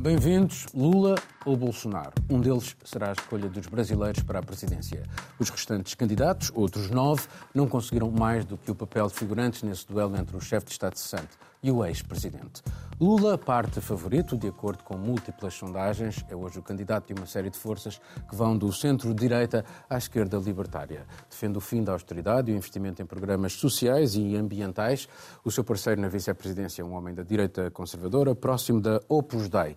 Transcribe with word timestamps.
Bem-vindos, 0.00 0.66
Lula 0.72 1.16
ou 1.48 1.56
Bolsonaro. 1.56 2.12
Um 2.28 2.40
deles 2.40 2.76
será 2.84 3.08
a 3.08 3.12
escolha 3.12 3.48
dos 3.48 3.66
brasileiros 3.66 4.22
para 4.22 4.38
a 4.38 4.42
presidência. 4.42 5.02
Os 5.38 5.48
restantes 5.48 5.94
candidatos, 5.94 6.52
outros 6.54 6.90
nove, 6.90 7.22
não 7.54 7.66
conseguiram 7.66 8.10
mais 8.10 8.44
do 8.44 8.58
que 8.58 8.70
o 8.70 8.74
papel 8.74 9.06
de 9.06 9.14
figurantes 9.14 9.62
nesse 9.62 9.86
duelo 9.86 10.14
entre 10.16 10.36
o 10.36 10.40
chefe 10.40 10.66
de 10.66 10.72
Estado 10.72 10.98
cessante 10.98 11.38
e 11.62 11.70
o 11.70 11.84
ex-presidente. 11.84 12.62
Lula 13.00 13.38
parte 13.38 13.80
favorito, 13.80 14.36
de 14.36 14.48
acordo 14.48 14.82
com 14.82 14.96
múltiplas 14.96 15.54
sondagens, 15.54 16.24
é 16.28 16.34
hoje 16.34 16.58
o 16.58 16.62
candidato 16.62 17.12
de 17.12 17.20
uma 17.20 17.26
série 17.26 17.48
de 17.48 17.56
forças 17.56 18.00
que 18.28 18.34
vão 18.34 18.58
do 18.58 18.72
centro-direita 18.72 19.64
à 19.88 19.96
esquerda 19.96 20.36
libertária. 20.36 21.06
Defende 21.30 21.58
o 21.58 21.60
fim 21.60 21.84
da 21.84 21.92
austeridade 21.92 22.50
e 22.50 22.54
o 22.54 22.56
investimento 22.56 23.00
em 23.00 23.06
programas 23.06 23.52
sociais 23.52 24.16
e 24.16 24.36
ambientais. 24.36 25.08
O 25.44 25.50
seu 25.50 25.62
parceiro 25.62 26.00
na 26.00 26.08
vice-presidência 26.08 26.82
é 26.82 26.84
um 26.84 26.92
homem 26.92 27.14
da 27.14 27.22
direita 27.22 27.70
conservadora, 27.70 28.34
próximo 28.34 28.80
da 28.80 29.00
Opus 29.08 29.48
Dei. 29.48 29.76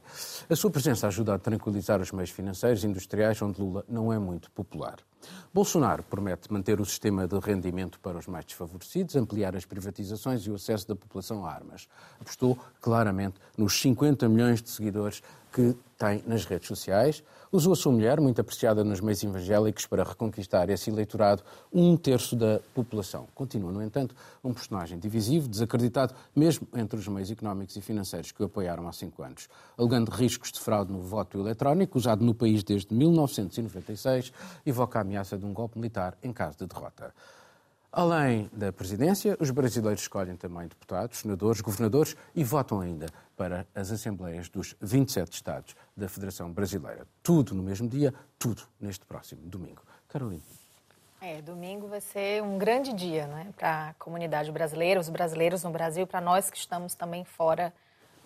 A 0.49 0.55
sua 0.55 0.71
presença 0.71 1.05
ajuda 1.05 1.35
a 1.35 1.37
tranquilizar 1.37 1.60
os 1.69 2.11
meios 2.11 2.29
financeiros 2.29 2.83
e 2.83 2.87
industriais, 2.87 3.41
onde 3.41 3.61
Lula 3.61 3.85
não 3.87 4.11
é 4.11 4.19
muito 4.19 4.49
popular. 4.51 4.97
Bolsonaro 5.53 6.03
promete 6.03 6.51
manter 6.51 6.79
o 6.81 6.85
sistema 6.85 7.27
de 7.27 7.37
rendimento 7.39 7.99
para 7.99 8.17
os 8.17 8.27
mais 8.27 8.45
desfavorecidos, 8.45 9.15
ampliar 9.15 9.55
as 9.55 9.65
privatizações 9.65 10.41
e 10.41 10.51
o 10.51 10.55
acesso 10.55 10.87
da 10.87 10.95
população 10.95 11.45
a 11.45 11.51
armas. 11.51 11.87
Apostou 12.19 12.57
claramente 12.79 13.35
nos 13.57 13.79
50 13.79 14.27
milhões 14.27 14.61
de 14.61 14.69
seguidores 14.69 15.21
que 15.51 15.75
tem 15.97 16.23
nas 16.25 16.45
redes 16.45 16.67
sociais. 16.67 17.23
Usou 17.53 17.73
a 17.73 17.75
sua 17.75 17.91
mulher, 17.91 18.21
muito 18.21 18.39
apreciada 18.39 18.81
nos 18.81 19.01
meios 19.01 19.21
evangélicos, 19.21 19.85
para 19.85 20.05
reconquistar 20.05 20.69
esse 20.69 20.89
eleitorado, 20.89 21.43
um 21.69 21.97
terço 21.97 22.33
da 22.33 22.61
população. 22.73 23.27
Continua, 23.35 23.73
no 23.73 23.83
entanto, 23.83 24.15
um 24.41 24.53
personagem 24.53 24.97
divisivo, 24.97 25.49
desacreditado 25.49 26.15
mesmo 26.33 26.65
entre 26.73 26.97
os 26.97 27.05
meios 27.09 27.29
económicos 27.29 27.75
e 27.75 27.81
financeiros 27.81 28.31
que 28.31 28.41
o 28.41 28.45
apoiaram 28.45 28.87
há 28.87 28.93
cinco 28.93 29.21
anos, 29.21 29.49
alegando 29.77 30.09
riscos 30.11 30.49
de 30.49 30.61
fraude 30.61 30.93
no 30.93 31.01
voto 31.01 31.37
eletrónico, 31.37 31.97
usado 31.97 32.23
no 32.23 32.33
país 32.33 32.63
desde 32.63 32.93
1996, 32.95 34.31
evoca 34.65 34.99
a 34.99 35.01
ameaça 35.01 35.37
de 35.37 35.45
um 35.45 35.51
golpe 35.51 35.77
militar 35.77 36.17
em 36.23 36.31
caso 36.31 36.57
de 36.57 36.67
derrota. 36.67 37.13
Além 37.93 38.49
da 38.53 38.71
presidência, 38.71 39.35
os 39.37 39.51
brasileiros 39.51 40.03
escolhem 40.03 40.37
também 40.37 40.65
deputados, 40.65 41.17
senadores, 41.17 41.59
governadores 41.59 42.15
e 42.33 42.41
votam 42.41 42.79
ainda 42.79 43.07
para 43.35 43.67
as 43.75 43.91
assembleias 43.91 44.47
dos 44.47 44.73
27 44.79 45.33
Estados 45.33 45.75
da 45.97 46.07
Federação 46.07 46.49
Brasileira. 46.49 47.05
Tudo 47.21 47.53
no 47.53 47.61
mesmo 47.61 47.89
dia, 47.89 48.13
tudo 48.39 48.61
neste 48.79 49.05
próximo 49.05 49.41
domingo. 49.41 49.81
Carolina. 50.07 50.41
É, 51.19 51.41
domingo 51.41 51.87
vai 51.87 51.99
ser 51.99 52.41
um 52.41 52.57
grande 52.57 52.93
dia 52.93 53.27
né, 53.27 53.47
para 53.57 53.89
a 53.89 53.93
comunidade 53.95 54.49
brasileira, 54.53 54.97
os 54.97 55.09
brasileiros 55.09 55.61
no 55.63 55.69
Brasil, 55.69 56.07
para 56.07 56.21
nós 56.21 56.49
que 56.49 56.57
estamos 56.57 56.95
também 56.95 57.25
fora 57.25 57.73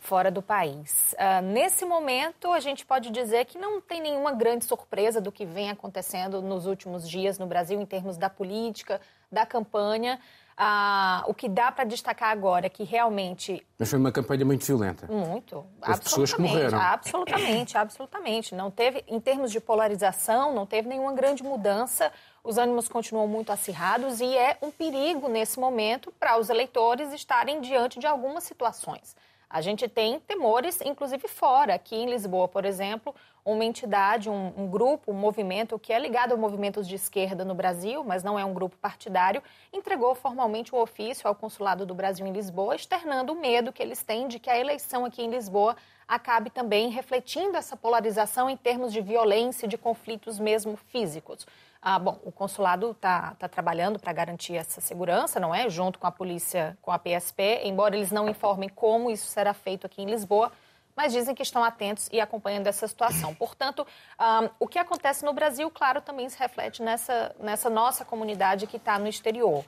fora 0.05 0.29
do 0.29 0.41
país. 0.41 1.13
Uh, 1.13 1.41
nesse 1.41 1.83
momento, 1.83 2.51
a 2.51 2.59
gente 2.59 2.85
pode 2.85 3.09
dizer 3.09 3.45
que 3.45 3.57
não 3.57 3.81
tem 3.81 3.99
nenhuma 3.99 4.31
grande 4.31 4.63
surpresa 4.63 5.19
do 5.19 5.31
que 5.31 5.45
vem 5.45 5.71
acontecendo 5.71 6.41
nos 6.43 6.67
últimos 6.67 7.09
dias 7.09 7.39
no 7.39 7.47
Brasil 7.47 7.81
em 7.81 7.85
termos 7.85 8.15
da 8.15 8.29
política, 8.29 9.01
da 9.35 9.45
campanha. 9.45 10.19
Uh, 10.57 11.29
o 11.29 11.33
que 11.33 11.49
dá 11.49 11.69
para 11.69 11.83
destacar 11.83 12.31
agora 12.31 12.67
é 12.67 12.69
que 12.69 12.85
realmente. 12.85 13.61
Mas 13.77 13.89
foi 13.89 13.99
uma 13.99 14.11
campanha 14.11 14.45
muito 14.45 14.65
violenta. 14.65 15.05
Muito. 15.05 15.65
Houve 15.85 15.99
pessoas 15.99 16.33
que 16.33 16.41
morreram. 16.41 16.79
Absolutamente, 16.79 17.75
absolutamente. 17.77 18.55
Não 18.55 18.71
teve, 18.71 19.03
em 19.05 19.19
termos 19.19 19.51
de 19.51 19.59
polarização, 19.59 20.55
não 20.55 20.65
teve 20.65 20.87
nenhuma 20.87 21.11
grande 21.11 21.43
mudança. 21.43 22.09
Os 22.41 22.57
ânimos 22.57 22.87
continuam 22.87 23.27
muito 23.27 23.51
acirrados 23.51 24.21
e 24.21 24.37
é 24.37 24.57
um 24.61 24.71
perigo 24.71 25.27
nesse 25.27 25.59
momento 25.59 26.09
para 26.17 26.39
os 26.39 26.49
eleitores 26.49 27.11
estarem 27.11 27.59
diante 27.59 27.99
de 27.99 28.07
algumas 28.07 28.45
situações. 28.45 29.13
A 29.49 29.61
gente 29.61 29.87
tem 29.87 30.19
temores, 30.19 30.79
inclusive 30.81 31.27
fora. 31.27 31.75
Aqui 31.75 31.95
em 31.95 32.09
Lisboa, 32.09 32.47
por 32.47 32.65
exemplo, 32.65 33.13
uma 33.45 33.63
entidade, 33.63 34.29
um, 34.29 34.51
um, 34.57 34.67
grupo, 34.67 35.11
um 35.11 35.15
movimento 35.15 35.77
que 35.77 35.93
é 35.93 35.99
ligado 35.99 36.33
a 36.33 36.37
movimentos 36.37 36.87
de 36.87 36.95
esquerda 36.95 37.45
no 37.45 37.53
Brasil, 37.53 38.03
mas 38.03 38.23
não 38.23 38.39
é 38.39 38.43
um 38.43 38.53
grupo 38.53 38.75
partidário, 38.77 39.41
entregou 39.71 40.15
formalmente 40.15 40.73
o 40.73 40.79
um 40.79 40.81
ofício 40.81 41.27
ao 41.27 41.35
Consulado 41.35 41.85
do 41.85 41.93
Brasil 41.93 42.25
em 42.25 42.31
Lisboa, 42.31 42.75
externando 42.75 43.33
o 43.33 43.39
medo 43.39 43.71
que 43.71 43.83
eles 43.83 44.01
têm 44.01 44.27
de 44.27 44.39
que 44.39 44.49
a 44.49 44.57
eleição 44.57 45.05
aqui 45.05 45.21
em 45.21 45.29
Lisboa 45.29 45.75
acabe 46.07 46.49
também 46.49 46.89
refletindo 46.89 47.55
essa 47.57 47.77
polarização 47.77 48.49
em 48.49 48.57
termos 48.57 48.91
de 48.91 49.01
violência, 49.01 49.67
de 49.67 49.77
conflitos 49.77 50.39
mesmo 50.39 50.75
físicos. 50.75 51.45
Ah, 51.87 51.99
bom, 51.99 52.19
o 52.23 52.31
consulado 52.31 52.89
está 52.89 53.35
tá 53.35 53.47
trabalhando 53.47 53.99
para 53.99 54.11
garantir 54.11 54.55
essa 54.55 54.81
segurança, 54.81 55.39
não 55.39 55.53
é? 55.53 55.69
Junto 55.69 55.99
com 55.99 56.07
a 56.07 56.11
polícia, 56.11 56.75
com 56.81 56.91
a 56.91 56.97
PSP, 56.97 57.61
embora 57.63 57.95
eles 57.95 58.11
não 58.11 58.27
informem 58.27 58.67
como 58.67 59.11
isso 59.11 59.27
será 59.27 59.53
feito 59.53 59.85
aqui 59.85 60.01
em 60.01 60.07
Lisboa, 60.07 60.51
mas 60.95 61.13
dizem 61.13 61.35
que 61.35 61.43
estão 61.43 61.63
atentos 61.63 62.09
e 62.11 62.19
acompanhando 62.19 62.65
essa 62.65 62.87
situação. 62.87 63.35
Portanto, 63.35 63.85
um, 64.19 64.49
o 64.61 64.67
que 64.67 64.79
acontece 64.79 65.23
no 65.23 65.31
Brasil, 65.31 65.69
claro, 65.69 66.01
também 66.01 66.27
se 66.27 66.39
reflete 66.39 66.81
nessa, 66.81 67.35
nessa 67.39 67.69
nossa 67.69 68.03
comunidade 68.03 68.65
que 68.65 68.77
está 68.77 68.97
no 68.97 69.07
exterior. 69.07 69.63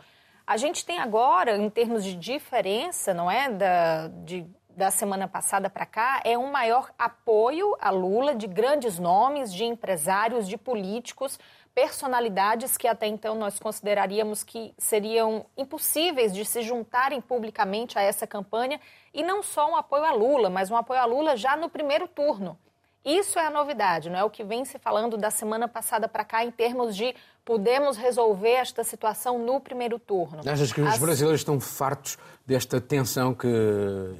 A 0.47 0.57
gente 0.57 0.83
tem 0.83 0.97
agora, 0.97 1.55
em 1.55 1.69
termos 1.69 2.03
de 2.03 2.15
diferença, 2.15 3.13
não 3.13 3.29
é, 3.29 3.47
da, 3.47 4.07
de, 4.07 4.43
da 4.69 4.89
semana 4.89 5.27
passada 5.27 5.69
para 5.69 5.85
cá, 5.85 6.19
é 6.23 6.35
um 6.35 6.49
maior 6.51 6.89
apoio 6.97 7.77
a 7.79 7.91
Lula 7.91 8.33
de 8.33 8.47
grandes 8.47 8.97
nomes, 8.97 9.53
de 9.53 9.65
empresários, 9.65 10.47
de 10.47 10.57
políticos 10.57 11.37
personalidades 11.77 12.75
que 12.75 12.87
até 12.87 13.05
então 13.05 13.35
nós 13.35 13.59
consideraríamos 13.59 14.43
que 14.43 14.73
seriam 14.79 15.45
impossíveis 15.55 16.33
de 16.33 16.43
se 16.43 16.63
juntarem 16.63 17.21
publicamente 17.21 17.99
a 17.99 18.01
essa 18.01 18.25
campanha, 18.25 18.81
e 19.13 19.21
não 19.21 19.43
só 19.43 19.69
um 19.69 19.75
apoio 19.75 20.03
a 20.03 20.11
Lula, 20.11 20.49
mas 20.49 20.71
um 20.71 20.75
apoio 20.75 20.99
a 20.99 21.05
Lula 21.05 21.37
já 21.37 21.55
no 21.55 21.69
primeiro 21.69 22.07
turno. 22.07 22.57
Isso 23.05 23.37
é 23.37 23.45
a 23.45 23.51
novidade, 23.51 24.09
não 24.09 24.17
é 24.17 24.23
o 24.23 24.29
que 24.29 24.43
vem 24.43 24.65
se 24.65 24.79
falando 24.79 25.17
da 25.17 25.29
semana 25.29 25.67
passada 25.67 26.07
para 26.07 26.25
cá 26.25 26.43
em 26.43 26.49
termos 26.49 26.95
de 26.95 27.13
podemos 27.45 27.95
resolver 27.95 28.53
esta 28.53 28.83
situação 28.83 29.37
no 29.37 29.61
primeiro 29.61 29.99
turno. 29.99 30.41
Achas 30.49 30.73
que 30.73 30.81
As... 30.81 30.95
os 30.95 30.99
brasileiros 30.99 31.41
estão 31.41 31.59
fartos 31.59 32.17
desta 32.43 32.81
tensão 32.81 33.35
que... 33.35 33.47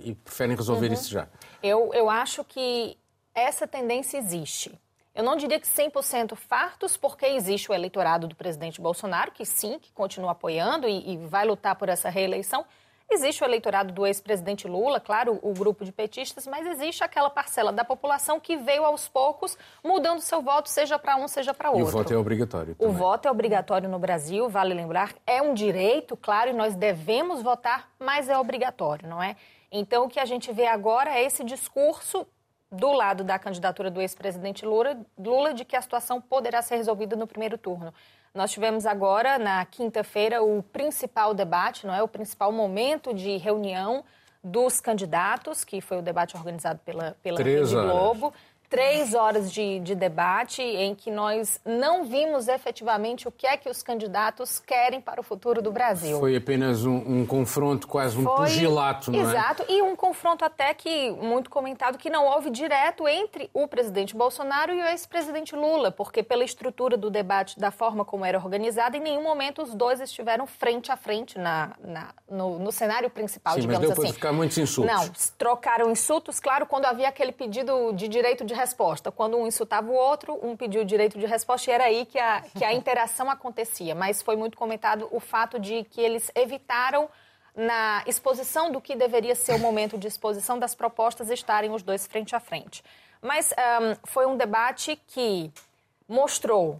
e 0.04 0.14
preferem 0.14 0.56
resolver 0.56 0.90
uhum. 0.90 0.94
isso 0.94 1.10
já? 1.10 1.28
Eu, 1.64 1.92
eu 1.92 2.08
acho 2.08 2.44
que 2.44 2.96
essa 3.34 3.66
tendência 3.66 4.20
existe. 4.20 4.80
Eu 5.18 5.24
não 5.24 5.36
diria 5.36 5.60
que 5.60 5.68
100% 5.68 6.36
fartos, 6.36 6.96
porque 6.96 7.26
existe 7.26 7.72
o 7.72 7.74
eleitorado 7.74 8.28
do 8.28 8.36
presidente 8.36 8.80
Bolsonaro, 8.80 9.32
que 9.32 9.44
sim, 9.48 9.80
que 9.82 9.92
continua 9.92 10.34
apoiando 10.34 10.88
e, 10.88 11.14
e 11.14 11.18
vai 11.18 11.44
lutar 11.44 11.76
por 11.76 11.90
essa 11.90 12.08
reeleição. 12.08 12.64
Existe 13.10 13.44
o 13.44 13.46
eleitorado 13.46 13.92
do 13.92 14.06
ex-presidente 14.06 14.68
Lula, 14.68 15.00
claro, 15.00 15.40
o 15.42 15.54
grupo 15.54 15.84
de 15.84 15.92
petistas, 15.92 16.46
mas 16.46 16.68
existe 16.68 17.04
aquela 17.04 17.32
parcela 17.32 17.72
da 17.72 17.84
população 17.84 18.40
que 18.40 18.58
veio 18.58 18.86
aos 18.86 19.08
poucos 19.08 19.58
mudando 19.84 20.20
seu 20.20 20.40
voto, 20.40 20.70
seja 20.70 21.00
para 21.00 21.16
um, 21.16 21.28
seja 21.28 21.52
para 21.52 21.72
outro. 21.72 21.86
E 21.86 21.90
o 21.90 21.92
voto 21.92 22.14
é 22.14 22.18
obrigatório. 22.18 22.76
Também. 22.76 22.94
O 22.94 22.96
voto 22.96 23.28
é 23.28 23.32
obrigatório 23.32 23.90
no 23.90 23.98
Brasil, 23.98 24.48
vale 24.48 24.76
lembrar, 24.76 25.16
é 25.26 25.42
um 25.42 25.56
direito, 25.56 26.16
claro, 26.16 26.52
e 26.52 26.54
nós 26.54 26.76
devemos 26.76 27.42
votar, 27.42 27.90
mas 27.98 28.30
é 28.30 28.38
obrigatório, 28.38 29.10
não 29.10 29.24
é? 29.24 29.36
Então, 29.72 30.06
o 30.06 30.10
que 30.10 30.20
a 30.20 30.26
gente 30.26 30.52
vê 30.52 30.68
agora 30.68 31.10
é 31.10 31.24
esse 31.24 31.44
discurso 31.44 32.28
do 32.72 32.92
lado 32.92 33.24
da 33.24 33.40
candidatura 33.40 33.90
do 33.90 34.02
ex-presidente 34.02 34.66
Lula, 34.66 34.98
Lula 35.18 35.54
de 35.54 35.64
que 35.64 35.76
a 35.76 35.82
situação 35.82 36.20
poderá 36.20 36.62
ser 36.62 36.76
resolvida 36.76 37.16
no 37.16 37.26
primeiro 37.26 37.58
turno. 37.58 37.94
Nós 38.34 38.52
tivemos 38.52 38.86
agora, 38.86 39.40
na 39.40 39.66
quinta-feira, 39.66 40.44
o 40.44 40.62
principal 40.62 41.34
debate, 41.34 41.88
não 41.88 41.94
é? 41.94 42.04
O 42.04 42.08
principal 42.08 42.52
momento 42.52 43.14
de 43.14 43.38
reunião 43.38 44.04
dos 44.44 44.80
candidatos, 44.80 45.64
que 45.64 45.82
foi 45.82 45.98
o 45.98 46.02
debate 46.02 46.38
organizado 46.38 46.80
pela, 46.86 47.18
pela 47.24 47.42
Rede 47.42 47.74
Globo 47.74 48.34
três 48.70 49.14
horas 49.14 49.52
de, 49.52 49.80
de, 49.80 49.96
debate 49.96 50.62
em 50.62 50.94
que 50.94 51.10
nós 51.10 51.60
não 51.66 52.04
vimos 52.04 52.48
efetivamente 52.48 53.28
o 53.28 53.32
que 53.32 53.48
é 53.48 53.56
que 53.56 53.70
os 53.70 53.82
candidatos 53.82 54.60
querem 54.60 55.00
para 55.00 55.22
o 55.22 55.24
futuro 55.24 55.62
do 55.62 55.72
Brasil. 55.72 56.20
Foi 56.20 56.36
apenas 56.36 56.86
um, 56.86 56.96
um 56.96 57.26
confronto, 57.26 57.88
quase 57.88 58.18
um 58.18 58.24
Foi, 58.24 58.36
pugilato, 58.36 59.12
não 59.12 59.20
é? 59.20 59.24
Exato, 59.24 59.66
e 59.70 59.82
um 59.82 59.96
confronto 59.96 60.44
até 60.44 60.74
que, 60.74 61.12
muito 61.12 61.50
comentado, 61.50 61.98
que 61.98 62.10
não 62.10 62.26
houve 62.26 62.50
direto 62.50 63.08
entre 63.08 63.50
o 63.54 63.68
presidente 63.68 64.16
Bolsonaro 64.16 64.74
e 64.74 64.82
o 64.82 64.86
ex-presidente 64.86 65.56
Lula, 65.56 65.92
porque 65.92 66.22
pela 66.22 66.44
estrutura 66.44 66.98
do 66.98 67.10
debate, 67.10 67.58
da 67.58 67.72
forma 67.72 68.04
como 68.04 68.26
era 68.26 68.38
organizado, 68.38 68.98
em 68.98 69.00
nenhum 69.00 69.24
momento 69.24 69.62
os 69.62 69.74
dois 69.74 70.02
estiveram 70.02 70.46
frente 70.46 70.92
a 70.92 70.98
frente 70.98 71.40
na, 71.40 71.72
na 71.80 72.10
no, 72.30 72.60
no, 72.60 72.72
cenário 72.72 73.10
principal, 73.10 73.54
Sim, 73.54 73.62
digamos 73.62 73.88
mas 73.88 73.96
deu 73.96 74.04
assim. 74.04 74.14
ficar 74.14 74.34
muitos 74.34 74.58
insultos. 74.58 74.94
Não, 74.94 75.10
trocaram 75.38 75.90
insultos, 75.90 76.40
claro, 76.40 76.66
quando 76.66 76.86
havia 76.86 77.08
aquele 77.08 77.32
pedido 77.32 77.94
de 77.94 78.08
direito 78.08 78.44
de 78.44 78.57
resposta. 78.58 79.12
Quando 79.12 79.38
um 79.38 79.48
insultava 79.48 79.90
o 79.90 79.94
outro, 79.94 80.38
um 80.42 80.58
pediu 80.58 80.82
o 80.82 80.86
direito 80.86 81.18
de 81.18 81.26
resposta 81.26 81.70
e 81.70 81.74
era 81.74 81.86
aí 81.86 82.06
que 82.06 82.20
a, 82.20 82.42
que 82.42 82.66
a 82.66 82.74
interação 82.74 83.30
acontecia. 83.32 83.96
Mas 83.96 84.22
foi 84.22 84.36
muito 84.36 84.58
comentado 84.58 85.08
o 85.12 85.20
fato 85.20 85.60
de 85.60 85.84
que 85.86 86.02
eles 86.02 86.32
evitaram 86.36 87.10
na 87.56 88.04
exposição 88.06 88.72
do 88.72 88.80
que 88.80 88.96
deveria 88.96 89.34
ser 89.34 89.54
o 89.54 89.60
momento 89.60 89.98
de 89.98 90.08
exposição 90.08 90.60
das 90.60 90.76
propostas 90.76 91.30
estarem 91.30 91.72
os 91.72 91.82
dois 91.82 92.06
frente 92.06 92.36
a 92.36 92.40
frente. 92.40 92.84
Mas 93.22 93.52
um, 93.52 93.96
foi 94.06 94.26
um 94.28 94.38
debate 94.38 94.96
que 95.08 95.52
mostrou 96.08 96.80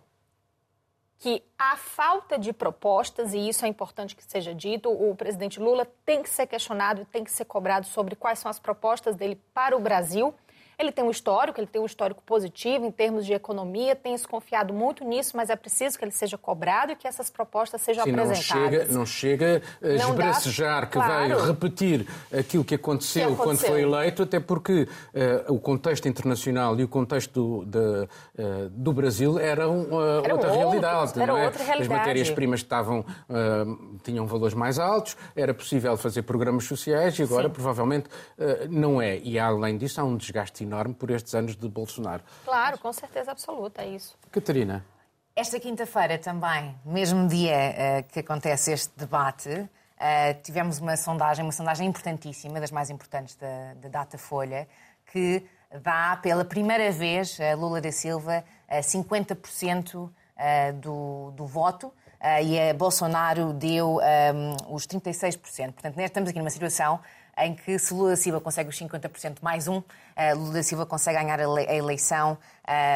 que 1.20 1.44
a 1.58 1.76
falta 1.76 2.38
de 2.38 2.54
propostas, 2.54 3.34
e 3.34 3.50
isso 3.50 3.66
é 3.66 3.68
importante 3.68 4.16
que 4.16 4.24
seja 4.24 4.54
dito, 4.54 4.90
o 4.92 5.16
presidente 5.16 5.60
Lula 5.60 5.88
tem 6.06 6.22
que 6.22 6.30
ser 6.30 6.46
questionado, 6.46 7.08
tem 7.12 7.24
que 7.24 7.32
ser 7.32 7.46
cobrado 7.46 7.88
sobre 7.88 8.16
quais 8.16 8.38
são 8.38 8.52
as 8.52 8.60
propostas 8.60 9.16
dele 9.16 9.42
para 9.52 9.76
o 9.76 9.80
Brasil 9.80 10.34
Ele 10.80 10.92
tem 10.92 11.04
um 11.04 11.10
histórico, 11.10 11.60
ele 11.60 11.66
tem 11.66 11.82
um 11.82 11.88
histórico 11.88 12.22
positivo 12.24 12.86
em 12.86 12.92
termos 12.92 13.26
de 13.26 13.34
economia, 13.34 13.96
tem 13.96 14.16
se 14.16 14.28
confiado 14.28 14.72
muito 14.72 15.04
nisso, 15.04 15.36
mas 15.36 15.50
é 15.50 15.56
preciso 15.56 15.98
que 15.98 16.06
ele 16.06 16.12
seja 16.12 16.38
cobrado 16.38 16.92
e 16.92 16.96
que 16.96 17.08
essas 17.08 17.32
propostas 17.32 17.82
sejam 17.82 18.04
Sim, 18.04 18.12
apresentadas. 18.12 18.88
Não 18.92 19.04
chega, 19.04 19.58
não 19.58 19.58
chega 19.58 19.62
a 19.82 19.88
esbracejar 19.88 20.86
que 20.86 20.94
claro. 20.94 21.36
vai 21.36 21.48
repetir 21.48 22.08
aquilo 22.32 22.64
que 22.64 22.76
aconteceu, 22.76 23.30
que 23.30 23.34
aconteceu, 23.34 23.44
quando 23.44 23.60
foi 23.60 23.82
eleito, 23.82 24.22
até 24.22 24.40
porque 24.40 24.84
uh, 24.84 25.52
o 25.52 25.60
contexto 25.60 26.08
internacional 26.08 26.80
e 26.80 26.84
o 26.84 26.88
contexto 26.88 27.34
do, 27.34 27.66
de, 27.66 27.80
uh, 27.80 28.70
do 28.70 28.94
Brasil 28.94 29.40
eram, 29.40 29.82
uh, 29.82 29.88
eram 29.90 30.16
outra, 30.16 30.32
outros, 30.34 30.56
realidade, 30.58 31.20
era 31.20 31.40
é? 31.40 31.46
outra 31.46 31.64
realidade. 31.64 31.82
As 31.82 31.88
matérias-primas 31.88 32.60
estavam, 32.60 33.04
tinham 34.04 34.28
valores 34.28 34.54
mais 34.54 34.78
altos, 34.78 35.18
era 35.36 35.56
possível 35.56 35.98
fazer 35.98 36.22
programas 36.22 36.66
sociais 36.66 37.18
e 37.18 37.24
agora 37.24 37.48
Sim. 37.48 37.54
provavelmente 37.54 38.08
não 38.70 39.02
é. 39.02 39.18
E 39.18 39.40
além 39.40 39.76
disso, 39.76 40.00
há 40.00 40.04
um 40.04 40.16
desgaste 40.16 40.67
enorme 40.68 40.94
por 40.94 41.10
estes 41.10 41.34
anos 41.34 41.56
de 41.56 41.68
Bolsonaro. 41.68 42.24
Claro, 42.46 42.78
com 42.78 42.92
certeza 42.94 43.32
absoluta, 43.32 43.82
é 43.82 43.90
isso. 43.90 44.18
Catarina. 44.32 44.86
Esta 45.36 45.60
quinta-feira 45.60 46.18
também, 46.18 46.76
mesmo 46.84 47.28
dia 47.28 47.54
uh, 47.54 48.12
que 48.12 48.20
acontece 48.20 48.72
este 48.72 48.92
debate, 48.98 49.50
uh, 49.50 49.70
tivemos 50.44 50.80
uma 50.80 50.98
sondagem, 50.98 51.46
uma 51.46 51.52
sondagem 51.52 51.88
importantíssima, 51.88 52.60
das 52.60 52.72
mais 52.72 52.90
importantes 52.90 53.36
da, 53.36 53.74
da 53.76 53.88
Data 53.88 54.18
Folha, 54.18 54.68
que 55.12 55.46
dá 55.82 56.18
pela 56.22 56.44
primeira 56.44 56.92
vez 56.92 57.40
a 57.40 57.56
Lula 57.56 57.80
da 57.80 57.92
Silva 57.92 58.44
50% 58.72 60.10
do, 60.82 61.32
do 61.32 61.46
voto. 61.46 61.94
Uh, 62.20 62.44
e 62.44 62.60
a 62.60 62.74
Bolsonaro 62.74 63.54
deu 63.54 64.00
um, 64.00 64.74
os 64.74 64.88
36%. 64.88 65.38
Portanto, 65.74 66.00
estamos 66.00 66.30
aqui 66.30 66.40
numa 66.40 66.50
situação 66.50 67.00
em 67.38 67.54
que 67.54 67.78
se 67.78 67.94
Lula 67.94 68.12
da 68.12 68.16
Silva 68.16 68.42
consegue 68.42 68.70
os 68.70 68.80
50% 68.80 69.38
mais 69.42 69.68
um, 69.68 69.78
uh, 69.78 69.84
Lula 70.36 70.54
da 70.54 70.64
Silva 70.64 70.86
consegue 70.86 71.18
ganhar 71.20 71.40
a 71.40 71.74
eleição 71.74 72.38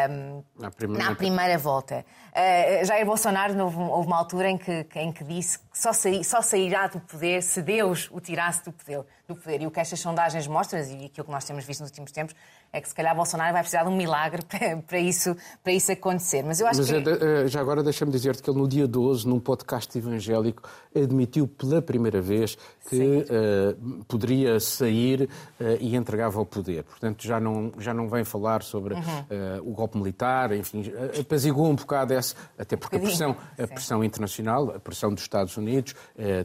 um, 0.10 0.44
na, 0.60 0.72
primeira... 0.72 1.06
na, 1.06 1.16
primeira... 1.16 1.58
volta. 1.58 2.06
Uh, 2.32 2.86
Jair 2.86 3.06
Bolsonaro 3.06 3.58
houve, 3.64 3.78
houve, 3.78 4.08
uma 4.08 4.18
altura 4.18 4.50
em 4.50 4.58
que, 4.58 4.88
em 4.96 5.12
que 5.12 5.24
disse 5.24 5.60
que 5.60 5.66
só, 5.78 5.94
sair, 5.94 6.24
só 6.24 6.42
sairá 6.42 6.88
do 6.88 7.00
poder 7.00 7.44
se 7.44 7.62
Deus 7.62 8.10
o 8.12 8.20
tirasse 8.20 8.66
do 8.66 8.72
poder, 8.72 9.06
do 9.28 9.36
poder. 9.36 9.62
E 9.62 9.68
o 9.68 9.72
que 9.72 9.80
estas 9.80 10.00
sondagens 10.00 10.48
mostram, 10.48 10.80
e 10.80 11.06
aquilo 11.06 11.26
que 11.26 11.32
nós 11.32 11.46
temos 11.46 11.64
visto 11.66 11.82
nos 11.82 11.90
últimos 11.90 12.12
tempos, 12.12 12.36
é 12.74 12.80
que 12.80 12.88
se 12.88 12.96
calhar 12.96 13.16
Bolsonaro 13.16 13.52
vai 13.52 13.62
precisar 13.62 13.84
de 13.84 13.90
um 13.90 13.96
milagre 13.96 14.42
para, 14.48 14.78
para, 14.78 15.00
isso, 15.00 15.36
para 15.64 15.74
isso 15.74 15.92
acontecer. 15.92 16.44
Mas 16.44 16.60
eu 16.60 16.68
acho 16.68 16.80
Mas 16.80 16.90
que... 16.90 16.96
É, 16.96 17.48
já 17.48 17.60
agora 17.60 17.84
deixa-me 17.84 18.12
dizer-te 18.12 18.42
que 18.42 18.50
ele 18.50 18.60
no 18.60 18.68
dia 18.68 18.88
12, 18.88 19.28
num 19.28 19.40
podcast 19.40 19.96
evangélico, 19.98 20.68
admitiu 20.96 21.48
pela 21.48 21.82
primeira 21.82 22.22
vez 22.22 22.58
que 22.90 22.98
uh, 22.98 24.04
poderia 24.06 24.60
sair 24.60 25.24
uh, 25.24 25.78
e 25.80 25.96
entregava 25.96 26.40
o 26.40 26.46
poder. 26.46 26.84
Portanto, 26.84 27.24
já 27.26 27.40
não, 27.40 27.72
já 27.78 27.94
não 27.94 28.10
vem 28.10 28.24
falar 28.24 28.64
sobre 28.64 28.94
uhum. 28.94 29.02
uh, 29.02 29.70
o 29.70 29.74
golpe 29.74 29.98
militar, 29.98 30.52
enfim, 30.54 30.84
apaziguou 31.20 31.70
um 31.70 31.76
bocado 31.76 32.14
esse, 32.14 32.36
até 32.58 32.76
porque 32.76 32.96
a 32.96 33.00
pressão, 33.00 33.36
a 33.58 33.68
pressão 33.68 34.04
internacional, 34.04 34.72
a 34.76 34.80
pressão 34.80 35.14
dos 35.14 35.24
Estados 35.24 35.56
Unidos 35.58 35.96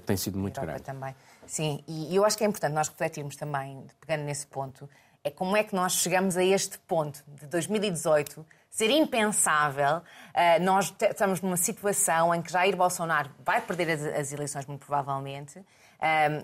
tem 0.04 0.16
sido 0.16 0.38
muito 0.38 0.60
grande. 0.60 0.82
também. 0.82 1.14
Sim, 1.46 1.82
e 1.86 2.14
eu 2.14 2.24
acho 2.24 2.36
que 2.36 2.42
é 2.42 2.46
importante 2.46 2.72
nós 2.72 2.88
refletirmos 2.88 3.36
também, 3.36 3.86
pegando 4.00 4.24
nesse 4.24 4.46
ponto, 4.46 4.88
é 5.26 5.30
como 5.30 5.56
é 5.56 5.64
que 5.64 5.74
nós 5.74 5.94
chegamos 5.94 6.36
a 6.36 6.44
este 6.44 6.78
ponto 6.78 7.20
de 7.26 7.48
2018 7.48 8.46
ser 8.70 8.90
impensável. 8.90 9.96
Uh, 9.96 10.62
nós 10.62 10.94
estamos 11.10 11.40
numa 11.40 11.56
situação 11.56 12.32
em 12.32 12.40
que 12.40 12.52
Jair 12.52 12.76
Bolsonaro 12.76 13.28
vai 13.44 13.60
perder 13.60 13.90
as, 13.90 14.32
eleições, 14.32 14.66
muito 14.66 14.86
provavelmente, 14.86 15.58
uh, 15.58 15.64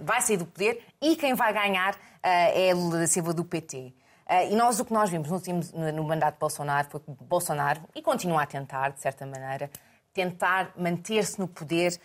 vai 0.02 0.20
sair 0.20 0.36
do 0.36 0.46
poder 0.46 0.84
e 1.00 1.14
quem 1.14 1.34
vai 1.34 1.52
ganhar 1.52 1.94
uh, 1.94 1.98
é 2.22 2.74
Lula 2.74 2.98
da 2.98 3.06
Silva 3.06 3.32
do 3.32 3.44
PT. 3.44 3.94
e 4.50 4.56
nós 4.56 4.80
o 4.80 4.84
que 4.84 4.92
nós 4.92 5.10
vimos 5.10 5.28
no, 5.28 5.36
último, 5.36 5.60
no 5.94 6.02
mandato 6.02 6.34
de 6.34 6.40
Bolsonaro 6.40 6.88
foi 6.90 6.98
que 6.98 7.10
Bolsonaro, 7.20 7.82
e 7.94 8.02
continua 8.02 8.42
a 8.42 8.46
tentar, 8.46 8.88
de 8.90 9.00
certa 9.00 9.24
maneira, 9.24 9.70
tentar 10.12 10.72
manter-se 10.76 11.38
no 11.38 11.46
poder 11.46 11.98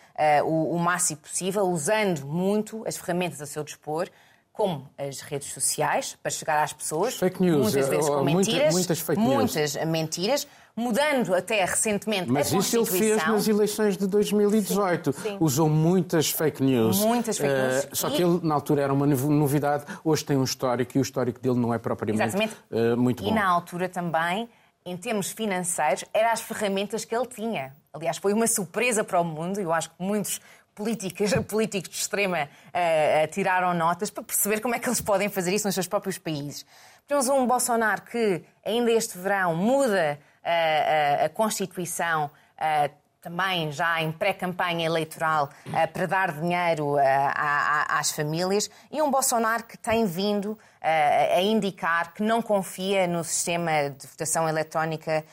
o, 0.45 0.75
o 0.75 0.79
máximo 0.79 1.21
possível, 1.21 1.63
usando 1.63 2.25
muito 2.25 2.85
as 2.87 2.97
ferramentas 2.97 3.41
a 3.41 3.45
seu 3.45 3.63
dispor, 3.63 4.09
como 4.57 4.89
as 4.97 5.21
redes 5.21 5.53
sociais, 5.53 6.17
para 6.19 6.31
chegar 6.31 6.63
às 6.63 6.73
pessoas. 6.73 7.13
Fake 7.13 7.39
news. 7.39 7.61
Muitas 7.61 7.87
vezes 7.87 8.09
com 8.09 8.23
mentiras. 8.23 8.73
Muitas, 8.73 8.99
fake 8.99 9.21
news. 9.21 9.35
Muitas 9.35 9.85
mentiras. 9.85 10.47
Mudando 10.75 11.33
até 11.33 11.65
recentemente 11.65 12.29
Mas 12.29 12.53
a 12.53 12.57
isso 12.57 12.77
ele 12.77 12.85
fez 12.85 13.27
nas 13.27 13.47
eleições 13.47 13.97
de 13.97 14.05
2018. 14.05 15.11
Sim, 15.11 15.21
sim. 15.21 15.37
Usou 15.39 15.69
muitas 15.69 16.29
fake 16.31 16.63
news. 16.63 16.99
Muitas 16.99 17.37
fake 17.37 17.53
news. 17.53 17.83
Uh, 17.85 17.95
só 17.95 18.09
que 18.09 18.21
ele, 18.21 18.39
na 18.43 18.55
altura, 18.55 18.81
era 18.81 18.93
uma 18.93 19.05
novidade. 19.05 19.85
Hoje 20.03 20.25
tem 20.25 20.37
um 20.37 20.43
histórico 20.43 20.97
e 20.97 20.99
o 20.99 21.03
histórico 21.03 21.39
dele 21.39 21.55
não 21.59 21.71
é 21.71 21.77
propriamente 21.77 22.35
uh, 22.35 22.97
muito 22.97 23.23
bom. 23.23 23.29
E 23.29 23.33
na 23.33 23.47
altura 23.47 23.87
também, 23.87 24.49
em 24.85 24.97
termos 24.97 25.31
financeiros, 25.31 26.03
eram 26.13 26.31
as 26.31 26.41
ferramentas 26.41 27.05
que 27.05 27.15
ele 27.15 27.27
tinha. 27.27 27.75
Aliás, 27.93 28.17
foi 28.17 28.33
uma 28.33 28.47
surpresa 28.47 29.03
para 29.03 29.19
o 29.19 29.23
mundo. 29.23 29.59
Eu 29.59 29.73
acho 29.73 29.89
que 29.89 29.95
muitos 29.99 30.39
políticas, 30.77 31.33
políticos 31.49 31.89
de 31.89 31.97
extrema 31.97 32.43
uh, 32.43 33.27
tiraram 33.31 33.73
notas 33.73 34.11
para 34.11 34.23
perceber 34.23 34.61
como 34.61 34.75
é 34.75 34.79
que 34.79 34.87
eles 34.87 35.01
podem 35.01 35.27
fazer 35.27 35.53
isso 35.53 35.67
nos 35.67 35.73
seus 35.73 35.87
próprios 35.87 36.19
países. 36.19 36.65
Temos 37.07 37.27
um 37.27 37.45
Bolsonaro 37.47 38.03
que 38.03 38.43
ainda 38.63 38.91
este 38.91 39.17
verão 39.17 39.55
muda 39.55 40.19
uh, 40.43 41.25
a 41.25 41.29
Constituição 41.29 42.25
uh, 42.25 43.07
também 43.19 43.71
já 43.71 44.01
em 44.01 44.11
pré-campanha 44.11 44.85
eleitoral 44.85 45.49
para 45.91 46.05
dar 46.05 46.31
dinheiro 46.31 46.95
às 47.89 48.11
famílias 48.11 48.69
e 48.89 49.01
um 49.01 49.11
Bolsonaro 49.11 49.63
que 49.63 49.77
tem 49.77 50.05
vindo 50.05 50.57
a 50.79 51.41
indicar 51.41 52.13
que 52.13 52.23
não 52.23 52.41
confia 52.41 53.05
no 53.05 53.25
sistema 53.25 53.89
de 53.89 54.07
votação 54.07 54.47
eletrónica 54.47 55.25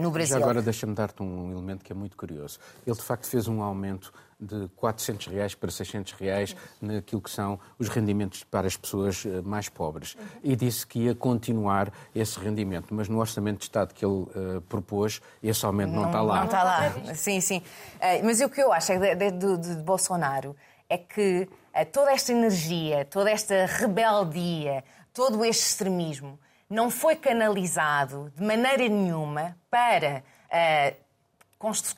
no 0.00 0.10
Brasil. 0.10 0.36
Já 0.36 0.44
agora 0.44 0.60
deixa-me 0.60 0.94
dar-te 0.94 1.22
um 1.22 1.50
elemento 1.50 1.82
que 1.82 1.92
é 1.92 1.94
muito 1.94 2.14
curioso. 2.14 2.58
Ele 2.86 2.96
de 2.96 3.02
facto 3.02 3.26
fez 3.26 3.48
um 3.48 3.62
aumento 3.62 4.12
de 4.40 4.68
400 4.76 5.26
reais 5.26 5.54
para 5.54 5.70
600 5.70 6.12
reais 6.14 6.56
naquilo 6.80 7.20
que 7.20 7.30
são 7.30 7.58
os 7.78 7.88
rendimentos 7.88 8.42
para 8.42 8.66
as 8.66 8.76
pessoas 8.76 9.24
eh, 9.26 9.40
mais 9.42 9.68
pobres. 9.68 10.16
E 10.42 10.56
disse 10.56 10.86
que 10.86 11.00
ia 11.00 11.14
continuar 11.14 11.92
esse 12.14 12.38
rendimento, 12.40 12.94
mas 12.94 13.08
no 13.08 13.18
Orçamento 13.18 13.58
de 13.58 13.64
Estado 13.64 13.92
que 13.92 14.04
ele 14.04 14.12
uh, 14.14 14.60
propôs, 14.68 15.20
esse 15.42 15.64
aumento 15.64 15.92
não, 15.92 16.02
não, 16.02 16.06
está 16.06 16.22
lá. 16.22 16.36
Não 16.38 16.44
está 16.46 16.62
lá, 16.62 17.14
sim, 17.14 17.40
sim. 17.40 17.58
Uh, 17.96 18.24
mas 18.24 18.40
o 18.40 18.48
que 18.48 18.62
eu 18.62 18.72
acho 18.72 18.92
é 18.92 19.14
de, 19.14 19.30
de, 19.30 19.56
de 19.58 19.74
Bolsonaro 19.82 20.56
é 20.88 20.96
que 20.96 21.48
uh, 21.74 21.86
toda 21.92 22.12
esta 22.12 22.32
energia, 22.32 23.04
toda 23.04 23.30
esta 23.30 23.66
rebeldia, 23.66 24.82
todo 25.12 25.44
este 25.44 25.66
extremismo 25.66 26.38
não 26.68 26.88
foi 26.88 27.16
canalizado 27.16 28.32
de 28.36 28.42
maneira 28.44 28.88
nenhuma 28.88 29.56
para 29.68 30.22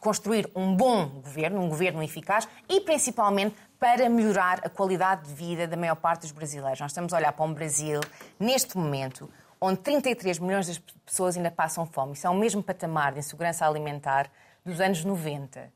construir 0.00 0.50
um 0.56 0.74
bom 0.74 1.06
governo, 1.06 1.60
um 1.60 1.68
governo 1.68 2.02
eficaz 2.02 2.48
e 2.68 2.80
principalmente 2.80 3.54
para 3.78 4.08
melhorar 4.08 4.60
a 4.64 4.68
qualidade 4.68 5.28
de 5.28 5.34
vida 5.34 5.68
da 5.68 5.76
maior 5.76 5.94
parte 5.94 6.22
dos 6.22 6.32
brasileiros. 6.32 6.80
Nós 6.80 6.90
estamos 6.90 7.14
a 7.14 7.16
olhar 7.16 7.32
para 7.32 7.44
um 7.44 7.54
Brasil, 7.54 8.00
neste 8.40 8.76
momento, 8.76 9.30
onde 9.60 9.78
33 9.78 10.40
milhões 10.40 10.66
de 10.66 10.80
pessoas 11.06 11.36
ainda 11.36 11.50
passam 11.50 11.86
fome. 11.86 12.14
Isso 12.14 12.26
é 12.26 12.30
o 12.30 12.34
mesmo 12.34 12.60
patamar 12.60 13.12
de 13.12 13.20
insegurança 13.20 13.64
alimentar 13.64 14.28
dos 14.64 14.80
anos 14.80 15.04
90. 15.04 15.72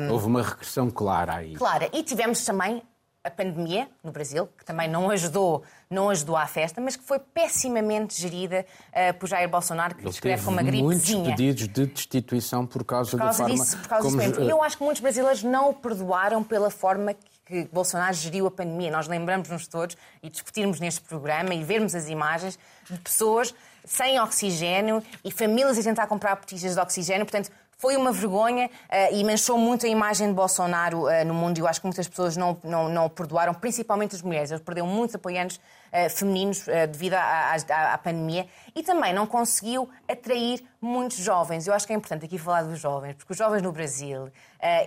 Um, 0.00 0.12
Houve 0.12 0.26
uma 0.26 0.42
regressão 0.42 0.90
clara 0.90 1.36
aí. 1.36 1.54
Clara. 1.54 1.88
E 1.92 2.02
tivemos 2.02 2.44
também 2.44 2.82
a 3.24 3.30
pandemia 3.30 3.88
no 4.02 4.12
Brasil, 4.12 4.46
que 4.58 4.64
também 4.64 4.86
não 4.86 5.10
ajudou, 5.10 5.62
não 5.88 6.10
ajudou 6.10 6.36
à 6.36 6.46
festa, 6.46 6.78
mas 6.78 6.94
que 6.94 7.02
foi 7.02 7.18
pessimamente 7.18 8.20
gerida 8.20 8.66
uh, 8.90 9.14
por 9.14 9.26
Jair 9.26 9.48
Bolsonaro, 9.48 9.94
que 9.94 10.02
Ele 10.02 10.10
descreve 10.10 10.44
como 10.44 10.58
uma 10.58 10.62
gripezinha. 10.62 11.20
muitos 11.20 11.36
pedidos 11.36 11.68
de 11.68 11.86
destituição 11.86 12.66
por 12.66 12.84
causa, 12.84 13.12
por 13.12 13.18
causa 13.20 13.42
da 13.42 13.48
forma... 13.48 13.64
Disso, 13.64 13.78
por 13.78 13.88
causa 13.88 14.08
como... 14.08 14.20
disso. 14.20 14.40
E 14.42 14.50
eu 14.50 14.62
acho 14.62 14.76
que 14.76 14.84
muitos 14.84 15.00
brasileiros 15.00 15.42
não 15.42 15.70
o 15.70 15.74
perdoaram 15.74 16.44
pela 16.44 16.70
forma 16.70 17.16
que 17.46 17.68
Bolsonaro 17.72 18.14
geriu 18.14 18.46
a 18.46 18.50
pandemia. 18.50 18.90
Nós 18.90 19.08
lembramos-nos 19.08 19.66
todos 19.66 19.96
e 20.22 20.28
discutirmos 20.28 20.78
neste 20.78 21.00
programa 21.00 21.54
e 21.54 21.64
vermos 21.64 21.94
as 21.94 22.08
imagens 22.08 22.58
de 22.90 22.98
pessoas 22.98 23.54
sem 23.84 24.18
oxigênio 24.18 25.02
e 25.22 25.30
famílias 25.30 25.78
a 25.78 25.82
tentar 25.82 26.06
comprar 26.06 26.36
botijas 26.36 26.74
de 26.74 26.80
oxigênio. 26.80 27.26
Portanto, 27.26 27.50
foi 27.84 27.98
uma 27.98 28.12
vergonha 28.12 28.70
uh, 28.88 29.14
e 29.14 29.22
manchou 29.22 29.58
muito 29.58 29.84
a 29.84 29.88
imagem 29.90 30.28
de 30.28 30.32
Bolsonaro 30.32 31.02
uh, 31.02 31.24
no 31.26 31.34
mundo. 31.34 31.58
Eu 31.58 31.66
acho 31.66 31.82
que 31.82 31.86
muitas 31.86 32.08
pessoas 32.08 32.34
não, 32.34 32.56
não, 32.64 32.88
não 32.88 33.04
o 33.04 33.10
perdoaram, 33.10 33.52
principalmente 33.52 34.16
as 34.16 34.22
mulheres. 34.22 34.50
Ele 34.50 34.60
perdeu 34.60 34.86
muitos 34.86 35.14
apoiantes 35.14 35.58
uh, 35.58 36.08
femininos 36.08 36.64
devido 36.90 37.12
à, 37.12 37.54
à, 37.68 37.92
à, 37.92 37.98
pandemia 37.98 38.46
e 38.74 38.82
também 38.82 39.12
não 39.12 39.26
conseguiu 39.26 39.86
atrair 40.08 40.64
muitos 40.80 41.18
jovens. 41.18 41.66
Eu 41.66 41.74
acho 41.74 41.86
que 41.86 41.92
é 41.92 41.96
importante 41.96 42.24
aqui 42.24 42.38
falar 42.38 42.62
dos 42.62 42.80
jovens, 42.80 43.16
porque 43.16 43.32
os 43.34 43.38
jovens 43.38 43.60
no 43.60 43.70
Brasil, 43.70 44.30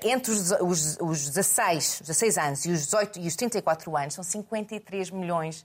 entre 0.04 0.32
os, 0.32 0.50
os, 0.60 0.98
os 1.00 1.28
16, 1.28 2.02
16 2.02 2.38
anos 2.40 2.66
e 2.66 2.72
os 2.72 2.86
18 2.86 3.20
e 3.20 3.28
os 3.28 3.36
34 3.36 3.96
anos, 3.96 4.16
são 4.16 4.24
53 4.24 5.12
milhões 5.12 5.64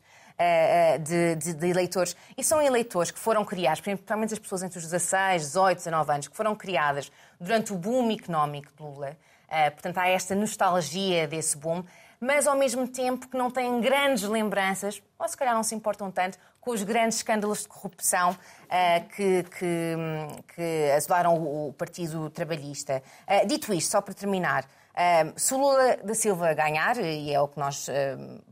de, 1.00 1.36
de, 1.36 1.54
de, 1.54 1.66
eleitores. 1.68 2.16
E 2.36 2.42
são 2.42 2.60
eleitores 2.60 3.10
que 3.10 3.18
foram 3.18 3.44
criados, 3.44 3.80
principalmente 3.80 4.32
as 4.32 4.38
pessoas 4.38 4.62
entre 4.62 4.78
os 4.78 4.84
16, 4.84 5.42
18, 5.42 5.78
19 5.78 6.12
anos, 6.12 6.28
que 6.28 6.36
foram 6.36 6.54
criadas 6.54 7.10
durante 7.40 7.72
o 7.72 7.76
boom 7.76 8.10
económico 8.10 8.72
de 8.76 8.82
Lula. 8.82 9.16
Uh, 9.48 9.70
portanto, 9.72 9.98
há 9.98 10.08
esta 10.08 10.34
nostalgia 10.34 11.28
desse 11.28 11.58
boom, 11.58 11.84
mas 12.18 12.46
ao 12.46 12.56
mesmo 12.56 12.86
tempo 12.86 13.28
que 13.28 13.36
não 13.36 13.50
têm 13.50 13.80
grandes 13.80 14.22
lembranças, 14.22 15.02
ou 15.18 15.28
se 15.28 15.36
calhar 15.36 15.54
não 15.54 15.62
se 15.62 15.74
importam 15.74 16.10
tanto, 16.10 16.38
com 16.60 16.70
os 16.70 16.84
grandes 16.84 17.18
escândalos 17.18 17.62
de 17.62 17.68
corrupção 17.68 18.30
uh, 18.30 19.08
que, 19.08 19.42
que, 19.42 19.96
que 20.54 20.92
assolaram 20.96 21.34
o 21.34 21.74
Partido 21.76 22.30
Trabalhista. 22.30 23.02
Uh, 23.26 23.46
dito 23.46 23.74
isto, 23.74 23.90
só 23.90 24.00
para 24.00 24.14
terminar, 24.14 24.64
uh, 24.64 25.32
se 25.36 25.52
o 25.52 25.58
Lula 25.58 25.96
da 26.04 26.14
Silva 26.14 26.54
ganhar, 26.54 26.96
e 26.98 27.34
é 27.34 27.40
o 27.40 27.48
que 27.48 27.58
nós, 27.58 27.88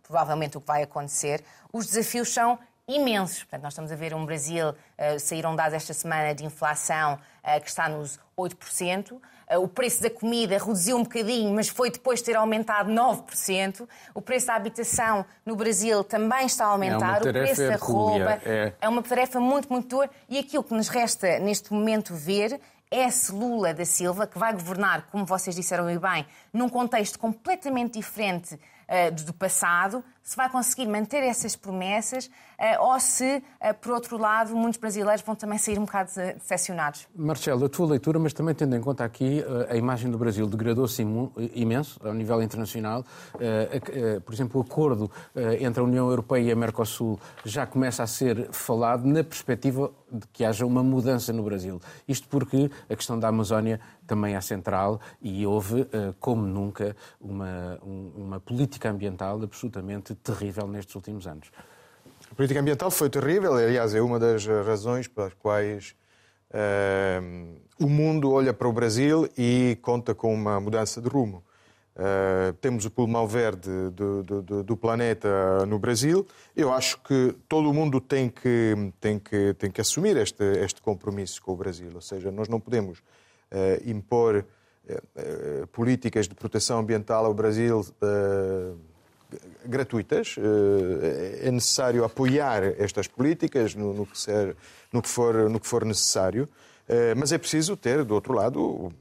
provavelmente 0.03 0.59
o 0.59 0.61
que 0.61 0.67
vai 0.67 0.83
acontecer, 0.83 1.45
os 1.73 1.87
desafios 1.87 2.33
são 2.33 2.59
imensos. 2.89 3.45
Portanto, 3.45 3.63
nós 3.63 3.73
estamos 3.73 3.93
a 3.93 3.97
ver 3.97 4.15
um 4.15 4.27
Brasil, 4.27 4.75
saíram 5.21 5.55
dados 5.55 5.75
esta 5.75 5.95
semana 5.95 6.35
de 6.35 6.45
inflação 6.45 7.19
que 7.63 7.69
está 7.69 7.89
nos 7.89 8.19
8%. 8.37 9.21
Eh, 9.51 9.59
o 9.59 9.67
preço 9.67 10.01
da 10.01 10.09
comida 10.09 10.57
reduziu 10.57 10.97
um 10.97 11.03
bocadinho, 11.03 11.53
mas 11.53 11.69
foi 11.69 11.91
depois 11.91 12.21
de 12.21 12.27
ter 12.27 12.37
aumentado 12.37 12.91
9%. 12.91 13.87
O 14.15 14.23
preço 14.23 14.47
da 14.47 14.55
habitação 14.55 15.27
no 15.45 15.57
Brasil 15.57 16.05
também 16.05 16.47
está 16.47 16.67
a 16.67 16.69
aumentar. 16.69 17.27
É 17.27 17.29
o 17.29 17.33
preço 17.33 17.67
da 17.67 17.77
roupa 17.77 18.41
é... 18.45 18.73
é 18.81 18.89
uma 18.89 19.03
tarefa 19.03 19.41
muito, 19.41 19.69
muito 19.71 19.89
dura. 19.89 20.09
E 20.29 20.39
aquilo 20.39 20.63
que 20.63 20.73
nos 20.73 20.89
resta 20.89 21.41
neste 21.41 21.73
momento 21.73 22.15
ver 22.15 22.61
é 22.93 23.07
esse 23.07 23.33
Lula 23.33 23.75
da 23.75 23.85
Silva 23.85 24.27
que 24.27 24.39
vai 24.39 24.53
governar, 24.53 25.07
como 25.11 25.25
vocês 25.25 25.55
disseram 25.55 25.87
bem, 25.99 26.27
num 26.53 26.69
contexto 26.69 27.19
completamente 27.19 27.99
diferente 27.99 28.55
uh, 28.55 29.25
do 29.25 29.33
passado, 29.33 30.05
se 30.23 30.37
vai 30.37 30.49
conseguir 30.49 30.87
manter 30.87 31.23
essas 31.23 31.57
promessas 31.57 32.27
uh, 32.27 32.85
ou 32.85 33.01
se, 33.01 33.37
uh, 33.37 33.75
por 33.81 33.93
outro 33.93 34.17
lado, 34.19 34.55
muitos 34.55 34.79
brasileiros 34.79 35.23
vão 35.23 35.35
também 35.35 35.59
sair 35.59 35.79
um 35.79 35.85
bocado 35.85 36.11
decepcionados. 36.15 37.09
Marcelo, 37.15 37.65
a 37.65 37.69
tua 37.69 37.87
leitura, 37.87 38.19
mas 38.19 38.33
também 38.33 38.55
tendo 38.55 38.77
em 38.77 38.81
conta 38.81 39.05
aqui 39.05 39.45
a 39.69 39.77
imagem 39.77 40.11
do 40.11 40.19
Brasil 40.19 40.47
degradou-se 40.47 41.03
imenso 41.55 42.01
ao 42.05 42.15
nível 42.15 42.43
internacional. 42.43 43.05
Por 44.25 44.35
exemplo, 44.35 44.61
o 44.61 44.65
acordo 44.65 45.11
entre 45.61 45.81
a 45.81 45.85
União 45.85 46.09
Europeia 46.09 46.43
e 46.43 46.53
a 46.53 46.57
Mercosul 46.57 47.19
já 47.45 47.67
começa 47.67 48.03
a 48.03 48.07
ser 48.07 48.51
falado 48.53 49.07
na 49.07 49.25
perspectiva 49.25 49.91
de 50.11 50.27
que 50.33 50.45
haja 50.45 50.67
uma 50.67 50.83
mudança 50.83 51.33
no 51.33 51.43
Brasil. 51.43 51.81
Isto 52.07 52.29
porque 52.29 52.71
a 52.89 52.97
questão 52.97 53.19
da 53.19 53.29
Amazónia 53.29 53.81
também 54.07 54.35
é 54.35 54.41
central 54.41 55.01
e 55.23 55.47
houve, 55.47 55.87
como 56.19 56.43
nunca, 56.43 56.97
uma, 57.21 57.79
uma 58.17 58.41
política 58.41 58.91
ambiental 58.91 59.41
absolutamente 59.43 60.10
terrível 60.15 60.67
nestes 60.67 60.95
últimos 60.95 61.27
anos. 61.27 61.51
A 62.31 62.35
política 62.35 62.61
ambiental 62.61 62.91
foi 62.91 63.11
terrível, 63.11 63.55
aliás, 63.55 63.95
é 63.95 64.01
uma 64.01 64.19
das 64.19 64.47
razões 64.47 65.09
pelas 65.09 65.35
quais 65.35 65.95
uh, 66.51 67.61
o 67.79 67.89
mundo 67.89 68.31
olha 68.31 68.53
para 68.53 68.69
o 68.69 68.73
Brasil 68.73 69.29
e 69.37 69.79
conta 69.83 70.15
com 70.15 70.33
uma 70.33 70.61
mudança 70.61 71.01
de 71.01 71.09
rumo. 71.09 71.43
Uh, 71.97 72.53
temos 72.61 72.85
o 72.85 72.91
pulmão 72.91 73.27
verde 73.27 73.69
do, 73.91 74.23
do, 74.23 74.63
do, 74.63 74.77
planeta 74.77 75.67
no 75.67 75.79
Brasil. 75.79 76.27
Eu 76.57 76.73
acho 76.73 76.99
que 77.03 77.35
todo 77.49 77.69
o 77.69 77.75
mundo 77.75 78.01
tem 78.01 78.29
que, 78.29 78.93
tem 79.01 79.19
que, 79.19 79.55
tem 79.55 79.71
que 79.71 79.81
assumir 79.81 80.17
este, 80.17 80.45
este 80.63 80.81
compromisso 80.81 81.43
com 81.43 81.53
o 81.53 81.57
Brasil. 81.57 81.91
Ou 81.95 82.01
seja, 82.01 82.31
nós 82.31 82.49
não 82.49 82.61
podemos 82.61 83.01
uh, 83.01 83.03
impor 83.85 84.47
uh, 84.89 85.67
políticas 85.73 86.29
de 86.29 86.35
proteção 86.35 86.79
ambiental 86.79 87.27
ao 87.27 87.35
Brasil 87.35 87.85
gratuitas. 89.65 90.37
Eh, 90.39 91.49
é 91.49 91.51
necessário 91.51 92.05
apoiar 92.05 92.63
estas 92.79 93.07
políticas 93.07 93.75
no, 93.75 93.93
no, 93.93 94.07
que, 94.07 94.19
ser, 94.19 94.57
no, 94.93 95.01
que, 95.01 95.09
for, 95.09 95.49
no 95.49 95.61
que 95.61 95.67
for 95.67 95.85
necessário, 95.85 96.49
eh, 96.89 97.15
mas 97.15 97.33
é 97.33 97.39
preciso 97.39 97.77
ter, 97.77 98.05
do 98.05 98.15
outro 98.15 98.33
lado, 98.33 98.93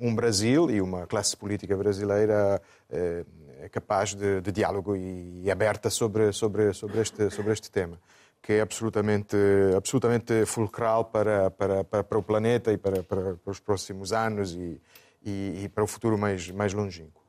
um 0.00 0.14
Brasil 0.14 0.70
e 0.70 0.80
uma 0.80 1.06
classe 1.06 1.36
política 1.36 1.76
brasileira 1.76 2.60
eh, 2.90 3.24
capaz 3.70 4.14
de, 4.14 4.40
de 4.40 4.50
diálogo 4.50 4.96
e, 4.96 5.48
aberta 5.50 5.88
sobre, 5.88 6.32
sobre, 6.32 6.72
sobre, 6.72 7.00
este, 7.00 7.30
sobre 7.30 7.52
este 7.52 7.70
tema 7.70 7.98
que 8.42 8.54
é 8.54 8.60
absolutamente, 8.60 9.36
absolutamente 9.76 10.44
fulcral 10.46 11.04
para, 11.04 11.48
para, 11.52 11.84
para, 11.84 12.02
para 12.02 12.18
o 12.18 12.22
planeta 12.22 12.72
e 12.72 12.76
para, 12.76 13.02
para, 13.04 13.36
para 13.36 13.50
os 13.50 13.60
próximos 13.60 14.12
anos 14.12 14.52
e, 14.52 14.80
e, 15.24 15.62
e, 15.62 15.68
para 15.68 15.84
o 15.84 15.86
futuro 15.86 16.18
mais, 16.18 16.50
mais 16.50 16.74
longínquo. 16.74 17.22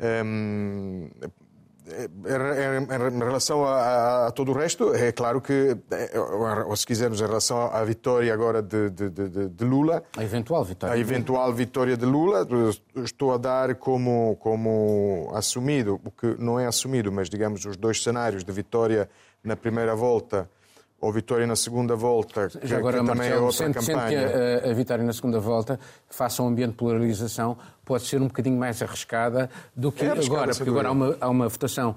Um, 0.00 1.08
em 1.90 3.18
relação 3.18 3.64
a, 3.64 4.26
a, 4.26 4.30
todo 4.30 4.52
o 4.52 4.54
resto, 4.54 4.94
é 4.94 5.12
claro 5.12 5.40
que, 5.40 5.76
é, 5.90 6.18
ou 6.66 6.76
se 6.76 6.86
quisermos, 6.86 7.20
em 7.20 7.26
relação 7.26 7.62
à 7.72 7.82
vitória 7.84 8.32
agora 8.32 8.62
de, 8.62 8.90
de, 8.90 9.10
de, 9.10 9.48
de 9.48 9.64
Lula. 9.64 10.02
A 10.16 10.22
eventual 10.22 10.64
vitória. 10.64 10.94
A 10.94 10.98
eventual 10.98 11.52
vitória 11.52 11.96
de 11.96 12.04
Lula, 12.04 12.46
estou 12.96 13.32
a 13.32 13.36
dar 13.36 13.74
como, 13.74 14.36
como 14.40 15.30
assumido, 15.34 16.00
o 16.04 16.10
que 16.10 16.36
não 16.38 16.58
é 16.58 16.66
assumido, 16.66 17.10
mas 17.10 17.28
digamos 17.28 17.64
os 17.64 17.76
dois 17.76 18.02
cenários 18.02 18.44
de 18.44 18.52
vitória 18.52 19.08
na 19.42 19.56
primeira 19.56 19.94
volta 19.94 20.48
ou 21.00 21.12
vitória 21.12 21.46
na 21.46 21.56
segunda 21.56 21.96
volta, 21.96 22.48
que, 22.48 22.66
Já 22.66 22.76
agora, 22.76 23.00
que 23.00 23.06
também 23.06 23.28
é 23.28 23.30
Marcelo, 23.30 23.40
é 23.40 23.46
outra 23.46 23.66
sente, 23.66 23.86
campanha. 23.86 24.28
Sente 24.28 24.32
que 24.32 24.66
a, 24.66 24.70
a, 24.70 24.74
vitória 24.74 25.04
na 25.04 25.12
segunda 25.12 25.40
volta, 25.40 25.80
face 26.08 26.40
a 26.40 26.44
um 26.44 26.48
ambiente 26.48 26.72
de 26.72 26.76
polarização, 26.76 27.56
pode 27.84 28.04
ser 28.04 28.20
um 28.20 28.26
bocadinho 28.26 28.58
mais 28.58 28.82
arriscada 28.82 29.48
do 29.74 29.90
que 29.90 30.04
é 30.04 30.10
agora, 30.10 30.54
porque 30.54 30.70
agora 30.70 30.88
há 30.88 30.92
uma, 30.92 31.16
há 31.20 31.28
uma 31.28 31.48
votação 31.48 31.96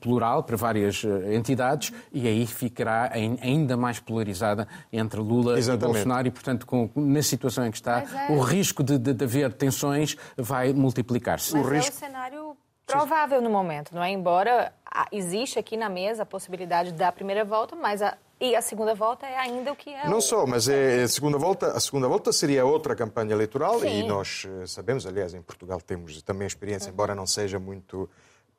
plural 0.00 0.42
para 0.42 0.56
várias 0.56 1.04
eh, 1.04 1.36
entidades 1.36 1.92
e 2.12 2.26
aí 2.26 2.46
ficará 2.46 3.12
ainda 3.12 3.76
mais 3.76 4.00
polarizada 4.00 4.66
entre 4.92 5.20
Lula 5.20 5.58
Exatamente. 5.58 5.84
e 5.84 5.92
Bolsonaro 5.92 6.28
e, 6.28 6.30
portanto, 6.30 6.66
com, 6.66 6.90
na 6.96 7.22
situação 7.22 7.66
em 7.66 7.70
que 7.70 7.76
está, 7.76 8.00
é. 8.28 8.32
o 8.32 8.40
risco 8.40 8.82
de, 8.82 8.98
de, 8.98 9.12
de, 9.12 9.24
haver 9.24 9.52
tensões 9.52 10.16
vai 10.36 10.72
multiplicar-se. 10.72 11.54
Mas 11.54 11.66
o 11.66 11.68
risco... 11.68 11.92
é 11.92 11.94
o 11.94 11.98
cenário 11.98 12.56
provável 12.88 13.40
no 13.40 13.50
momento, 13.50 13.94
não 13.94 14.02
é? 14.02 14.10
Embora 14.10 14.72
existe 15.12 15.58
aqui 15.58 15.76
na 15.76 15.88
mesa 15.88 16.22
a 16.22 16.26
possibilidade 16.26 16.92
da 16.92 17.12
primeira 17.12 17.44
volta, 17.44 17.76
mas 17.76 18.02
a, 18.02 18.16
e 18.40 18.54
a 18.54 18.62
segunda 18.62 18.94
volta 18.94 19.26
é 19.26 19.36
ainda 19.36 19.72
o 19.72 19.76
que 19.76 19.90
é. 19.90 20.08
Não 20.08 20.18
o... 20.18 20.22
só, 20.22 20.46
mas 20.46 20.68
é 20.68 21.02
a 21.02 21.08
segunda 21.08 21.38
volta. 21.38 21.72
A 21.72 21.80
segunda 21.80 22.08
volta 22.08 22.32
seria 22.32 22.64
outra 22.64 22.94
campanha 22.94 23.32
eleitoral 23.32 23.80
Sim. 23.80 24.00
e 24.00 24.02
nós 24.06 24.46
eh, 24.48 24.66
sabemos, 24.66 25.06
aliás, 25.06 25.34
em 25.34 25.42
Portugal 25.42 25.80
temos 25.80 26.22
também 26.22 26.46
experiência, 26.46 26.90
embora 26.90 27.14
não 27.14 27.26
seja 27.26 27.58
muito 27.58 28.08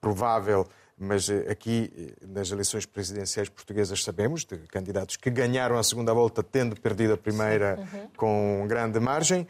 provável 0.01 0.65
mas 0.99 1.29
eh, 1.29 1.45
aqui 1.49 1.91
eh, 1.97 2.27
nas 2.27 2.51
eleições 2.51 2.85
presidenciais 2.85 3.47
portuguesas 3.47 4.03
sabemos 4.03 4.43
de 4.43 4.57
candidatos 4.67 5.15
que 5.15 5.29
ganharam 5.29 5.77
a 5.77 5.83
segunda 5.83 6.13
volta 6.13 6.43
tendo 6.43 6.79
perdido 6.79 7.13
a 7.13 7.17
primeira 7.17 7.79
uhum. 7.79 8.07
com 8.17 8.65
grande 8.67 8.99
margem. 8.99 9.47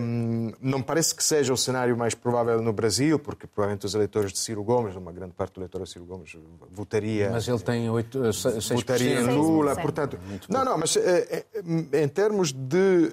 Um, 0.00 0.52
não 0.60 0.80
parece 0.80 1.14
que 1.14 1.22
seja 1.22 1.52
o 1.52 1.56
cenário 1.56 1.94
mais 1.96 2.14
provável 2.14 2.62
no 2.62 2.72
Brasil, 2.72 3.18
porque 3.18 3.46
provavelmente 3.46 3.84
os 3.84 3.94
eleitores 3.94 4.32
de 4.32 4.38
Ciro 4.38 4.62
Gomes, 4.62 4.94
uma 4.94 5.12
grande 5.12 5.34
parte 5.34 5.54
do 5.54 5.60
eleitorado 5.60 5.86
de 5.86 5.92
Ciro 5.92 6.06
Gomes, 6.06 6.34
votaria. 6.70 7.30
Mas 7.30 7.46
ele 7.46 7.58
tem 7.58 7.90
8, 7.90 8.18
6%. 8.20 8.74
Votaria 8.76 9.20
em 9.20 9.26
Lula, 9.26 9.76
portanto. 9.76 10.18
Não, 10.48 10.64
não, 10.64 10.78
mas 10.78 10.96
em 10.96 12.08
termos 12.08 12.52
de 12.52 13.10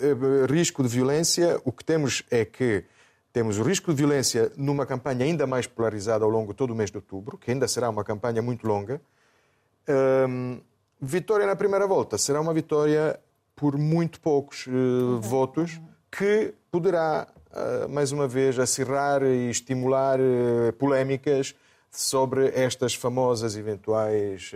risco 0.49 0.83
de 0.83 0.89
violência, 0.89 1.59
o 1.65 1.71
que 1.71 1.83
temos 1.83 2.23
é 2.31 2.45
que 2.45 2.85
temos 3.37 3.59
o 3.59 3.61
risco 3.61 3.91
de 3.93 3.97
violência 3.97 4.51
numa 4.57 4.83
campanha 4.83 5.23
ainda 5.23 5.45
mais 5.45 5.67
polarizada 5.67 6.25
ao 6.25 6.31
longo 6.31 6.53
de 6.53 6.57
todo 6.57 6.71
o 6.71 6.75
mês 6.75 6.89
de 6.89 6.97
outubro, 6.97 7.37
que 7.37 7.51
ainda 7.51 7.67
será 7.67 7.87
uma 7.87 8.03
campanha 8.03 8.41
muito 8.41 8.67
longa. 8.67 8.99
Um, 10.27 10.59
vitória 10.99 11.45
na 11.45 11.55
primeira 11.55 11.85
volta 11.85 12.17
será 12.17 12.41
uma 12.41 12.51
vitória 12.51 13.19
por 13.55 13.77
muito 13.77 14.19
poucos 14.21 14.65
uh, 14.65 15.21
votos, 15.21 15.79
que 16.09 16.51
poderá, 16.71 17.27
uh, 17.51 17.87
mais 17.87 18.11
uma 18.11 18.27
vez, 18.27 18.57
acirrar 18.57 19.21
e 19.21 19.51
estimular 19.51 20.19
uh, 20.19 20.73
polémicas 20.73 21.53
sobre 21.91 22.47
estas 22.55 22.95
famosas 22.95 23.55
eventuais 23.55 24.51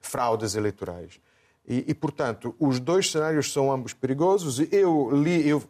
fraudes 0.00 0.54
eleitorais. 0.54 1.20
E, 1.66 1.84
e, 1.88 1.94
portanto, 1.94 2.54
os 2.60 2.78
dois 2.78 3.10
cenários 3.10 3.52
são 3.52 3.72
ambos 3.72 3.92
perigosos. 3.92 4.60
Eu 4.72 5.10
li, 5.12 5.48
eu 5.48 5.60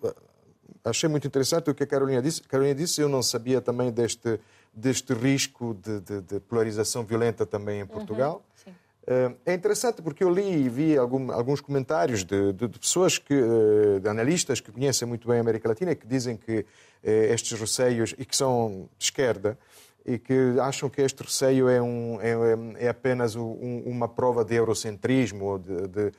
achei 0.84 1.08
muito 1.08 1.26
interessante 1.26 1.70
o 1.70 1.74
que 1.74 1.82
a 1.82 1.86
Carolina 1.86 2.22
disse. 2.22 2.42
Carolina 2.42 2.74
disse, 2.74 3.00
eu 3.00 3.08
não 3.08 3.22
sabia 3.22 3.60
também 3.60 3.90
deste, 3.90 4.40
deste 4.72 5.12
risco 5.12 5.74
de, 5.74 6.00
de, 6.00 6.20
de 6.20 6.40
polarização 6.40 7.04
violenta 7.04 7.44
também 7.44 7.80
em 7.80 7.86
Portugal. 7.86 8.42
Uhum, 8.66 9.34
é 9.44 9.54
interessante 9.54 10.02
porque 10.02 10.22
eu 10.22 10.30
li 10.30 10.64
e 10.64 10.68
vi 10.68 10.96
algum, 10.96 11.32
alguns 11.32 11.60
comentários 11.60 12.24
de, 12.24 12.52
de, 12.52 12.68
de, 12.68 12.78
pessoas, 12.78 13.18
que, 13.18 13.34
eh, 13.34 13.98
de 13.98 14.08
analistas 14.08 14.60
que 14.60 14.70
conhecem 14.70 15.08
muito 15.08 15.26
bem 15.26 15.38
a 15.38 15.40
América 15.40 15.68
Latina, 15.68 15.94
que 15.94 16.06
dizem 16.06 16.36
que 16.36 16.64
eh, 17.02 17.32
estes 17.32 17.58
receios, 17.58 18.14
e 18.16 18.24
que 18.24 18.36
são 18.36 18.88
de 18.98 19.04
esquerda, 19.04 19.58
e 20.06 20.18
que 20.18 20.56
acham 20.60 20.88
que 20.88 21.02
este 21.02 21.22
receio 21.22 21.68
é, 21.68 21.82
um, 21.82 22.18
é, 22.20 22.84
é 22.84 22.88
apenas 22.88 23.34
um, 23.34 23.82
uma 23.84 24.08
prova 24.08 24.44
de 24.44 24.54
eurocentrismo 24.54 25.44
ou 25.44 25.58
de, 25.58 25.88
de 25.88 26.12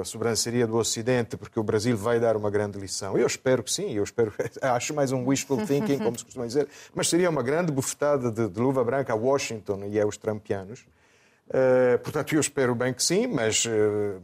a 0.00 0.04
sobranceria 0.04 0.66
do 0.66 0.76
Ocidente, 0.76 1.36
porque 1.36 1.58
o 1.58 1.62
Brasil 1.62 1.96
vai 1.96 2.20
dar 2.20 2.36
uma 2.36 2.50
grande 2.50 2.78
lição. 2.78 3.16
Eu 3.16 3.26
espero 3.26 3.62
que 3.62 3.72
sim, 3.72 3.92
eu 3.92 4.04
espero, 4.04 4.32
acho 4.60 4.94
mais 4.94 5.12
um 5.12 5.26
wishful 5.26 5.66
thinking, 5.66 5.98
como 5.98 6.18
se 6.18 6.24
costuma 6.24 6.46
dizer, 6.46 6.68
mas 6.94 7.08
seria 7.08 7.30
uma 7.30 7.42
grande 7.42 7.72
bufetada 7.72 8.30
de, 8.30 8.48
de 8.48 8.60
luva 8.60 8.84
branca 8.84 9.12
a 9.12 9.16
Washington 9.16 9.84
e 9.86 10.00
aos 10.00 10.16
trampianos. 10.16 10.84
Uh, 11.48 11.98
portanto, 11.98 12.34
eu 12.34 12.40
espero 12.40 12.74
bem 12.74 12.94
que 12.94 13.02
sim, 13.02 13.26
mas, 13.26 13.64
uh, 13.64 13.68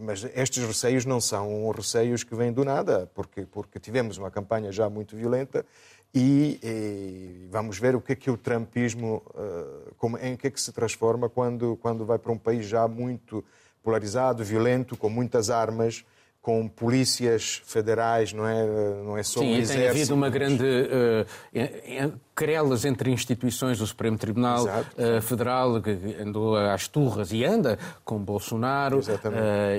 mas 0.00 0.24
estes 0.34 0.64
receios 0.64 1.04
não 1.04 1.20
são 1.20 1.70
receios 1.70 2.24
que 2.24 2.34
vêm 2.34 2.52
do 2.52 2.64
nada, 2.64 3.10
porque, 3.14 3.42
porque 3.42 3.78
tivemos 3.78 4.16
uma 4.16 4.30
campanha 4.30 4.72
já 4.72 4.88
muito 4.88 5.14
violenta 5.14 5.66
e, 6.14 6.58
e 6.62 7.48
vamos 7.50 7.78
ver 7.78 7.94
o 7.94 8.00
que 8.00 8.12
é 8.12 8.16
que 8.16 8.30
o 8.30 8.36
trumpismo, 8.36 9.22
uh, 9.34 9.94
como, 9.98 10.16
em 10.18 10.36
que 10.36 10.46
é 10.46 10.50
que 10.50 10.60
se 10.60 10.72
transforma 10.72 11.28
quando, 11.28 11.76
quando 11.82 12.06
vai 12.06 12.18
para 12.18 12.32
um 12.32 12.38
país 12.38 12.66
já 12.66 12.88
muito 12.88 13.44
polarizado, 13.88 14.44
violento, 14.44 14.98
com 14.98 15.08
muitas 15.08 15.48
armas, 15.48 16.04
com 16.48 16.66
polícias 16.66 17.60
federais, 17.66 18.32
não 18.32 18.46
é, 18.46 18.66
não 19.04 19.18
é 19.18 19.22
só 19.22 19.40
Sim, 19.40 19.48
um 19.48 19.56
exército. 19.58 19.78
tem 19.80 19.88
havido 19.90 20.14
uma 20.14 20.30
grande 20.30 20.64
uh, 20.64 22.18
querelas 22.38 22.84
entre 22.84 23.10
instituições 23.10 23.78
do 23.78 23.86
Supremo 23.86 24.16
Tribunal 24.16 24.64
uh, 24.64 25.20
Federal, 25.20 25.82
que 25.82 25.90
andou 26.22 26.56
às 26.56 26.86
turras 26.86 27.32
e 27.32 27.44
anda 27.44 27.76
com 28.04 28.16
Bolsonaro, 28.20 29.00
uh, 29.00 29.02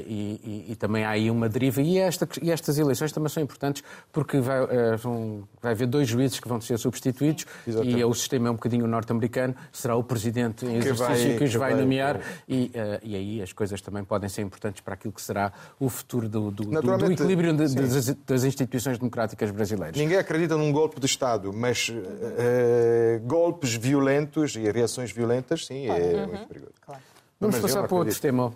e, 0.06 0.42
e, 0.44 0.72
e, 0.74 0.76
também 0.76 1.06
há 1.06 1.12
aí 1.12 1.32
uma 1.32 1.48
deriva. 1.48 1.82
E, 1.82 1.98
esta, 1.98 2.28
e, 2.42 2.52
estas 2.52 2.78
eleições 2.78 3.14
também 3.14 3.30
são 3.30 3.42
importantes 3.42 3.82
porque 4.12 4.42
vai, 4.42 4.62
uh, 4.62 4.98
vão, 4.98 5.48
vai 5.62 5.72
haver 5.72 5.88
dois 5.88 6.10
juízes 6.10 6.40
que 6.40 6.50
vão 6.50 6.60
ser 6.60 6.78
substituídos 6.78 7.46
Exatamente. 7.66 7.98
e 7.98 8.04
o 8.04 8.14
sistema 8.14 8.50
é 8.50 8.52
um 8.52 8.56
bocadinho 8.56 8.86
norte-americano, 8.88 9.56
será 9.72 9.96
o 9.96 10.04
presidente 10.04 10.66
em 10.66 10.76
exercício 10.76 11.16
que, 11.16 11.28
vai, 11.28 11.38
que 11.38 11.44
os 11.46 11.54
vai, 11.56 11.72
vai 11.72 11.82
nomear 11.82 12.20
e, 12.48 12.72
e, 13.02 13.16
aí 13.16 13.42
as 13.42 13.54
coisas 13.54 13.80
também 13.82 14.04
podem 14.04 14.28
ser 14.28 14.42
importantes 14.42 14.82
para 14.82 14.96
aquilo 14.96 15.14
que 15.14 15.22
será 15.22 15.54
o 15.80 15.88
futuro 15.88 16.28
do, 16.28 16.52
do, 16.64 16.98
do, 16.98 17.12
equilíbrio 17.12 17.54
de, 17.54 17.76
das, 17.76 18.16
das, 18.26 18.44
instituições 18.44 18.98
democráticas 18.98 19.52
brasileiras. 19.52 19.98
Ninguém 19.98 20.18
acredita 20.18 20.58
num 20.58 20.72
golpe 20.72 21.00
de 21.00 21.06
Estado, 21.06 21.52
mas 21.54 21.90
uh, 21.90 23.20
golpes 23.26 23.76
violentos 23.76 24.56
e 24.56 24.70
reações 24.72 25.12
violentas, 25.12 25.66
sim, 25.66 25.88
é 25.88 25.92
uhum. 25.92 26.28
muito 26.28 26.48
perigoso. 26.48 26.74
Claro. 26.82 27.02
Vamos 27.40 27.56
Mas 27.56 27.72
passar 27.72 27.88
para 27.88 27.96
outro 27.96 28.20
tema. 28.20 28.54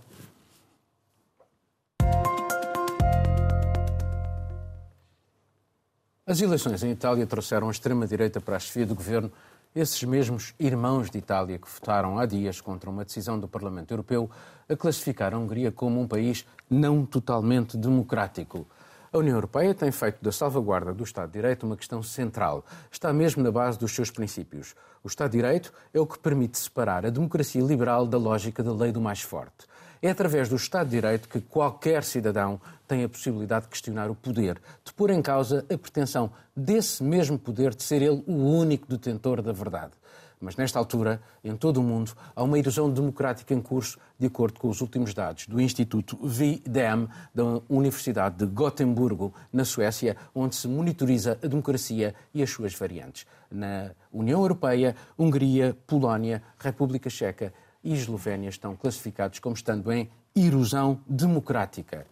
As 6.26 6.40
eleições 6.40 6.82
em 6.84 6.92
Itália 6.92 7.26
trouxeram 7.26 7.68
a 7.68 7.72
extrema-direita 7.72 8.40
para 8.40 8.56
a 8.56 8.60
chefia 8.60 8.86
do 8.86 8.96
governo 8.96 9.32
esses 9.76 10.04
mesmos 10.04 10.54
irmãos 10.60 11.10
de 11.10 11.18
Itália 11.18 11.58
que 11.58 11.68
votaram 11.68 12.20
há 12.20 12.26
dias 12.26 12.62
contra 12.62 12.90
uma 12.90 13.04
decisão 13.04 13.40
do 13.40 13.48
Parlamento 13.48 13.92
Europeu 13.92 14.30
a 14.70 14.76
classificar 14.76 15.34
a 15.34 15.38
Hungria 15.38 15.72
como 15.72 16.00
um 16.00 16.08
país 16.08 16.46
não 16.70 17.06
totalmente 17.06 17.76
democrático. 17.76 18.68
A 19.12 19.18
União 19.18 19.36
Europeia 19.36 19.74
tem 19.74 19.92
feito 19.92 20.24
da 20.24 20.32
salvaguarda 20.32 20.94
do 20.94 21.04
Estado 21.04 21.28
de 21.28 21.34
Direito 21.34 21.66
uma 21.66 21.78
questão 21.78 22.02
central. 22.02 22.66
Está 22.92 23.12
mesmo 23.12 23.44
na 23.44 23.52
base 23.52 23.78
dos 23.78 23.94
seus 23.94 24.10
princípios. 24.10 24.76
O 25.04 25.08
Estado 25.08 25.32
de 25.32 25.38
Direito 25.38 25.74
é 25.94 26.00
o 26.00 26.08
que 26.08 26.18
permite 26.18 26.58
separar 26.58 27.06
a 27.06 27.10
democracia 27.10 27.62
liberal 27.62 28.08
da 28.08 28.18
lógica 28.18 28.64
da 28.64 28.74
lei 28.74 28.92
do 28.92 29.02
mais 29.02 29.22
forte. 29.22 29.68
É 30.04 30.10
através 30.10 30.50
do 30.50 30.58
Estado 30.58 30.90
de 30.90 30.98
Direito 30.98 31.30
que 31.30 31.40
qualquer 31.40 32.04
cidadão 32.04 32.60
tem 32.86 33.06
a 33.06 33.10
possibilidade 33.10 33.64
de 33.64 33.70
questionar 33.70 34.12
o 34.12 34.16
poder, 34.16 34.62
de 34.84 34.92
pôr 34.92 35.12
em 35.12 35.22
causa 35.22 35.66
a 35.74 35.78
pretensão 35.78 36.30
desse 36.54 37.02
mesmo 37.02 37.40
poder 37.40 37.74
de 37.74 37.84
ser 37.84 38.02
ele 38.02 38.22
o 38.28 38.34
único 38.34 38.86
detentor 38.86 39.42
da 39.42 39.54
verdade. 39.54 39.94
Mas 40.42 40.58
nesta 40.58 40.78
altura, 40.78 41.22
em 41.42 41.56
todo 41.56 41.78
o 41.78 41.84
mundo, 41.84 42.12
há 42.36 42.44
uma 42.44 42.60
erosão 42.60 42.92
democrática 42.92 43.54
em 43.54 43.62
curso, 43.62 43.98
de 44.20 44.28
acordo 44.28 44.60
com 44.60 44.68
os 44.68 44.82
últimos 44.82 45.14
dados 45.14 45.48
do 45.48 45.62
Instituto 45.62 46.20
VDEM 46.22 47.08
da 47.34 47.62
Universidade 47.70 48.40
de 48.40 48.46
Gotemburgo, 48.46 49.34
na 49.54 49.64
Suécia, 49.64 50.18
onde 50.36 50.58
se 50.58 50.68
monitoriza 50.68 51.40
a 51.42 51.48
democracia 51.48 52.14
e 52.34 52.44
as 52.44 52.50
suas 52.50 52.76
variantes. 52.76 53.26
Na 53.50 53.92
União 54.12 54.42
Europeia, 54.42 54.98
Hungria, 55.18 55.78
Polónia, 55.88 56.44
República 56.60 57.10
Checa 57.10 57.54
e 57.84 57.94
Eslovénia 57.94 58.50
estão 58.50 58.76
classificados 58.76 59.40
como 59.40 59.56
estando 59.56 59.92
em 59.92 60.10
erosão 60.36 61.02
democrática. 61.08 62.06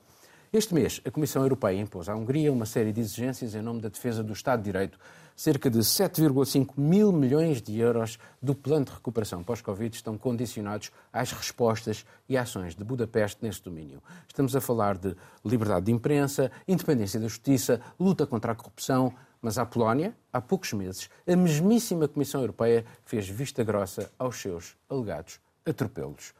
Este 0.53 0.73
mês, 0.73 0.99
a 1.05 1.09
Comissão 1.09 1.43
Europeia 1.43 1.79
impôs 1.79 2.09
à 2.09 2.15
Hungria 2.15 2.51
uma 2.51 2.65
série 2.65 2.91
de 2.91 2.99
exigências 2.99 3.55
em 3.55 3.61
nome 3.61 3.79
da 3.79 3.87
defesa 3.87 4.21
do 4.21 4.33
Estado 4.33 4.59
de 4.59 4.65
Direito, 4.65 4.99
cerca 5.33 5.69
de 5.69 5.79
7,5 5.79 6.73
mil 6.75 7.13
milhões 7.13 7.61
de 7.61 7.79
euros 7.79 8.19
do 8.41 8.53
plano 8.53 8.83
de 8.83 8.91
recuperação 8.91 9.41
pós-Covid 9.45 9.95
estão 9.95 10.17
condicionados 10.17 10.91
às 11.13 11.31
respostas 11.31 12.05
e 12.27 12.37
ações 12.37 12.75
de 12.75 12.83
Budapeste 12.83 13.39
neste 13.41 13.63
domínio. 13.63 14.03
Estamos 14.27 14.53
a 14.53 14.59
falar 14.59 14.97
de 14.97 15.15
liberdade 15.45 15.85
de 15.85 15.93
imprensa, 15.93 16.51
independência 16.67 17.17
da 17.17 17.29
justiça, 17.29 17.79
luta 17.97 18.27
contra 18.27 18.51
a 18.51 18.55
corrupção, 18.55 19.13
mas 19.41 19.57
a 19.57 19.65
Polónia, 19.65 20.13
há 20.33 20.41
poucos 20.41 20.73
meses, 20.73 21.09
a 21.25 21.33
mesmíssima 21.33 22.09
Comissão 22.09 22.41
Europeia 22.41 22.83
fez 23.05 23.25
vista 23.25 23.63
grossa 23.63 24.11
aos 24.19 24.35
seus 24.35 24.75
alegados 24.89 25.39
atropelos. 25.65 26.33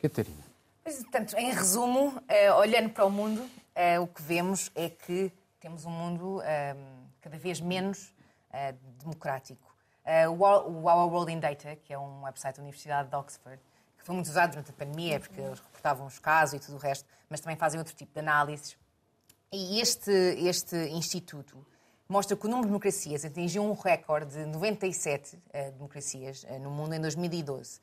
Catarina. 0.00 0.44
Portanto, 0.84 1.34
em 1.38 1.50
resumo, 1.50 2.22
eh, 2.28 2.52
olhando 2.52 2.90
para 2.90 3.06
o 3.06 3.10
mundo, 3.10 3.48
eh, 3.74 3.98
o 3.98 4.06
que 4.06 4.20
vemos 4.20 4.70
é 4.74 4.90
que 4.90 5.32
temos 5.58 5.86
um 5.86 5.90
mundo 5.90 6.42
eh, 6.42 6.76
cada 7.22 7.38
vez 7.38 7.58
menos 7.58 8.12
uh, 8.50 8.76
democrático. 9.00 9.74
O 10.38 10.42
Our 10.42 11.10
World 11.10 11.32
in 11.32 11.40
Data, 11.40 11.74
que 11.76 11.94
é 11.94 11.98
um 11.98 12.22
website 12.24 12.58
da 12.58 12.62
Universidade 12.62 13.08
de 13.08 13.16
Oxford, 13.16 13.58
que 13.96 14.04
foi 14.04 14.14
muito 14.14 14.26
usado 14.26 14.50
durante 14.50 14.70
a 14.70 14.74
pandemia, 14.74 15.18
porque 15.18 15.40
eles 15.40 15.58
reportavam 15.58 16.06
os 16.06 16.18
casos 16.18 16.60
e 16.60 16.66
tudo 16.66 16.76
o 16.76 16.78
resto, 16.78 17.08
mas 17.30 17.40
também 17.40 17.56
fazem 17.56 17.78
outro 17.78 17.94
tipo 17.94 18.12
de 18.12 18.20
análises. 18.20 18.76
E 19.50 19.80
este, 19.80 20.10
este 20.10 20.76
instituto 20.90 21.66
mostra 22.06 22.36
que 22.36 22.44
o 22.44 22.48
número 22.48 22.66
de 22.66 22.68
democracias 22.68 23.24
atingiu 23.24 23.64
um 23.64 23.72
recorde 23.72 24.34
de 24.34 24.44
97 24.44 25.36
uh, 25.36 25.72
democracias 25.72 26.44
no 26.60 26.70
mundo 26.70 26.92
em 26.92 27.00
2012. 27.00 27.80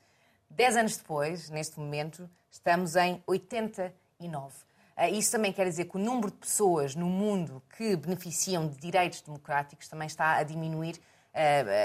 Dez 0.54 0.76
anos 0.76 0.98
depois, 0.98 1.48
neste 1.48 1.80
momento, 1.80 2.28
estamos 2.50 2.94
em 2.94 3.22
89. 3.26 4.54
Ah, 4.94 5.08
isso 5.08 5.32
também 5.32 5.50
quer 5.50 5.64
dizer 5.64 5.86
que 5.86 5.96
o 5.96 5.98
número 5.98 6.30
de 6.30 6.36
pessoas 6.36 6.94
no 6.94 7.06
mundo 7.06 7.62
que 7.74 7.96
beneficiam 7.96 8.68
de 8.68 8.76
direitos 8.76 9.22
democráticos 9.22 9.88
também 9.88 10.06
está 10.06 10.36
a 10.36 10.42
diminuir 10.42 11.00
ah, 11.32 11.38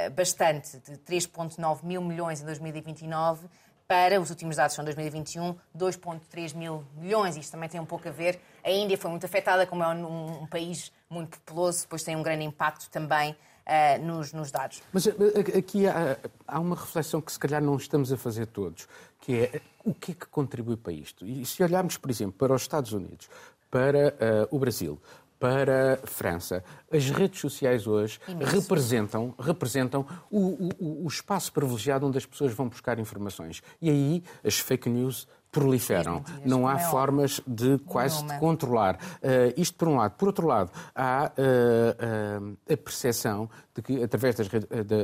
ah, 0.05 0.09
bastante, 0.09 0.79
de 0.79 0.97
3,9 0.97 1.85
mil 1.85 2.01
milhões 2.01 2.41
em 2.41 2.45
2029 2.45 3.47
para 3.87 4.19
os 4.19 4.29
últimos 4.29 4.57
dados 4.57 4.75
são 4.75 4.83
2021, 4.83 5.55
2,3 5.73 6.53
mil 6.53 6.83
milhões. 6.97 7.37
Isto 7.37 7.51
também 7.53 7.69
tem 7.69 7.79
um 7.79 7.85
pouco 7.85 8.09
a 8.09 8.11
ver. 8.11 8.37
A 8.61 8.69
Índia 8.69 8.97
foi 8.97 9.09
muito 9.09 9.25
afetada, 9.25 9.65
como 9.65 9.81
é 9.81 9.87
um, 9.87 10.43
um 10.43 10.45
país 10.45 10.91
muito 11.09 11.39
populoso, 11.39 11.83
depois 11.83 12.03
tem 12.03 12.17
um 12.17 12.21
grande 12.21 12.43
impacto 12.43 12.89
também 12.89 13.33
uh, 13.67 14.05
nos, 14.05 14.33
nos, 14.33 14.51
dados. 14.51 14.81
Mas 14.91 15.07
aqui 15.07 15.87
há, 15.87 16.17
há, 16.47 16.59
uma 16.59 16.75
reflexão 16.75 17.21
que 17.21 17.31
se 17.31 17.39
calhar 17.39 17.61
não 17.61 17.75
estamos 17.75 18.11
a 18.11 18.17
fazer 18.17 18.47
todos, 18.47 18.87
que 19.21 19.35
é 19.35 19.61
o 19.83 19.93
que 19.93 20.11
é 20.11 20.15
que 20.15 20.25
contribui 20.27 20.77
para 20.77 20.93
isto? 20.93 21.25
E 21.25 21.45
se 21.45 21.61
olharmos, 21.63 21.97
por 21.97 22.09
exemplo, 22.09 22.33
para 22.37 22.53
os 22.53 22.61
Estados 22.61 22.93
Unidos, 22.93 23.29
para 23.69 24.09
uh, 24.09 24.55
o 24.55 24.59
Brasil, 24.59 24.99
para 25.39 25.99
a 26.03 26.07
França. 26.07 26.63
As 26.91 27.09
redes 27.09 27.39
sociais 27.39 27.85
hoje 27.85 28.19
representam, 28.39 29.33
representam 29.37 30.05
o, 30.31 30.69
o, 30.79 31.05
o, 31.05 31.07
espaço 31.07 31.51
privilegiado 31.53 32.07
onde 32.07 32.17
as 32.17 32.25
pessoas 32.25 32.53
vão 32.53 32.67
buscar 32.67 32.97
informações. 32.99 33.61
E 33.81 33.89
aí 33.89 34.23
as 34.43 34.57
fake 34.57 34.89
news 34.89 35.27
proliferam. 35.51 36.23
Não 36.45 36.67
há 36.67 36.75
é 36.75 36.79
formas 36.79 37.41
de 37.47 37.77
quase 37.79 38.23
de 38.25 38.37
controlar. 38.39 38.95
Uh, 38.95 39.53
isto 39.55 39.75
por 39.75 39.87
um 39.87 39.95
lado. 39.95 40.11
Por 40.13 40.27
outro 40.27 40.47
lado, 40.47 40.71
há 40.95 41.31
uh, 41.31 42.43
uh, 42.43 42.57
a 42.71 42.77
percepção 42.77 43.49
de 43.73 43.81
que, 43.81 44.03
através 44.03 44.35
das, 44.35 44.47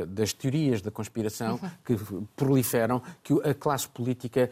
das 0.07 0.33
teorias 0.33 0.81
da 0.81 0.91
conspiração 0.91 1.59
uhum. 1.61 1.69
que 1.85 1.97
proliferam, 2.35 3.01
que 3.21 3.33
a 3.47 3.53
classe 3.53 3.87
política 3.87 4.49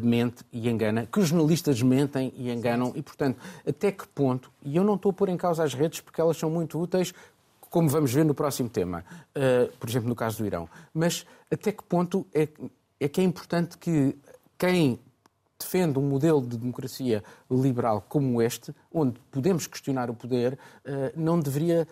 mente 0.00 0.44
e 0.52 0.68
engana, 0.68 1.08
que 1.10 1.18
os 1.18 1.28
jornalistas 1.28 1.82
mentem 1.82 2.32
e 2.36 2.52
enganam. 2.52 2.92
E, 2.94 3.02
portanto, 3.02 3.36
até 3.66 3.90
que 3.90 4.06
ponto, 4.06 4.52
e 4.62 4.76
eu 4.76 4.84
não 4.84 4.94
estou 4.94 5.10
a 5.10 5.12
pôr 5.12 5.28
em 5.28 5.36
causa 5.36 5.64
as 5.64 5.74
redes 5.74 6.00
porque 6.00 6.20
elas 6.20 6.36
são 6.36 6.48
muito 6.48 6.80
úteis, 6.80 7.12
como 7.68 7.88
vamos 7.88 8.12
ver 8.12 8.24
no 8.24 8.32
próximo 8.32 8.68
tema, 8.68 9.04
por 9.80 9.90
exemplo, 9.90 10.08
no 10.08 10.14
caso 10.14 10.38
do 10.38 10.46
Irão, 10.46 10.68
mas 10.92 11.26
até 11.50 11.72
que 11.72 11.82
ponto 11.82 12.24
é, 12.32 12.46
é 13.00 13.08
que 13.08 13.20
é 13.20 13.24
importante 13.24 13.76
que 13.76 14.16
quem 14.56 15.00
defende 15.64 15.98
um 15.98 16.02
modelo 16.02 16.40
de 16.40 16.56
democracia 16.56 17.24
liberal 17.50 18.04
como 18.08 18.40
este, 18.40 18.74
onde 18.92 19.18
podemos 19.30 19.66
questionar 19.66 20.10
o 20.10 20.14
poder, 20.14 20.58
eh, 20.84 21.12
não 21.16 21.40
deveria 21.40 21.88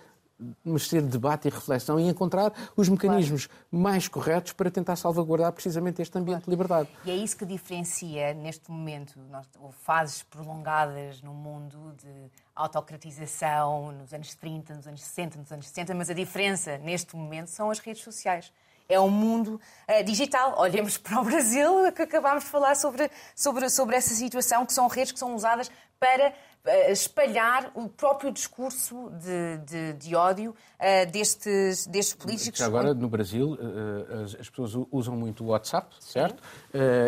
merecer 0.64 1.02
debate 1.02 1.48
e 1.48 1.50
reflexão 1.50 1.98
e 2.00 2.08
encontrar 2.08 2.52
os 2.76 2.88
mecanismos 2.88 3.46
claro. 3.46 3.66
mais 3.70 4.08
corretos 4.08 4.52
para 4.52 4.70
tentar 4.70 4.96
salvaguardar 4.96 5.52
precisamente 5.52 6.02
este 6.02 6.16
ambiente 6.18 6.44
claro. 6.44 6.44
de 6.44 6.50
liberdade. 6.50 6.88
E 7.04 7.10
é 7.10 7.16
isso 7.16 7.36
que 7.36 7.44
diferencia, 7.44 8.34
neste 8.34 8.70
momento, 8.70 9.18
nós, 9.30 9.46
fases 9.82 10.22
prolongadas 10.24 11.22
no 11.22 11.32
mundo 11.32 11.94
de 11.96 12.30
autocratização, 12.54 13.92
nos 13.92 14.12
anos 14.12 14.34
30, 14.34 14.74
nos 14.74 14.86
anos 14.86 15.02
60, 15.02 15.38
nos 15.38 15.52
anos 15.52 15.68
70, 15.68 15.94
mas 15.94 16.10
a 16.10 16.14
diferença 16.14 16.78
neste 16.78 17.16
momento 17.16 17.48
são 17.48 17.70
as 17.70 17.78
redes 17.78 18.02
sociais 18.02 18.52
é 18.88 18.98
um 18.98 19.10
mundo 19.10 19.60
uh, 19.88 20.04
digital. 20.04 20.54
Olhemos 20.58 20.96
para 20.98 21.20
o 21.20 21.24
Brasil, 21.26 21.92
que 21.92 22.02
acabámos 22.02 22.44
de 22.44 22.50
falar 22.50 22.74
sobre, 22.76 23.10
sobre, 23.34 23.68
sobre 23.68 23.96
essa 23.96 24.14
situação, 24.14 24.66
que 24.66 24.72
são 24.72 24.86
redes 24.88 25.12
que 25.12 25.18
são 25.18 25.34
usadas 25.34 25.70
para 25.98 26.30
uh, 26.30 26.90
espalhar 26.90 27.70
o 27.74 27.88
próprio 27.88 28.32
discurso 28.32 29.10
de, 29.10 29.58
de, 29.58 29.92
de 29.94 30.14
ódio 30.14 30.50
uh, 30.50 31.10
destes, 31.10 31.86
destes 31.86 32.14
políticos. 32.14 32.58
Já 32.58 32.66
agora, 32.66 32.94
no 32.94 33.08
Brasil, 33.08 33.58
as, 34.24 34.34
as, 34.34 34.50
pessoas 34.50 34.86
usam 34.90 35.16
muito 35.16 35.44
o 35.44 35.48
WhatsApp, 35.48 35.94
certo? 36.00 36.42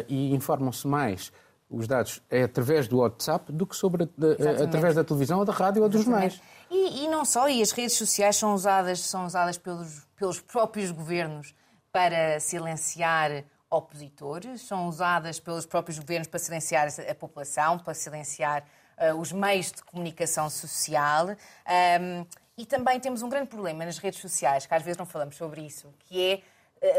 e 0.09 0.35
informam-se 0.35 0.87
mais 0.87 1.33
os 1.71 1.89
dados 1.89 2.21
é 2.31 2.45
através 2.45 2.87
do 2.87 2.99
WhatsApp 2.99 3.51
do 3.53 3.67
que 3.67 3.75
sobre 3.75 4.05
a, 4.05 4.65
através 4.65 4.95
da 4.95 5.03
televisão 5.03 5.41
ou 5.41 5.45
da 5.45 5.53
rádio 5.53 5.83
ou 5.83 5.89
dos 5.89 6.05
jornais. 6.05 6.41
E, 6.71 7.05
e, 7.05 7.09
não 7.09 7.25
só, 7.25 7.49
e 7.49 7.61
as 7.63 7.71
redes 7.71 7.97
sociais 7.97 8.37
são 8.37 8.55
usadas, 8.55 9.01
são 9.01 9.27
usadas 9.27 9.59
pelos, 9.59 10.07
pelos 10.17 10.41
próprios 10.41 10.91
governos 10.91 11.55
para 11.95 12.41
silenciar 12.41 13.45
opositores, 13.71 14.63
são 14.63 14.89
usadas 14.89 15.39
pelos 15.39 15.65
próprios 15.65 15.97
governos 15.97 16.27
para 16.27 16.41
silenciar 16.41 16.89
a 17.09 17.15
população, 17.15 17.79
para 17.79 17.95
silenciar 17.95 18.65
uh, 18.99 19.15
os 19.15 19.31
meios 19.31 19.71
de 19.71 19.81
comunicação 19.85 20.51
social. 20.51 21.29
Um, 21.29 22.27
e 22.59 22.67
também 22.67 22.99
temos 22.99 23.23
um 23.23 23.29
grande 23.29 23.47
problema 23.47 23.85
nas 23.85 23.99
redes 23.99 24.19
sociais, 24.19 24.67
que 24.67 24.75
às 24.75 24.83
vezes 24.83 24.99
não 24.99 25.07
falamos 25.07 25.37
sobre 25.37 25.61
isso, 25.61 25.95
que 26.01 26.21
é 26.33 26.43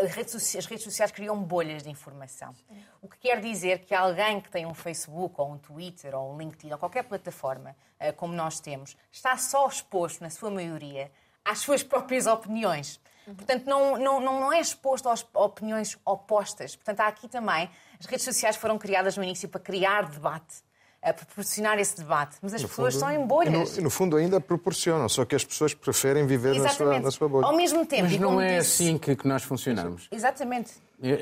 as 0.01 0.15
redes 0.15 0.83
sociais 0.83 1.11
criam 1.11 1.43
bolhas 1.43 1.83
de 1.83 1.89
informação. 1.89 2.55
O 3.01 3.09
que 3.09 3.17
quer 3.17 3.41
dizer 3.41 3.79
que 3.79 3.93
alguém 3.93 4.39
que 4.39 4.49
tem 4.49 4.65
um 4.65 4.73
Facebook 4.73 5.35
ou 5.37 5.51
um 5.51 5.57
Twitter 5.57 6.15
ou 6.15 6.33
um 6.33 6.37
LinkedIn 6.37 6.71
ou 6.71 6.79
qualquer 6.79 7.03
plataforma 7.03 7.75
como 8.17 8.33
nós 8.33 8.59
temos 8.59 8.97
está 9.11 9.37
só 9.37 9.67
exposto, 9.67 10.21
na 10.21 10.31
sua 10.31 10.49
maioria, 10.49 11.11
às 11.43 11.59
suas 11.59 11.83
próprias 11.83 12.25
opiniões. 12.25 12.99
Portanto, 13.25 13.65
não, 13.65 13.97
não, 13.97 14.21
não 14.21 14.53
é 14.53 14.59
exposto 14.59 15.09
às 15.09 15.25
opiniões 15.33 15.97
opostas. 16.05 16.75
Portanto, 16.75 16.99
há 17.01 17.07
aqui 17.07 17.27
também. 17.27 17.69
As 17.99 18.05
redes 18.05 18.23
sociais 18.23 18.55
foram 18.55 18.77
criadas 18.77 19.17
no 19.17 19.23
início 19.23 19.49
para 19.49 19.59
criar 19.59 20.09
debate 20.09 20.63
a 21.05 21.13
proporcionar 21.13 21.77
esse 21.79 21.97
debate. 21.97 22.37
Mas 22.41 22.55
as 22.55 22.61
no 22.63 22.67
pessoas 22.67 22.95
fundo, 22.95 23.05
estão 23.05 23.23
em 23.23 23.27
bolhas. 23.27 23.77
No, 23.77 23.83
no, 23.83 23.89
fundo 23.89 24.17
ainda 24.17 24.41
proporcionam, 24.41 25.07
só 25.07 25.23
que 25.23 25.35
as 25.35 25.43
pessoas 25.43 25.73
preferem 25.73 26.25
viver 26.25 26.59
na 26.59 26.69
sua, 26.69 26.99
na 26.99 27.11
sua, 27.11 27.29
bolha. 27.29 27.45
Ao 27.45 27.55
mesmo 27.55 27.85
tempo. 27.85 28.03
Mas 28.03 28.19
não 28.19 28.41
é 28.41 28.57
disse... 28.57 28.83
assim 28.83 28.97
que, 28.97 29.15
que 29.15 29.27
nós 29.27 29.43
funcionamos. 29.43 30.07
Exatamente. 30.11 30.73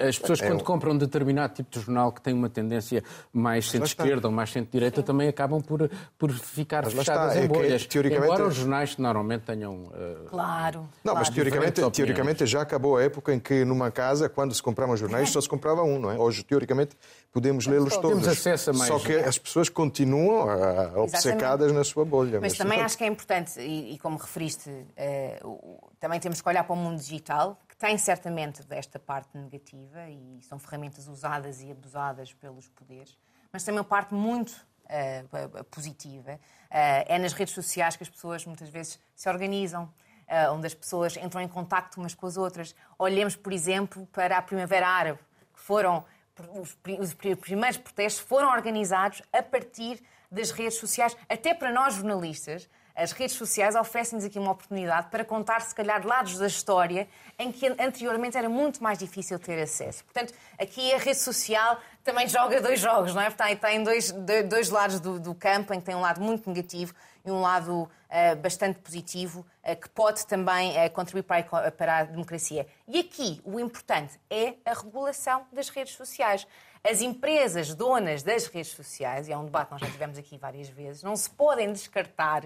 As 0.08 0.20
pessoas, 0.20 0.40
quando 0.40 0.62
é, 0.62 0.64
compram 0.64 0.92
um 0.92 0.98
determinado 0.98 1.56
tipo 1.56 1.72
de 1.72 1.84
jornal 1.84 2.12
que 2.12 2.22
tem 2.22 2.32
uma 2.32 2.48
tendência 2.48 3.04
mais 3.34 3.70
centro-esquerda 3.70 4.28
ou 4.28 4.34
mais 4.34 4.52
centro-direita, 4.52 5.02
também 5.02 5.28
acabam 5.28 5.60
por, 5.62 5.90
por 6.18 6.32
ficar 6.32 6.84
mas 6.84 6.94
fechadas 6.94 7.34
está, 7.34 7.44
em 7.44 7.48
bolhas. 7.48 7.82
É 7.82 7.84
que, 7.84 7.88
teoricamente... 7.88 8.32
Embora 8.32 8.48
os 8.48 8.56
jornais 8.56 8.98
normalmente 8.98 9.42
tenham. 9.42 9.86
Uh, 9.86 10.26
claro. 10.30 10.82
Não, 11.04 11.14
claro. 11.14 11.20
mas 11.20 11.30
teoricamente, 11.30 11.82
teoricamente 11.92 12.46
já 12.46 12.62
acabou 12.62 12.98
a 12.98 13.04
época 13.04 13.34
em 13.34 13.40
que 13.40 13.66
numa 13.66 13.90
casa, 13.90 14.30
quando 14.30 14.54
se 14.54 14.62
compravam 14.62 14.96
jornais, 14.96 15.32
só 15.32 15.42
se 15.42 15.50
comprava 15.50 15.82
um, 15.82 15.98
não 15.98 16.12
é? 16.12 16.20
Hoje, 16.20 16.44
teoricamente, 16.44 16.96
podemos 17.34 17.66
lê-los 17.66 17.98
todos. 17.98 18.12
Temos 18.12 18.28
acesso 18.28 18.70
a 18.70 18.74
mais. 18.74 18.88
Só 18.88 19.00
que 19.00 19.16
as 19.16 19.38
pessoas 19.38 19.68
continuam 19.68 20.48
uh, 20.48 21.00
obcecadas 21.00 21.74
na 21.74 21.84
sua 21.84 22.06
bolha. 22.06 22.40
Mas, 22.40 22.54
mas 22.54 22.58
também 22.58 22.80
acho 22.82 22.98
que 22.98 23.04
é 23.04 23.08
importante, 23.08 23.60
e, 23.60 23.96
e 23.96 23.98
como 23.98 24.18
referiste, 24.18 24.70
uh, 24.70 25.92
também 26.00 26.20
temos 26.20 26.40
que 26.40 26.48
olhar 26.48 26.64
para 26.64 26.74
o 26.74 26.78
mundo 26.78 27.00
digital, 27.00 27.60
que 27.68 27.76
tem 27.76 27.98
certamente 27.98 28.64
desta 28.64 29.00
parte 29.00 29.36
negativa 29.36 30.08
e 30.08 30.40
são 30.44 30.60
ferramentas 30.60 31.08
usadas 31.08 31.60
e 31.60 31.72
abusadas 31.72 32.32
pelos 32.34 32.70
poderes, 32.70 33.18
mas 33.52 33.64
tem 33.64 33.74
uma 33.74 33.84
parte 33.84 34.14
muito 34.14 34.52
uh, 34.86 35.64
positiva. 35.66 36.34
Uh, 36.34 37.04
é 37.08 37.18
nas 37.18 37.34
redes 37.34 37.54
sociais 37.54 37.96
que 37.96 38.04
as 38.04 38.10
pessoas 38.10 38.46
muitas 38.46 38.70
vezes 38.70 39.00
se 39.16 39.28
organizam, 39.28 39.86
uh, 39.86 40.54
onde 40.54 40.68
as 40.68 40.74
pessoas 40.76 41.18
entram 41.18 41.42
em 41.42 41.48
contacto 41.48 42.00
umas 42.00 42.14
com 42.14 42.28
as 42.28 42.38
outras. 42.38 42.76
Olhemos, 43.00 43.36
por 43.36 43.52
exemplo, 43.52 44.08
para 44.12 44.38
a 44.38 44.42
Primavera 44.42 44.88
Árabe, 44.88 45.20
que 45.52 45.60
foram 45.60 46.06
os, 46.54 46.78
os 47.00 47.14
primeiros 47.14 47.78
protestos 47.78 48.24
foram 48.24 48.50
organizados 48.52 49.22
a 49.32 49.44
partir 49.44 50.02
das 50.32 50.52
redes 50.52 50.78
sociais, 50.80 51.16
até 51.30 51.54
para 51.54 51.72
nós 51.72 51.96
jornalistas 51.96 52.68
as 52.96 53.12
redes 53.12 53.36
sociais 53.36 53.76
oferecem-nos 53.76 54.24
aqui 54.24 54.38
uma 54.38 54.52
oportunidade 54.52 55.08
para 55.10 55.26
contar, 55.26 55.62
se 55.62 55.74
calhar, 55.74 56.06
lados 56.06 56.38
da 56.38 56.46
história 56.46 57.08
em 57.40 57.52
que 57.52 57.68
anteriormente 57.68 58.38
era 58.38 58.48
muito 58.48 58.84
mais 58.84 59.00
difícil 59.00 59.40
ter 59.40 59.60
acesso. 59.60 60.04
Portanto, 60.04 60.34
aqui 60.60 60.94
a 60.94 60.98
rede 61.00 61.18
social 61.18 61.80
também 62.04 62.28
joga 62.28 62.62
dois 62.62 62.80
jogos, 62.80 63.16
não 63.16 63.22
é? 63.22 63.32
Tem, 63.32 63.56
tem 63.56 63.84
dois, 63.84 64.14
dois 64.50 64.70
lados 64.70 65.00
do, 65.00 65.20
do 65.20 65.34
campo, 65.34 65.74
em 65.74 65.80
que 65.80 65.86
tem 65.86 65.96
um 65.96 66.02
lado 66.02 66.22
muito 66.22 66.50
negativo 66.50 66.94
e 67.26 67.32
um 67.32 67.40
lado 67.40 67.84
uh, 67.84 68.36
bastante 68.42 68.80
positivo, 68.80 69.46
uh, 69.64 69.76
que 69.76 69.90
pode 69.90 70.28
também 70.28 70.72
uh, 70.72 70.92
contribuir 70.92 71.24
para 71.24 71.68
a, 71.68 71.72
para 71.72 71.98
a 72.00 72.04
democracia. 72.04 72.68
E 72.88 73.00
aqui 73.00 73.42
o 73.46 73.60
importante 73.60 74.20
é 74.30 74.56
a 74.66 74.74
regulação 74.74 75.46
das 75.52 75.70
redes 75.70 75.96
sociais. 75.96 76.46
As 76.84 77.00
empresas 77.00 77.74
donas 77.74 78.24
das 78.24 78.48
redes 78.48 78.72
sociais, 78.72 79.30
e 79.30 79.32
é 79.32 79.38
um 79.38 79.46
debate 79.46 79.68
que 79.68 79.72
nós 79.72 79.82
já 79.82 79.90
tivemos 79.90 80.18
aqui 80.18 80.38
várias 80.38 80.68
vezes, 80.68 81.02
não 81.02 81.16
se 81.16 81.30
podem 81.30 81.72
descartar 81.72 82.44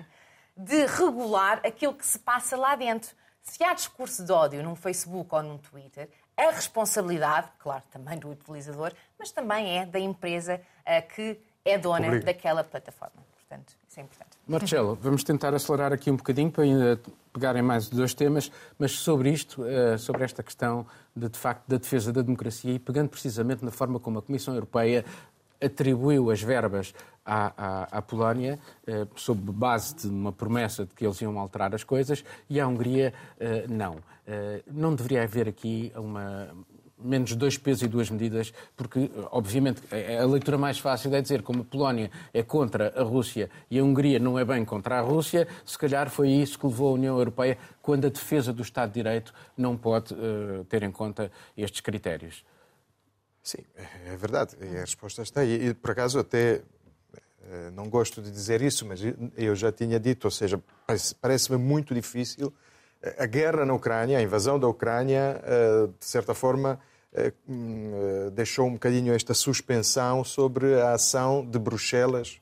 de 0.55 0.85
regular 0.85 1.59
aquilo 1.65 1.95
que 1.95 2.05
se 2.05 2.19
passa 2.19 2.55
lá 2.55 2.75
dentro. 2.75 3.15
Se 3.41 3.63
há 3.63 3.73
discurso 3.73 4.23
de 4.23 4.31
ódio 4.31 4.61
num 4.61 4.75
Facebook 4.75 5.33
ou 5.33 5.41
num 5.41 5.57
Twitter, 5.57 6.09
a 6.37 6.51
responsabilidade, 6.51 7.47
claro, 7.59 7.83
também 7.91 8.17
do 8.19 8.29
utilizador, 8.29 8.93
mas 9.17 9.31
também 9.31 9.79
é 9.79 9.85
da 9.85 9.99
empresa 9.99 10.61
uh, 10.81 11.15
que 11.15 11.39
é 11.65 11.77
dona 11.77 12.05
Obrigado. 12.07 12.25
daquela 12.25 12.63
plataforma. 12.63 13.15
Portanto, 13.33 13.73
isso 13.87 13.99
é 13.99 14.03
importante. 14.03 14.37
Marcelo, 14.47 14.97
vamos 15.01 15.23
tentar 15.23 15.53
acelerar 15.53 15.91
aqui 15.91 16.11
um 16.11 16.15
bocadinho 16.15 16.51
para 16.51 16.63
ainda 16.63 17.01
pegarem 17.33 17.61
mais 17.61 17.89
dois 17.89 18.13
temas, 18.13 18.51
mas 18.77 18.91
sobre 18.91 19.31
isto, 19.31 19.63
uh, 19.63 19.97
sobre 19.97 20.23
esta 20.23 20.43
questão 20.43 20.85
de, 21.15 21.27
de 21.27 21.37
facto 21.37 21.67
da 21.67 21.77
defesa 21.77 22.13
da 22.13 22.21
democracia 22.21 22.73
e 22.73 22.79
pegando 22.79 23.09
precisamente 23.09 23.65
na 23.65 23.71
forma 23.71 23.99
como 23.99 24.19
a 24.19 24.21
Comissão 24.21 24.53
Europeia 24.53 25.03
atribuiu 25.61 26.29
as 26.29 26.41
verbas 26.41 26.93
à, 27.27 27.51
à, 27.57 27.97
à 27.97 28.01
Polónia 28.01 28.57
eh, 28.87 29.05
sob 29.15 29.51
base 29.51 29.95
de 29.95 30.07
uma 30.07 30.31
promessa 30.31 30.85
de 30.85 30.93
que 30.93 31.05
eles 31.05 31.19
iam 31.21 31.37
alterar 31.37 31.75
as 31.75 31.83
coisas 31.83 32.23
e 32.49 32.59
à 32.59 32.65
Hungria 32.65 33.13
eh, 33.37 33.65
não. 33.67 33.97
Eh, 34.25 34.63
não 34.71 34.95
deveria 34.95 35.23
haver 35.23 35.49
aqui 35.49 35.91
uma, 35.95 36.49
menos 36.97 37.35
dois 37.35 37.57
pesos 37.57 37.83
e 37.83 37.87
duas 37.87 38.09
medidas, 38.09 38.53
porque, 38.75 39.11
obviamente, 39.31 39.81
a 39.93 40.25
leitura 40.25 40.57
mais 40.57 40.79
fácil 40.79 41.13
é 41.13 41.21
dizer 41.21 41.43
como 41.43 41.61
a 41.61 41.65
Polónia 41.65 42.09
é 42.33 42.41
contra 42.41 42.93
a 42.99 43.03
Rússia 43.03 43.49
e 43.69 43.77
a 43.77 43.83
Hungria 43.83 44.19
não 44.19 44.39
é 44.39 44.45
bem 44.45 44.63
contra 44.65 44.97
a 44.99 45.01
Rússia, 45.01 45.47
se 45.65 45.77
calhar 45.77 46.09
foi 46.09 46.29
isso 46.29 46.57
que 46.57 46.65
levou 46.65 46.89
a 46.89 46.93
União 46.93 47.17
Europeia 47.17 47.57
quando 47.81 48.05
a 48.05 48.09
defesa 48.09 48.51
do 48.51 48.63
Estado 48.63 48.89
de 48.89 48.95
Direito 48.95 49.33
não 49.55 49.77
pode 49.77 50.13
uh, 50.13 50.63
ter 50.65 50.81
em 50.83 50.91
conta 50.91 51.31
estes 51.55 51.81
critérios. 51.81 52.43
Sim, 53.43 53.63
é 54.05 54.17
verdade. 54.17 54.57
E 54.59 54.75
a 54.75 54.81
resposta 54.81 55.21
está 55.21 55.39
aí. 55.41 55.69
E, 55.69 55.73
por 55.73 55.91
acaso, 55.91 56.19
até 56.19 56.61
não 57.73 57.89
gosto 57.89 58.21
de 58.21 58.31
dizer 58.31 58.61
isso, 58.61 58.85
mas 58.85 58.99
eu 59.37 59.55
já 59.55 59.71
tinha 59.71 59.99
dito, 59.99 60.25
ou 60.25 60.31
seja, 60.31 60.61
parece-me 61.21 61.57
muito 61.57 61.93
difícil. 61.93 62.53
Eh, 63.01 63.15
a 63.19 63.25
guerra 63.25 63.65
na 63.65 63.73
Ucrânia, 63.73 64.17
a 64.17 64.21
invasão 64.21 64.59
da 64.59 64.67
Ucrânia, 64.67 65.41
eh, 65.43 65.87
de 65.99 66.05
certa 66.05 66.33
forma, 66.33 66.79
hum, 67.47 68.29
deixou 68.33 68.67
um 68.67 68.73
bocadinho 68.73 69.13
esta 69.13 69.33
suspensão 69.33 70.23
sobre 70.23 70.79
a 70.79 70.93
ação 70.93 71.45
de 71.45 71.57
Bruxelas 71.57 72.39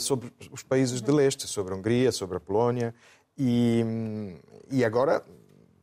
sobre 0.00 0.32
os 0.50 0.64
países 0.64 1.00
de 1.00 1.12
leste, 1.12 1.46
sobre 1.46 1.72
a 1.72 1.76
Hungria, 1.76 2.10
sobre 2.10 2.36
a 2.36 2.40
Polónia. 2.40 2.92
E, 3.38 3.84
hum, 3.86 4.36
e 4.68 4.84
agora, 4.84 5.22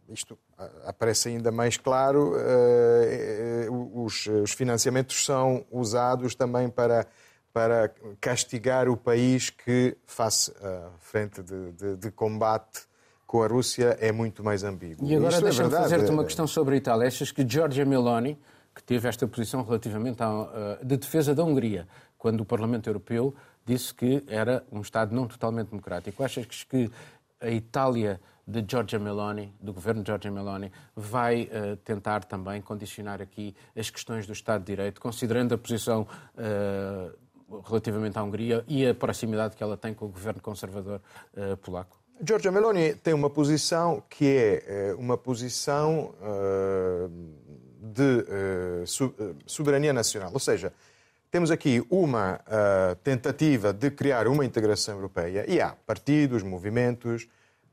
isto 0.09 0.37
aparece 0.85 1.29
ainda 1.29 1.51
mais 1.51 1.77
claro, 1.77 2.35
eh, 2.37 3.65
eh, 3.65 3.67
os 3.69 4.51
financiamentos 4.51 5.25
são 5.25 5.65
usados 5.71 6.35
também 6.35 6.69
para 6.69 7.07
para 7.53 7.93
castigar 8.19 8.89
o 8.89 8.97
país 8.97 9.51
que, 9.51 9.95
face 10.05 10.51
à 10.61 10.89
frente 10.99 11.43
de, 11.43 11.71
de, 11.73 11.95
de, 11.97 12.11
combate 12.11 12.81
com 13.27 13.43
a 13.43 13.47
Rússia, 13.47 13.95
é 14.01 14.11
muito 14.11 14.43
mais 14.43 14.63
ambíguo. 14.63 15.07
E 15.07 15.15
agora 15.15 15.37
é 15.37 15.41
deixa-me 15.41 15.73
é 15.73 15.77
fazer-te 15.77 16.09
uma 16.09 16.23
questão 16.23 16.47
sobre 16.47 16.73
a 16.73 16.77
Itália. 16.77 17.07
Achas 17.07 17.31
que 17.31 17.47
Giorgia 17.47 17.85
Meloni, 17.85 18.39
que 18.73 18.81
teve 18.81 19.07
esta 19.07 19.27
posição 19.27 19.63
relativamente 19.63 20.17
à, 20.23 20.79
de 20.83 20.97
defesa 20.97 21.35
da 21.35 21.43
Hungria, 21.43 21.87
quando 22.17 22.41
o 22.41 22.45
Parlamento 22.45 22.89
Europeu 22.89 23.35
disse 23.63 23.93
que 23.93 24.23
era 24.27 24.63
um 24.71 24.81
Estado 24.81 25.13
não 25.13 25.27
totalmente 25.27 25.69
democrático, 25.69 26.23
achas 26.23 26.63
que 26.63 26.89
a 27.39 27.49
Itália 27.49 28.19
de 28.47 28.63
Giorgia 28.67 28.99
Meloni, 28.99 29.53
do 29.61 29.71
governo 29.71 30.01
de 30.01 30.07
Giorgia 30.07 30.31
Meloni, 30.31 30.71
vai 30.95 31.43
uh, 31.43 31.77
tentar 31.77 32.25
também 32.25 32.61
condicionar 32.61 33.21
aqui 33.21 33.55
as 33.75 33.89
questões 33.89 34.25
do 34.25 34.33
Estado 34.33 34.61
de 34.61 34.67
Direito, 34.67 34.99
considerando 34.99 35.53
a 35.53 35.57
posição 35.57 36.07
uh, 36.35 37.22
relativamente 37.65 38.17
à 38.17 38.23
Hungria 38.23 38.63
e 38.67 38.87
a 38.87 38.93
proximidade 38.93 39.55
que 39.55 39.63
ela 39.63 39.77
tem 39.77 39.93
com 39.93 40.05
o 40.05 40.09
governo 40.09 40.41
conservador 40.41 41.01
uh, 41.35 41.57
polaco? 41.57 41.97
Giorgia 42.25 42.51
Meloni 42.51 42.93
tem 42.95 43.13
uma 43.13 43.29
posição 43.29 44.03
que 44.09 44.25
é 44.27 44.95
uma 44.97 45.17
posição 45.17 46.13
de 47.81 48.85
soberania 49.45 49.91
nacional, 49.91 50.29
ou 50.31 50.39
seja, 50.39 50.71
temos 51.31 51.49
aqui 51.49 51.85
uma 51.89 52.39
tentativa 53.03 53.73
de 53.73 53.89
criar 53.89 54.27
uma 54.27 54.45
integração 54.45 54.93
europeia 54.95 55.43
e 55.49 55.59
há 55.59 55.75
partidos, 55.85 56.43
movimentos, 56.43 57.27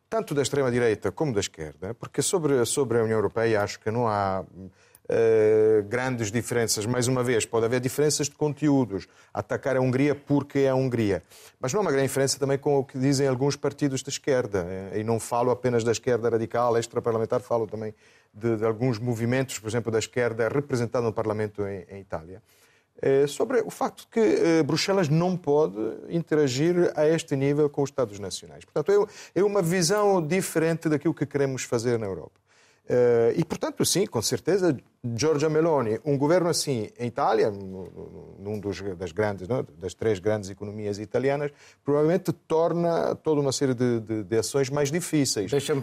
tanto 0.08 0.34
da 0.34 0.42
extrema-direita 0.42 1.12
como 1.12 1.32
da 1.32 1.40
esquerda, 1.40 1.94
porque 1.94 2.20
sobre, 2.22 2.64
sobre 2.64 2.98
a 2.98 3.04
União 3.04 3.18
Europeia 3.18 3.62
acho 3.62 3.78
que 3.78 3.90
não 3.90 4.08
há 4.08 4.44
uh, 5.10 5.82
grandes 5.88 6.30
diferenças. 6.30 6.86
Mais 6.86 7.08
uma 7.08 7.22
vez, 7.22 7.44
pode 7.44 7.66
haver 7.66 7.80
diferenças 7.80 8.28
de 8.28 8.34
conteúdos. 8.34 9.08
Atacar 9.34 9.76
a 9.76 9.80
Hungria 9.80 10.14
porque 10.14 10.60
é 10.60 10.68
a 10.70 10.74
Hungria. 10.74 11.22
Mas 11.58 11.72
não 11.72 11.80
há 11.80 11.82
uma 11.82 11.90
grande 11.90 12.08
diferença 12.08 12.38
também 12.38 12.58
com 12.58 12.78
o 12.78 12.84
que 12.84 12.98
dizem 12.98 13.26
alguns 13.26 13.56
partidos 13.56 14.02
da 14.02 14.10
esquerda. 14.10 14.66
Eh, 14.68 15.00
e 15.00 15.04
não 15.04 15.18
falo 15.18 15.50
apenas 15.50 15.82
da 15.82 15.92
esquerda 15.92 16.30
radical, 16.30 16.76
extra-parlamentar, 16.76 17.40
falo 17.40 17.66
também 17.66 17.94
de, 18.32 18.56
de, 18.56 18.64
alguns 18.64 18.98
movimentos, 18.98 19.58
por 19.58 19.68
exemplo, 19.68 19.90
da 19.90 19.98
esquerda 19.98 20.48
representada 20.48 21.04
no 21.04 21.12
Parlamento 21.12 21.66
em, 21.66 21.84
em 21.90 22.00
Itália. 22.00 22.42
Eh, 23.02 23.26
sobre 23.26 23.60
o 23.62 23.70
facto 23.70 24.00
de 24.00 24.06
que 24.08 24.62
Bruxelas 24.62 25.08
não 25.08 25.36
pode 25.36 25.78
interagir 26.08 26.92
a 26.94 27.08
este 27.08 27.34
nível 27.34 27.68
com 27.68 27.82
os 27.82 27.90
Estados 27.90 28.18
nacionais. 28.18 28.64
Portanto, 28.64 29.08
é, 29.34 29.40
é 29.40 29.44
uma 29.44 29.62
visão 29.62 30.24
diferente 30.24 30.88
daquilo 30.88 31.14
que 31.14 31.26
queremos 31.26 31.64
fazer 31.64 31.98
na 31.98 32.06
Europa. 32.06 32.40
Uh, 32.90 33.32
e, 33.36 33.44
portanto, 33.44 33.84
sim, 33.84 34.04
com 34.04 34.20
certeza, 34.20 34.76
Giorgia 35.14 35.48
Meloni, 35.48 36.00
um 36.04 36.18
governo 36.18 36.48
assim 36.48 36.90
em 36.98 37.06
Itália, 37.06 37.48
num 37.48 38.58
dos, 38.58 38.82
das 38.96 39.12
grandes, 39.12 39.46
não? 39.46 39.64
das 39.78 39.94
três 39.94 40.18
grandes 40.18 40.50
economias 40.50 40.98
italianas, 40.98 41.52
provavelmente 41.84 42.32
torna 42.32 43.14
toda 43.14 43.40
uma 43.40 43.52
série 43.52 43.74
de, 43.74 44.00
de, 44.00 44.24
de 44.24 44.36
ações 44.36 44.68
mais 44.70 44.90
difíceis. 44.90 45.52
Deixa-me 45.52 45.82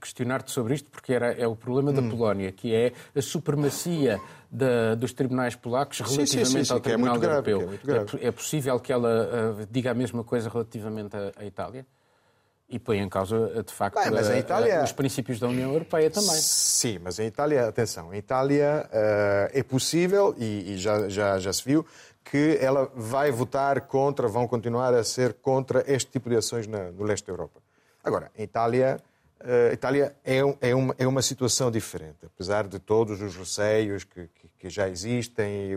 questionar-te 0.00 0.52
sobre 0.52 0.74
isto, 0.74 0.88
porque 0.88 1.12
era, 1.12 1.32
é 1.32 1.48
o 1.48 1.56
problema 1.56 1.92
da 1.92 2.00
hum. 2.00 2.10
Polónia, 2.10 2.52
que 2.52 2.72
é 2.72 2.92
a 3.12 3.20
supremacia 3.20 4.20
da, 4.48 4.94
dos 4.94 5.12
tribunais 5.12 5.56
polacos 5.56 5.98
relativamente 5.98 6.46
sim, 6.46 6.58
sim, 6.58 6.64
sim, 6.64 6.72
ao 6.72 6.78
é 6.78 6.80
Tribunal 6.80 7.20
é 7.20 7.26
Europeu. 7.26 7.70
É, 7.88 8.24
é, 8.24 8.28
é, 8.28 8.30
possível 8.30 8.78
que 8.78 8.92
ela 8.92 9.56
uh, 9.60 9.66
diga 9.68 9.90
a 9.90 9.94
mesma 9.94 10.22
coisa 10.22 10.48
relativamente 10.48 11.16
à 11.36 11.44
Itália? 11.44 11.84
E 12.72 12.78
põe 12.78 12.98
em 13.00 13.08
causa, 13.08 13.64
de 13.66 13.72
facto, 13.72 13.96
Bem, 13.96 14.16
a, 14.16 14.38
Itália... 14.38 14.80
a, 14.80 14.84
os 14.84 14.92
princípios 14.92 15.40
da 15.40 15.48
União 15.48 15.72
Europeia 15.72 16.08
também. 16.08 16.36
Sim, 16.36 17.00
mas 17.02 17.18
em 17.18 17.26
Itália, 17.26 17.66
atenção, 17.66 18.14
em 18.14 18.18
Itália 18.18 18.88
uh, 18.88 19.50
é 19.52 19.62
possível, 19.64 20.32
e, 20.38 20.74
e 20.74 20.78
já, 20.78 21.08
já, 21.08 21.36
já 21.40 21.52
se 21.52 21.64
viu, 21.64 21.84
que 22.24 22.56
ela 22.60 22.88
vai 22.94 23.32
votar 23.32 23.80
contra, 23.80 24.28
vão 24.28 24.46
continuar 24.46 24.94
a 24.94 25.02
ser 25.02 25.34
contra 25.34 25.82
este 25.92 26.12
tipo 26.12 26.30
de 26.30 26.36
ações 26.36 26.68
na, 26.68 26.92
no 26.92 27.02
leste 27.02 27.26
da 27.26 27.32
Europa. 27.32 27.60
Agora, 28.04 28.30
em 28.38 28.44
Itália, 28.44 29.00
uh, 29.40 29.72
Itália 29.72 30.14
é, 30.24 30.38
é, 30.60 30.72
uma, 30.72 30.94
é 30.96 31.08
uma 31.08 31.22
situação 31.22 31.72
diferente, 31.72 32.18
apesar 32.24 32.68
de 32.68 32.78
todos 32.78 33.20
os 33.20 33.34
receios 33.34 34.04
que, 34.04 34.28
que, 34.28 34.48
que 34.60 34.70
já 34.70 34.88
existem, 34.88 35.72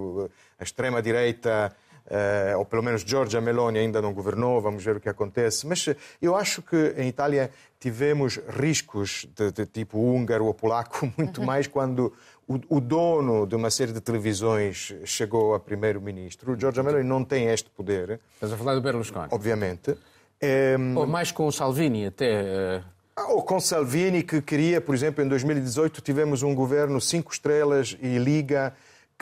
a 0.60 0.64
extrema-direita 0.64 1.76
uh, 2.08 2.58
ou 2.58 2.66
pelo 2.66 2.84
menos 2.84 3.02
Giorgia 3.02 3.42
Meloni 3.42 3.80
ainda 3.80 4.02
não 4.02 4.14
governou, 4.14 4.62
vamos 4.62 4.84
ver 4.84 4.98
o 4.98 5.00
que 5.00 5.10
acontece. 5.10 5.66
Mas 5.68 5.88
eu 6.22 6.36
acho 6.36 6.62
que 6.62 6.94
em 6.98 7.08
Itália 7.08 7.52
tivemos 7.80 8.40
riscos 8.50 9.28
de, 9.36 9.52
de 9.52 9.66
tipo 9.66 10.00
húngaro 10.00 10.46
ou 10.46 10.54
polaco 10.54 11.12
muito 11.18 11.42
uhum. 11.42 11.48
mais 11.48 11.68
quando 11.68 12.14
o, 12.48 12.60
o, 12.70 12.82
dono 12.82 13.46
de 13.46 13.56
uma 13.56 13.70
série 13.70 13.92
de 13.92 14.02
televisões 14.02 14.94
chegou 15.06 15.54
a 15.54 15.60
primeiro-ministro. 15.60 16.60
Giorgia 16.60 16.84
Meloni 16.84 17.08
não 17.08 17.24
tem 17.24 17.48
este 17.48 17.70
poder. 17.70 18.20
Estás 18.36 18.52
a 18.52 18.58
falar 18.58 18.76
do 18.76 18.82
Berlusconi? 18.82 19.28
Obviamente. 19.32 19.96
Ehm, 20.42 20.96
ou 20.98 21.08
mais 21.08 21.32
com 21.32 21.48
o 21.48 21.52
Salvini 21.52 22.08
até... 22.08 22.80
Uh... 22.80 22.94
Ou 23.30 23.44
com 23.44 23.60
Salvini, 23.60 24.24
que 24.24 24.42
queria, 24.42 24.82
por 24.82 24.96
exemplo, 24.96 25.24
em 25.24 25.28
2018 25.28 26.02
tivemos 26.02 26.42
um 26.42 26.56
governo 26.56 27.00
cinco 27.00 27.32
estrelas 27.32 27.96
e 28.02 28.18
liga 28.18 28.74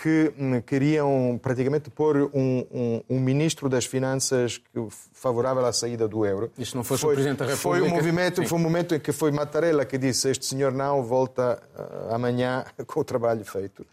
que 0.02 0.34
hum, 0.36 0.60
queriam 0.62 1.40
praticamente 1.40 1.92
pôr 1.92 2.18
um, 2.34 2.66
um, 2.72 3.04
um, 3.08 3.20
ministro 3.20 3.70
das 3.70 3.86
Finanças 3.86 4.60
favorável 5.14 5.64
à 5.64 5.72
saída 5.72 6.08
do 6.08 6.26
euro. 6.26 6.52
Isto 6.58 6.76
não 6.76 6.84
fosse 6.84 7.02
foi, 7.04 7.12
o 7.12 7.14
Presidente 7.14 7.38
da 7.38 7.46
República? 7.46 7.62
Foi 7.62 7.82
um, 7.84 7.90
movimento, 7.90 8.48
foi 8.48 8.58
um 8.58 8.62
momento 8.62 8.96
em 8.96 9.00
que 9.00 9.12
foi 9.12 9.32
Mattarella 9.32 9.86
que 9.86 10.00
disse 10.00 10.28
este 10.28 10.44
senhor 10.48 10.72
não 10.72 11.04
volta 11.04 11.62
uh, 11.78 12.16
amanhã 12.16 12.66
com 12.88 13.00
o 13.00 13.04
trabalho 13.04 13.46
feito. 13.46 13.86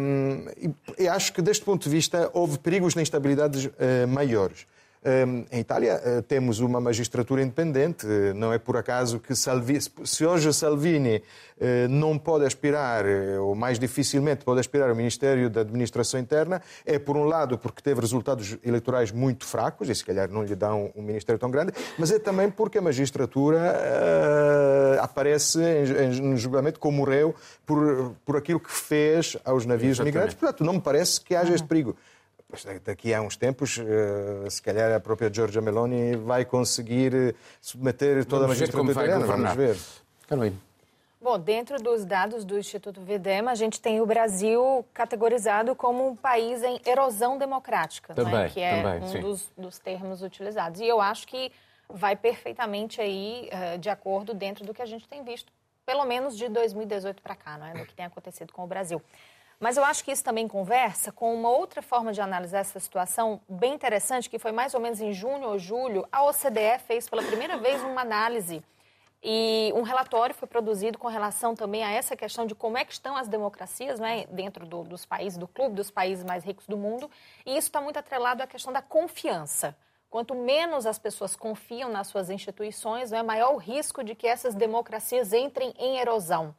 Um, 0.00 0.46
e, 0.96 1.08
acho 1.08 1.32
que 1.32 1.42
deste 1.42 1.64
ponto 1.64 1.82
de 1.82 1.90
vista 1.90 2.30
houve 2.32 2.56
perigos 2.56 2.94
de 2.94 3.02
instabilidades 3.02 3.64
uh, 3.64 4.06
maiores. 4.06 4.66
Em 5.50 5.60
Itália 5.60 6.00
eh, 6.04 6.22
temos 6.22 6.60
uma 6.60 6.80
magistratura 6.80 7.42
independente, 7.42 8.06
não 8.34 8.52
é 8.52 8.58
por 8.58 8.76
acaso 8.76 9.18
que 9.18 9.34
Salvini, 9.34 9.80
se 10.04 10.26
hoje 10.26 10.52
Salvini 10.52 11.22
eh, 11.60 11.88
não 11.88 12.16
pode 12.16 12.44
aspirar, 12.44 13.04
eh, 13.04 13.38
ou 13.38 13.54
mais 13.54 13.78
dificilmente 13.78 14.44
pode 14.44 14.60
aspirar 14.60 14.88
ao 14.88 14.94
Ministério 14.94 15.50
da 15.50 15.62
Administração 15.62 16.20
Interna, 16.20 16.62
é 16.86 16.98
por 16.98 17.16
um 17.16 17.24
lado 17.24 17.58
porque 17.58 17.82
teve 17.82 18.00
resultados 18.00 18.56
eleitorais 18.62 19.10
muito 19.10 19.44
fracos, 19.44 19.88
e 19.88 19.94
se 19.94 20.04
calhar 20.04 20.30
não 20.30 20.44
lhe 20.44 20.54
dão 20.54 20.92
um 20.94 21.02
ministério 21.02 21.38
tão 21.38 21.50
grande, 21.50 21.72
mas 21.98 22.12
é 22.12 22.18
também 22.18 22.48
porque 22.48 22.78
a 22.78 22.82
magistratura 22.82 23.58
uh, 23.58 25.02
aparece 25.02 25.58
em, 25.60 26.36
julgamento 26.36 26.78
como 26.78 27.02
réu 27.02 27.34
por, 27.66 28.14
por 28.24 28.36
aquilo 28.36 28.60
que 28.60 28.70
fez 28.70 29.36
aos 29.44 29.66
navios 29.66 29.92
Exatamente. 29.92 30.14
migrantes. 30.14 30.34
Portanto, 30.36 30.64
não 30.64 30.74
me 30.74 30.80
parece 30.80 31.20
que 31.20 31.34
haja 31.34 31.54
este 31.54 31.66
perigo 31.66 31.96
daqui 32.84 33.12
a 33.12 33.20
uns 33.20 33.36
tempos, 33.36 33.78
eh, 33.78 34.48
se 34.48 34.62
calhar 34.62 34.92
a 34.92 35.00
própria 35.00 35.32
Giorgia 35.32 35.60
Meloni 35.60 36.16
vai 36.16 36.44
conseguir 36.44 37.14
eh, 37.14 37.34
submeter 37.60 38.24
toda 38.24 38.46
Vamos 38.46 38.56
a 38.56 38.60
magistratura 38.60 38.92
italiana. 38.92 39.26
Vamos 39.26 39.52
ver. 39.54 39.76
Carolina. 40.26 40.56
Bom, 41.20 41.36
dentro 41.38 41.82
dos 41.82 42.04
dados 42.04 42.44
do 42.44 42.56
Instituto 42.56 43.00
Videma, 43.00 43.50
a 43.50 43.54
gente 43.54 43.80
tem 43.80 44.00
o 44.00 44.06
Brasil 44.06 44.86
categorizado 44.94 45.74
como 45.74 46.08
um 46.08 46.14
país 46.14 46.62
em 46.62 46.80
erosão 46.86 47.36
democrática, 47.36 48.14
também, 48.14 48.44
é? 48.44 48.48
que 48.48 48.60
é 48.60 48.82
também, 48.82 49.02
um 49.02 49.20
dos, 49.20 49.52
dos, 49.58 49.78
termos 49.80 50.22
utilizados. 50.22 50.80
E 50.80 50.86
eu 50.86 51.00
acho 51.00 51.26
que 51.26 51.50
vai 51.88 52.14
perfeitamente 52.14 53.00
aí 53.00 53.50
uh, 53.52 53.78
de 53.78 53.90
acordo 53.90 54.32
dentro 54.32 54.64
do 54.64 54.72
que 54.72 54.80
a 54.80 54.86
gente 54.86 55.08
tem 55.08 55.24
visto, 55.24 55.52
pelo 55.84 56.04
menos 56.04 56.36
de 56.36 56.48
2018 56.48 57.20
para 57.20 57.34
cá, 57.34 57.58
não 57.58 57.66
é? 57.66 57.72
do 57.72 57.84
que 57.84 57.94
tem 57.94 58.06
acontecido 58.06 58.52
com 58.52 58.62
o 58.62 58.66
Brasil. 58.68 59.02
Mas 59.60 59.76
eu 59.76 59.84
acho 59.84 60.04
que 60.04 60.12
isso 60.12 60.22
também 60.22 60.46
conversa 60.46 61.10
com 61.10 61.34
uma 61.34 61.50
outra 61.50 61.82
forma 61.82 62.12
de 62.12 62.20
analisar 62.20 62.58
essa 62.58 62.78
situação 62.78 63.40
bem 63.48 63.74
interessante, 63.74 64.30
que 64.30 64.38
foi 64.38 64.52
mais 64.52 64.72
ou 64.72 64.80
menos 64.80 65.00
em 65.00 65.12
junho 65.12 65.48
ou 65.48 65.58
julho, 65.58 66.06
a 66.12 66.22
OCDE 66.24 66.78
fez 66.86 67.08
pela 67.08 67.22
primeira 67.22 67.56
vez 67.58 67.82
uma 67.82 68.02
análise 68.02 68.62
e 69.22 69.72
um 69.74 69.82
relatório 69.82 70.34
foi 70.34 70.46
produzido 70.46 70.96
com 70.96 71.08
relação 71.08 71.54
também 71.54 71.82
a 71.82 71.90
essa 71.90 72.16
questão 72.16 72.46
de 72.46 72.54
como 72.54 72.78
é 72.78 72.84
que 72.84 72.92
estão 72.92 73.16
as 73.16 73.26
democracias 73.26 73.98
né, 73.98 74.26
dentro 74.30 74.64
do, 74.64 74.84
dos 74.84 75.04
países, 75.04 75.36
do 75.36 75.48
clube 75.48 75.74
dos 75.74 75.90
países 75.90 76.24
mais 76.24 76.44
ricos 76.44 76.66
do 76.66 76.76
mundo. 76.76 77.10
E 77.44 77.50
isso 77.56 77.68
está 77.68 77.80
muito 77.80 77.98
atrelado 77.98 78.42
à 78.42 78.46
questão 78.46 78.72
da 78.72 78.80
confiança. 78.80 79.76
Quanto 80.08 80.34
menos 80.34 80.86
as 80.86 80.98
pessoas 80.98 81.34
confiam 81.34 81.90
nas 81.90 82.06
suas 82.06 82.30
instituições, 82.30 83.12
é 83.12 83.22
maior 83.22 83.54
o 83.54 83.58
risco 83.58 84.04
de 84.04 84.14
que 84.14 84.26
essas 84.26 84.54
democracias 84.54 85.32
entrem 85.32 85.74
em 85.78 85.98
erosão. 85.98 86.54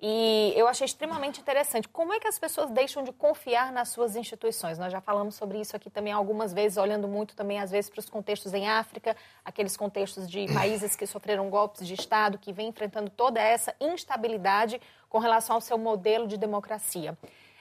E 0.00 0.52
eu 0.54 0.68
achei 0.68 0.84
extremamente 0.84 1.40
interessante. 1.40 1.88
Como 1.88 2.12
é 2.12 2.20
que 2.20 2.28
as 2.28 2.38
pessoas 2.38 2.70
deixam 2.70 3.02
de 3.02 3.10
confiar 3.10 3.72
nas 3.72 3.88
suas 3.88 4.14
instituições? 4.14 4.78
Nós 4.78 4.92
já 4.92 5.00
falamos 5.00 5.34
sobre 5.34 5.60
isso 5.60 5.74
aqui 5.74 5.90
também 5.90 6.12
algumas 6.12 6.52
vezes, 6.52 6.78
olhando 6.78 7.08
muito 7.08 7.34
também, 7.34 7.58
às 7.58 7.72
vezes, 7.72 7.90
para 7.90 7.98
os 7.98 8.08
contextos 8.08 8.54
em 8.54 8.68
África, 8.68 9.16
aqueles 9.44 9.76
contextos 9.76 10.30
de 10.30 10.46
países 10.54 10.94
que 10.94 11.04
sofreram 11.04 11.50
golpes 11.50 11.84
de 11.84 11.94
Estado, 11.94 12.38
que 12.38 12.52
vêm 12.52 12.68
enfrentando 12.68 13.10
toda 13.10 13.40
essa 13.40 13.74
instabilidade 13.80 14.80
com 15.08 15.18
relação 15.18 15.56
ao 15.56 15.60
seu 15.60 15.76
modelo 15.76 16.28
de 16.28 16.36
democracia. 16.36 17.18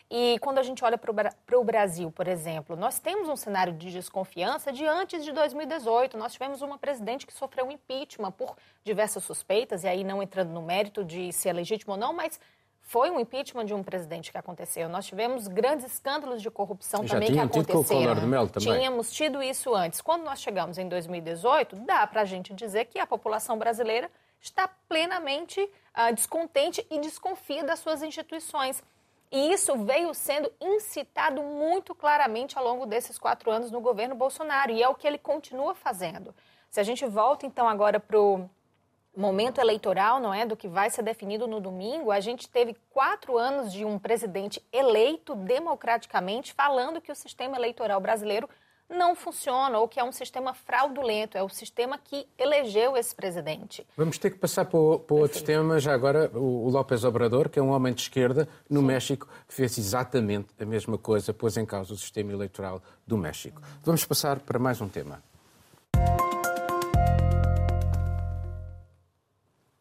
E 0.09 0.39
quando 0.39 0.57
a 0.57 0.63
gente 0.63 0.83
olha 0.85 0.97
para 0.97 1.59
o 1.59 1.63
Brasil, 1.63 2.09
por 2.11 2.27
exemplo, 2.27 2.77
nós 2.77 2.97
temos 2.97 3.27
um 3.27 3.35
cenário 3.35 3.73
de 3.73 3.91
desconfiança 3.91 4.71
de 4.71 4.85
antes 4.85 5.23
de 5.23 5.33
2018. 5.33 6.17
Nós 6.17 6.31
tivemos 6.31 6.61
uma 6.61 6.77
presidente 6.77 7.27
que 7.27 7.33
sofreu 7.33 7.65
um 7.65 7.71
impeachment 7.71 8.31
por 8.31 8.55
diversas 8.85 9.23
suspeitas, 9.25 9.83
e 9.83 9.87
aí 9.87 10.05
não 10.05 10.23
entrando 10.23 10.51
no 10.51 10.61
mérito 10.61 11.03
de 11.03 11.33
se 11.33 11.49
é 11.49 11.53
legítimo 11.53 11.93
ou 11.93 11.99
não, 11.99 12.13
mas 12.13 12.39
foi 12.87 13.11
um 13.11 13.19
impeachment 13.19 13.65
de 13.65 13.73
um 13.73 13.83
presidente 13.83 14.31
que 14.31 14.37
aconteceu. 14.37 14.87
Nós 14.87 15.05
tivemos 15.05 15.49
grandes 15.49 15.85
escândalos 15.85 16.41
de 16.41 16.49
corrupção 16.49 17.05
Já 17.05 17.15
também 17.15 17.33
que 17.33 17.39
aconteceram. 17.39 18.15
Tido 18.15 18.31
com 18.31 18.43
o 18.43 18.47
também. 18.47 18.73
Tínhamos 18.73 19.11
tido 19.11 19.43
isso 19.43 19.75
antes. 19.75 19.99
Quando 19.99 20.23
nós 20.23 20.39
chegamos 20.39 20.77
em 20.77 20.87
2018, 20.87 21.75
dá 21.75 22.07
para 22.07 22.21
a 22.21 22.25
gente 22.25 22.53
dizer 22.53 22.85
que 22.85 22.97
a 22.97 23.05
população 23.05 23.57
brasileira 23.57 24.09
está 24.39 24.69
plenamente 24.87 25.59
uh, 25.59 26.15
descontente 26.15 26.85
e 26.89 26.97
desconfia 27.01 27.61
das 27.61 27.79
suas 27.79 28.01
instituições. 28.01 28.81
E 29.31 29.51
isso 29.51 29.75
veio 29.83 30.13
sendo 30.13 30.51
incitado 30.61 31.43
muito 31.43 31.93
claramente 31.93 32.57
ao 32.57 32.63
longo 32.63 32.85
desses 32.85 33.17
quatro 33.17 33.51
anos 33.51 33.71
no 33.71 33.81
governo 33.81 34.15
Bolsonaro, 34.15 34.71
e 34.71 34.81
é 34.81 34.87
o 34.87 34.95
que 34.95 35.05
ele 35.05 35.17
continua 35.17 35.75
fazendo. 35.75 36.33
Se 36.69 36.79
a 36.79 36.83
gente 36.83 37.05
volta 37.05 37.45
então 37.45 37.67
agora 37.67 37.99
para 37.99 38.19
o 38.19 38.49
momento 39.15 39.59
eleitoral, 39.59 40.19
não 40.19 40.33
é, 40.33 40.45
do 40.45 40.55
que 40.55 40.67
vai 40.67 40.89
ser 40.89 41.01
definido 41.01 41.47
no 41.47 41.59
domingo, 41.59 42.11
a 42.11 42.19
gente 42.19 42.47
teve 42.47 42.75
quatro 42.91 43.37
anos 43.37 43.73
de 43.73 43.83
um 43.83 43.97
presidente 43.97 44.63
eleito 44.71 45.35
democraticamente 45.35 46.53
falando 46.53 47.01
que 47.01 47.11
o 47.11 47.15
sistema 47.15 47.57
eleitoral 47.57 47.99
brasileiro 47.99 48.47
não 48.89 49.15
funciona 49.15 49.77
ou 49.79 49.87
que 49.87 49.99
é 49.99 50.03
um 50.03 50.11
sistema 50.11 50.53
fraudulento, 50.53 51.37
é 51.37 51.43
o 51.43 51.49
sistema 51.49 51.97
que 51.97 52.27
elegeu 52.37 52.95
esse 52.95 53.13
presidente. 53.13 53.85
Vamos 53.97 54.17
ter 54.17 54.31
que 54.31 54.37
passar 54.37 54.65
para, 54.65 54.79
o, 54.79 54.99
para 54.99 55.15
outro 55.15 55.43
tema, 55.43 55.79
já 55.79 55.93
agora, 55.93 56.31
o, 56.33 56.69
López 56.69 57.03
Obrador, 57.03 57.49
que 57.49 57.59
é 57.59 57.61
um 57.61 57.69
homem 57.69 57.93
de 57.93 58.01
esquerda 58.01 58.47
no 58.69 58.79
Sim. 58.79 58.85
México, 58.85 59.27
que 59.47 59.53
fez 59.53 59.77
exatamente 59.77 60.49
a 60.59 60.65
mesma 60.65 60.97
coisa, 60.97 61.33
pôs 61.33 61.57
em 61.57 61.65
causa 61.65 61.93
o 61.93 61.97
sistema 61.97 62.31
eleitoral 62.31 62.81
do 63.05 63.17
México. 63.17 63.61
Vamos 63.83 64.05
passar 64.05 64.39
para 64.39 64.57
mais 64.57 64.79
um 64.79 64.87
tema. 64.87 65.21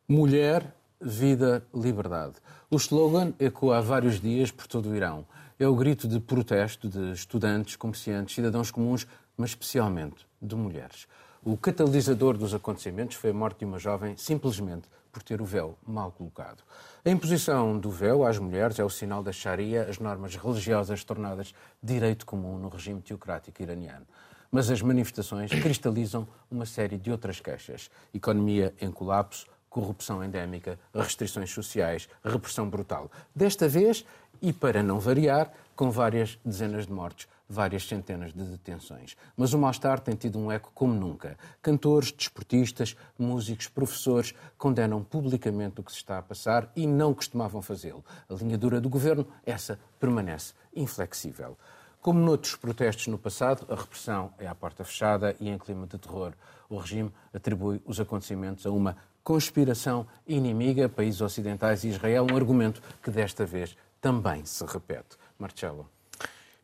Mulher, 0.09 0.75
vida, 1.01 1.64
liberdade. 1.75 2.35
O 2.71 2.77
slogan 2.77 3.33
ecoa 3.38 3.79
há 3.79 3.81
vários 3.81 4.21
dias 4.21 4.51
por 4.51 4.66
todo 4.66 4.90
o 4.90 4.97
Irão 4.97 5.27
é 5.59 5.66
o 5.66 5.75
grito 5.75 6.07
de 6.07 6.21
protesto 6.21 6.88
de 6.88 7.12
estudantes, 7.12 7.77
comerciantes, 7.77 8.35
cidadãos 8.35 8.71
comuns, 8.71 9.07
mas 9.37 9.51
especialmente 9.51 10.27
de 10.40 10.55
mulheres. 10.55 11.07
O 11.42 11.57
catalisador 11.57 12.37
dos 12.37 12.53
acontecimentos 12.53 13.16
foi 13.16 13.31
a 13.31 13.35
morte 13.35 13.61
de 13.61 13.64
uma 13.64 13.79
jovem 13.79 14.16
simplesmente 14.16 14.88
por 15.11 15.23
ter 15.23 15.40
o 15.40 15.47
véu 15.47 15.79
mal 15.87 16.12
colocado. 16.12 16.62
A 17.03 17.09
imposição 17.09 17.79
do 17.79 17.90
véu 17.90 18.27
às 18.27 18.38
mulheres 18.38 18.79
é 18.79 18.85
o 18.85 18.90
sinal 18.90 19.23
da 19.23 19.33
Sharia, 19.33 19.85
as 19.88 19.99
normas 19.99 20.37
religiosas 20.37 21.03
tornadas 21.05 21.55
direito 21.83 22.27
comum 22.27 22.59
no 22.59 22.69
regime 22.69 23.01
teocrático 23.01 23.62
iraniano. 23.62 24.07
Mas 24.51 24.71
as 24.71 24.83
manifestações 24.83 25.51
cristalizam 25.51 26.29
uma 26.51 26.66
série 26.66 26.99
de 26.99 27.11
outras 27.11 27.40
queixas. 27.40 27.90
Economia 28.12 28.75
em 28.79 28.90
colapso, 28.90 29.47
corrupção 29.77 30.25
endémica, 30.25 30.79
restrições 30.95 31.51
sociais, 31.51 32.09
repressão 32.25 32.69
brutal. 32.69 33.11
Desta 33.35 33.69
vez, 33.69 34.07
e 34.40 34.53
para 34.53 34.83
não 34.83 34.99
variar, 34.99 35.53
com 35.75 35.90
várias 35.90 36.38
dezenas 36.44 36.87
de 36.87 36.92
mortes 36.92 37.29
várias 37.49 37.87
centenas 37.87 38.33
de 38.33 38.42
detenções. 38.42 39.16
Mas 39.37 39.53
o 39.53 39.59
mal-estar 39.59 40.01
tem 40.01 40.14
tido 40.14 40.38
um 40.38 40.51
eco 40.51 40.70
como 40.75 40.94
nunca. 40.94 41.38
Cantores, 41.62 42.12
desportistas, 42.12 42.96
músicos, 43.18 43.68
professores 43.68 44.35
condenam 44.59 45.03
publicamente 45.03 45.81
o 45.81 45.85
que 45.85 45.92
se 45.92 45.99
está 45.99 46.18
a 46.18 46.22
passar 46.22 46.70
e 46.75 46.87
não 46.87 47.14
costumavam 47.14 47.62
fazê-lo. 47.62 48.05
A 48.29 48.35
linha 48.35 48.59
dura 48.59 48.81
do 48.81 48.88
governo, 48.88 49.27
essa 49.44 49.79
permanece 50.01 50.55
inflexível. 50.75 51.57
Como 52.01 52.20
noutros 52.20 52.55
protestos 52.55 53.07
no 53.09 53.18
passado, 53.18 53.66
a 53.68 53.75
repressão 53.75 54.33
é 54.38 54.46
à 54.46 54.55
porta 54.55 54.85
fechada 54.85 55.35
e 55.40 55.49
em 55.49 55.59
clima 55.59 55.87
de 55.87 55.99
terror. 55.99 56.33
O 56.68 56.77
regime 56.79 57.12
atribui 57.35 57.81
os 57.85 57.99
acontecimentos 57.99 58.64
a 58.66 58.70
uma 58.70 58.96
conspiração 59.25 60.07
inimiga, 60.25 60.88
países 60.88 61.20
ocidentais 61.20 61.83
e 61.83 61.88
Israel, 61.88 62.29
um 62.31 62.37
argumento 62.37 62.81
que 63.03 63.11
desta 63.11 63.44
vez 63.44 63.77
também 64.07 64.45
se 64.45 64.64
repete. 64.64 65.16
Marcelo. 65.37 65.90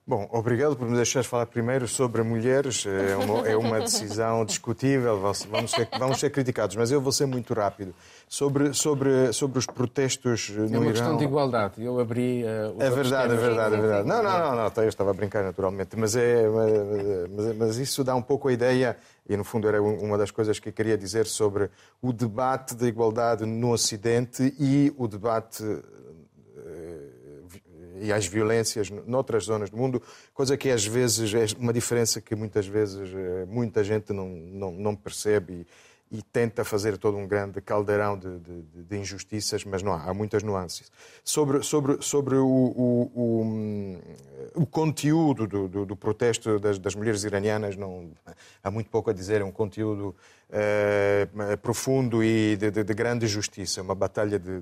Bom, 0.07 0.29
obrigado 0.31 0.77
por 0.77 0.89
me 0.89 0.95
deixares 0.95 1.29
falar 1.29 1.47
primeiro 1.47 1.89
sobre 1.89 2.23
mulheres. 2.23 2.87
É 2.87 3.17
uma, 3.17 3.49
é 3.49 3.57
uma 3.57 3.81
decisão 3.81 4.45
discutível, 4.47 5.21
vamos 5.21 5.71
ser, 5.73 5.89
vamos 5.99 6.21
ser, 6.21 6.31
criticados, 6.31 6.77
mas 6.77 6.93
eu 6.93 7.01
vou 7.01 7.11
ser 7.11 7.27
muito 7.27 7.53
rápido. 7.53 7.93
Sobre, 8.29 8.73
sobre, 8.75 9.33
sobre 9.33 9.59
os 9.59 9.67
protestos 9.67 10.51
no 10.51 10.67
Irão... 10.67 10.75
É 10.75 10.79
uma 10.79 10.91
questão 10.93 11.17
de 11.17 11.25
igualdade. 11.25 11.85
Eu 11.85 11.99
abri 11.99 12.45
uh, 12.45 12.81
É 12.81 12.91
verdade, 12.91 13.35
é 13.35 13.37
verdade, 13.37 13.75
é 13.75 13.81
verdade. 13.81 14.09
Não, 14.09 14.23
não, 14.23 14.39
não, 14.39 14.57
não, 14.57 14.73
eu 14.77 14.89
estava 14.89 15.11
a 15.11 15.15
brincar 15.15 15.43
naturalmente, 15.43 15.97
mas, 15.97 16.15
é, 16.15 16.49
mas, 16.49 17.57
mas 17.57 17.77
isso 17.77 18.05
dá 18.05 18.15
um 18.15 18.23
pouco 18.23 18.47
a 18.49 18.53
ideia, 18.53 18.97
e 19.29 19.37
no 19.37 19.43
fundo 19.43 19.67
era 19.67 19.83
uma 19.83 20.17
das 20.17 20.31
coisas 20.31 20.61
que 20.61 20.69
eu 20.69 20.73
queria 20.73 20.97
dizer 20.97 21.27
sobre 21.27 21.71
o 22.01 22.13
debate 22.13 22.77
da 22.77 22.87
igualdade 22.87 23.45
no 23.45 23.73
Ocidente 23.73 24.55
e 24.61 24.93
o 24.97 25.09
debate 25.09 25.65
e 28.03 28.13
às 28.13 28.27
violências 28.27 28.91
noutras 28.91 29.45
zonas 29.45 29.71
do 29.71 29.77
mundo, 29.77 30.03
coisa 30.35 30.57
que 30.57 30.69
às 30.71 30.85
vezes 30.85 31.33
é 31.33 31.47
uma 31.59 31.73
diferença 31.73 32.21
que 32.21 32.35
muitas 32.35 32.67
vezes 32.67 33.09
eh, 33.15 33.47
muita 33.47 33.85
gente 33.85 34.13
não, 34.13 34.29
não, 34.29 34.73
não 34.73 34.97
percebe 34.97 35.67
e, 36.11 36.19
e, 36.19 36.23
tenta 36.23 36.65
fazer 36.65 36.99
todo 36.99 37.17
um 37.17 37.27
grande 37.27 37.61
caldeirão 37.61 38.19
de, 38.19 38.39
de, 38.41 38.83
de, 38.83 38.99
injustiças, 38.99 39.65
mas 39.65 39.83
não 39.83 39.93
há, 39.93 40.11
há 40.11 40.13
muitas 40.13 40.43
nuances. 40.43 40.91
Sobre, 41.25 41.63
sobre, 41.63 42.03
sobre 42.03 42.35
o, 42.35 42.47
o, 42.47 43.13
o, 43.15 44.63
o 44.63 44.67
conteúdo 44.67 45.47
do, 45.47 45.69
do, 45.69 45.87
do 45.87 45.97
protesto 45.97 46.59
das, 46.59 46.79
das, 46.79 46.97
mulheres 46.97 47.23
iranianas, 47.23 47.77
não, 47.77 48.11
há 48.63 48.71
muito 48.71 48.91
pouco 48.91 49.11
a 49.11 49.13
dizer, 49.13 49.41
é 49.41 49.45
um 49.45 49.53
conteúdo 49.53 50.15
eh, 50.51 51.29
profundo 51.63 52.23
e 52.23 52.57
de, 52.57 52.95
grande 52.95 53.27
justiça, 53.29 53.81
uma 53.81 53.95
batalha 53.95 54.39
de 54.39 54.61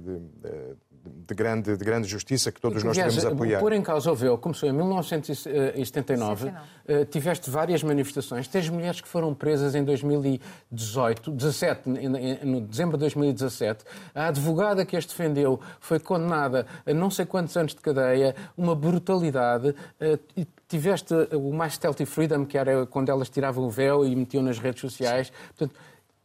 de 1.04 1.34
grande, 1.34 1.76
de 1.76 1.84
grande 1.84 2.06
justiça 2.06 2.52
que 2.52 2.60
todos 2.60 2.82
nós 2.84 2.96
devemos 2.96 3.24
apoiar. 3.24 3.60
Por 3.60 3.72
em 3.72 3.82
causa 3.82 4.12
o 4.12 4.14
véu 4.14 4.36
começou 4.36 4.68
em 4.68 4.72
1979, 4.72 6.48
uh, 6.48 7.04
tiveste 7.06 7.48
várias 7.48 7.82
manifestações, 7.82 8.46
tens 8.46 8.68
mulheres 8.68 9.00
que 9.00 9.08
foram 9.08 9.34
presas 9.34 9.74
em 9.74 9.82
2018, 9.82 11.30
17, 11.30 11.88
no 12.44 12.60
dezembro 12.60 12.96
de 12.96 13.00
2017, 13.00 13.84
a 14.14 14.26
advogada 14.26 14.84
que 14.84 14.96
as 14.96 15.06
defendeu 15.06 15.60
foi 15.80 15.98
condenada 15.98 16.66
a 16.84 16.92
não 16.92 17.10
sei 17.10 17.24
quantos 17.24 17.56
anos 17.56 17.74
de 17.74 17.80
cadeia, 17.80 18.34
uma 18.56 18.74
brutalidade, 18.74 19.70
uh, 19.70 20.46
tiveste 20.68 21.14
o 21.32 21.52
mais 21.52 21.74
stealthy 21.74 22.04
freedom, 22.04 22.44
que 22.44 22.58
era 22.58 22.86
quando 22.86 23.08
elas 23.08 23.28
tiravam 23.28 23.64
o 23.64 23.70
véu 23.70 24.04
e 24.04 24.14
metiam 24.14 24.42
nas 24.42 24.58
redes 24.58 24.80
sociais, 24.80 25.32
portanto, 25.56 25.74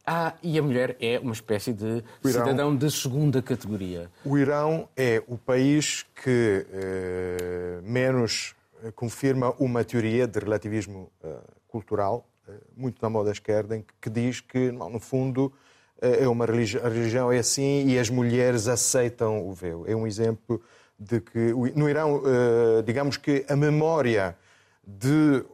ah, 0.06 0.34
e 0.44 0.58
a 0.58 0.62
mulher 0.62 0.96
é 1.00 1.20
uma 1.20 1.34
espécie 1.34 1.74
de 1.74 2.04
Irão, 2.24 2.32
cidadão 2.32 2.76
de 2.76 2.91
segunda 2.91 3.41
categoria. 3.41 4.10
O 4.24 4.38
Irão 4.38 4.88
é 4.96 5.24
o 5.28 5.38
país 5.38 6.06
que 6.24 6.65
eh, 6.72 7.80
menos 7.84 8.56
confirma 8.96 9.54
uma 9.58 9.84
teoria 9.84 10.28
de 10.28 10.39
relativismo 10.39 11.12
eh, 11.24 11.34
cultural, 11.68 12.28
eh, 12.48 12.52
muito 12.76 13.02
na 13.02 13.10
moda 13.10 13.32
esquerda, 13.32 13.84
que 14.00 14.10
diz 14.10 14.41
que, 14.41 14.72
no 14.72 15.00
fundo, 15.00 15.52
eh, 16.02 16.24
é 16.24 16.28
uma 16.28 16.46
religião, 16.46 16.86
a 16.86 16.89
religião 16.89 17.32
é 17.32 17.39
assim 17.39 17.88
e 17.88 17.98
as 17.98 18.10
mulheres 18.10 18.68
aceitam 18.68 19.48
o 19.48 19.54
véu. 19.54 19.86
É 19.88 19.96
um 19.96 20.06
exemplo 20.06 20.62
de 21.00 21.20
que 21.20 21.54
no 21.76 21.89
Irão, 21.89 22.22
eh, 22.26 22.82
digamos 22.84 23.18
que 23.18 23.46
a 23.50 23.56
memória 23.56 24.38
de 24.86 25.38
eh, 25.38 25.46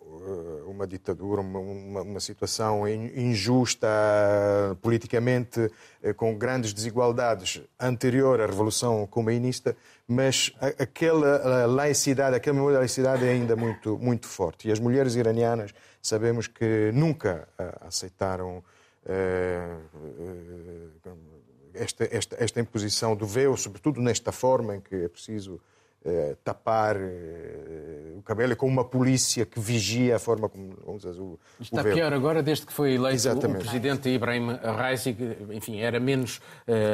uma 0.66 0.88
ditadura, 0.88 1.42
uma, 1.42 1.60
uma, 1.60 2.02
uma, 2.02 2.20
situação 2.20 2.88
injusta 2.88 3.88
politicamente, 4.82 5.72
eh, 6.02 6.14
com 6.14 6.36
grandes 6.36 6.74
desigualdades 6.74 7.62
anterior 7.80 8.40
à 8.42 8.46
Revolução 8.46 9.06
Comunista, 9.08 9.76
mas 10.08 10.54
aquela 10.80 11.66
laicidade, 11.66 12.36
aquela 12.36 12.56
memória 12.56 12.76
da 12.76 12.80
laicidade 12.80 13.26
é 13.26 13.32
ainda 13.32 13.56
muito, 13.56 13.98
muito 13.98 14.28
forte. 14.28 14.68
E 14.68 14.72
as 14.72 14.80
mulheres 14.80 15.16
iranianas 15.16 15.74
sabemos 16.02 16.48
que 16.48 16.92
nunca 16.94 17.48
eh, 17.58 17.76
aceitaram 17.82 18.64
esta, 21.74 22.08
esta, 22.16 22.36
esta 22.44 22.60
imposição 22.60 23.16
do 23.16 23.26
véu, 23.26 23.58
sobretudo 23.58 24.00
nesta 24.02 24.32
forma 24.32 24.76
em 24.76 24.82
que 24.82 24.96
é 24.96 25.08
preciso 25.08 25.60
eh, 26.04 26.36
tapar 26.44 26.96
eh, 26.98 28.14
o 28.18 28.22
cabelo, 28.24 28.54
é 28.54 28.56
como 28.56 28.72
uma 28.72 28.84
polícia 28.84 29.46
que 29.46 29.60
vigia 29.60 30.16
a 30.16 30.20
forma 30.20 30.50
como 30.50 30.76
vamos 30.86 31.04
dizer, 31.04 31.20
o, 31.20 31.40
Está 31.60 31.82
o 31.82 31.84
pior 31.84 32.12
agora, 32.14 32.42
desde 32.42 32.66
que 32.66 32.74
foi 32.74 32.94
eleito 32.94 33.16
Exatamente. 33.16 33.58
o 33.58 33.60
presidente 33.60 34.10
Ibrahim 34.10 34.58
Raisi, 34.64 35.14
que, 35.14 35.38
enfim, 35.52 35.80
era 35.80 36.00
menos. 36.00 36.42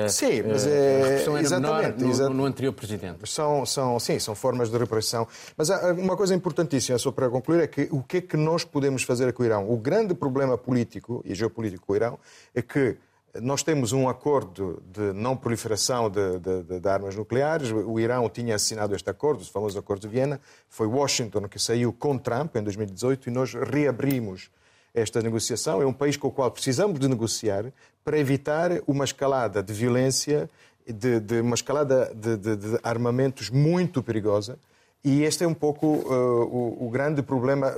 Sim, 0.09 0.43
mas 0.43 0.67
é. 0.67 1.25
A 1.25 1.59
menor 1.59 1.93
no, 1.97 2.29
no, 2.29 2.45
anterior 2.45 2.73
presidente. 2.73 3.29
São, 3.29 3.65
são, 3.65 3.99
sim, 3.99 4.19
são 4.19 4.35
formas 4.35 4.69
de 4.69 4.77
repressão. 4.77 5.27
Mas 5.55 5.69
há 5.69 5.93
uma 5.93 6.17
coisa 6.17 6.35
importantíssima, 6.35 6.97
só 6.97 7.11
para 7.11 7.29
concluir, 7.29 7.61
é 7.61 7.67
que 7.67 7.87
o 7.91 8.03
que 8.03 8.17
é 8.17 8.21
que 8.21 8.37
nós 8.37 8.63
podemos 8.63 9.03
fazer 9.03 9.31
com 9.33 9.43
o 9.43 9.45
Irão? 9.45 9.69
O 9.69 9.77
grande 9.77 10.13
problema 10.13 10.57
político 10.57 11.21
e 11.25 11.33
geopolítico 11.33 11.85
com 11.85 11.93
o 11.93 11.95
Irão 11.95 12.19
é 12.53 12.61
que 12.61 12.97
nós 13.41 13.63
temos 13.63 13.91
um 13.93 14.07
acordo 14.07 14.81
de 14.91 15.13
não 15.13 15.35
proliferação 15.35 16.09
de, 16.09 16.39
de, 16.39 16.79
de, 16.79 16.89
armas 16.89 17.15
nucleares. 17.15 17.71
O 17.71 17.99
Irão 17.99 18.29
tinha 18.29 18.55
assinado 18.55 18.95
este 18.95 19.09
acordo, 19.09 19.41
o 19.41 19.45
famoso 19.45 19.77
Acordo 19.77 20.01
de 20.01 20.07
Viena. 20.07 20.39
Foi 20.69 20.87
Washington 20.87 21.47
que 21.47 21.59
saiu 21.59 21.93
com 21.93 22.17
Trump 22.17 22.55
em 22.55 22.63
2018 22.63 23.29
e 23.29 23.31
nós 23.31 23.53
reabrimos 23.53 24.49
esta 24.93 25.21
negociação. 25.21 25.81
É 25.81 25.85
um 25.85 25.93
país 25.93 26.17
com 26.17 26.27
o 26.27 26.31
qual 26.31 26.49
precisamos 26.51 26.99
de 26.99 27.07
negociar 27.07 27.65
para 28.03 28.17
evitar 28.17 28.71
uma 28.87 29.05
escalada 29.05 29.61
de 29.61 29.73
violência, 29.73 30.49
de, 30.85 31.19
de 31.19 31.41
uma 31.41 31.55
escalada 31.55 32.11
de 32.15 32.79
armamentos 32.83 33.49
muito 33.49 34.01
perigosa 34.01 34.57
e 35.03 35.23
este 35.23 35.43
é 35.43 35.47
um 35.47 35.53
pouco 35.53 35.85
uh, 35.87 36.43
o, 36.45 36.87
o, 36.87 36.89
grande 36.89 37.21
problema. 37.21 37.71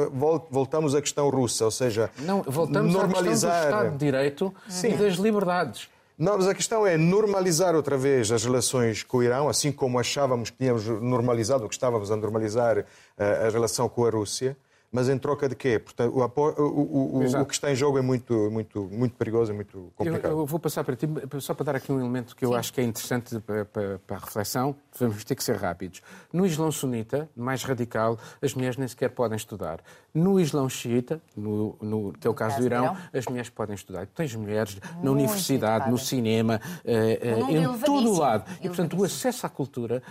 Voltamos 0.49 0.95
à 0.95 1.01
questão 1.01 1.29
russa, 1.29 1.65
ou 1.65 1.71
seja, 1.71 2.09
Não, 2.19 2.41
voltamos 2.43 2.93
normalizar. 2.93 3.51
À 3.51 3.55
questão 3.55 3.71
do 3.71 3.75
Estado 3.77 3.91
de 3.91 4.05
Direito 4.05 4.55
Sim. 4.67 4.93
e 4.93 4.97
das 4.97 5.15
liberdades. 5.15 5.89
Não, 6.17 6.37
mas 6.37 6.47
a 6.47 6.53
questão 6.53 6.85
é 6.85 6.97
normalizar 6.97 7.75
outra 7.75 7.97
vez 7.97 8.29
as 8.31 8.43
relações 8.43 9.03
com 9.03 9.17
o 9.17 9.23
Irão, 9.23 9.47
assim 9.47 9.71
como 9.71 9.97
achávamos 9.97 10.49
que 10.49 10.57
tínhamos 10.57 10.85
normalizado, 10.85 11.63
ou 11.63 11.69
que 11.69 11.75
estávamos 11.75 12.11
a 12.11 12.15
normalizar 12.17 12.85
a 13.17 13.49
relação 13.49 13.87
com 13.87 14.05
a 14.05 14.09
Rússia 14.09 14.57
mas 14.91 15.07
em 15.07 15.17
troca 15.17 15.47
de 15.47 15.55
quê? 15.55 15.77
Portanto, 15.77 16.11
o, 16.15 16.21
o, 16.21 17.19
o, 17.21 17.41
o, 17.41 17.45
que 17.45 17.53
está 17.53 17.71
em 17.71 17.75
jogo 17.75 17.97
é 17.97 18.01
muito, 18.01 18.49
muito, 18.49 18.89
muito 18.91 19.15
perigoso 19.15 19.51
e 19.51 19.55
muito 19.55 19.91
complicado. 19.95 20.31
Eu, 20.31 20.39
eu, 20.39 20.45
vou 20.45 20.59
passar 20.59 20.83
para 20.83 20.95
ti, 20.95 21.07
só 21.39 21.53
para 21.53 21.65
dar 21.65 21.75
aqui 21.75 21.91
um 21.91 21.99
elemento 21.99 22.35
que 22.35 22.43
eu 22.43 22.49
Sim. 22.49 22.55
acho 22.55 22.73
que 22.73 22.81
é 22.81 22.83
interessante 22.83 23.39
para, 23.39 23.65
para, 23.65 23.99
para, 23.99 24.17
a 24.17 24.19
reflexão, 24.19 24.75
vamos 24.99 25.23
ter 25.23 25.35
que 25.35 25.43
ser 25.43 25.57
rápidos. 25.57 26.01
No 26.33 26.45
Islão 26.45 26.71
sunita, 26.71 27.29
mais 27.35 27.63
radical, 27.63 28.17
as 28.41 28.53
mulheres 28.53 28.77
nem 28.77 28.87
sequer 28.87 29.09
podem 29.09 29.35
estudar. 29.35 29.79
No 30.13 30.39
Islão 30.39 30.67
xiita, 30.67 31.21
no, 31.35 31.77
no, 31.81 32.13
que 32.13 32.27
é 32.27 32.29
o 32.29 32.33
caso, 32.33 32.57
do 32.59 32.65
Irão, 32.65 32.97
as 33.13 33.25
mulheres 33.25 33.49
podem 33.49 33.75
estudar. 33.75 34.07
Tens 34.07 34.33
mulheres 34.35 34.75
muito 34.75 35.03
na 35.03 35.11
universidade, 35.11 35.89
no 35.89 35.97
cinema, 35.97 36.59
eh, 36.83 37.19
eh, 37.21 37.51
em 37.51 37.79
todo 37.79 38.11
o 38.11 38.17
lado. 38.17 38.49
E, 38.61 38.67
portanto, 38.67 38.97
o 38.97 39.03
acesso 39.03 39.45
à 39.45 39.49
cultura 39.49 40.01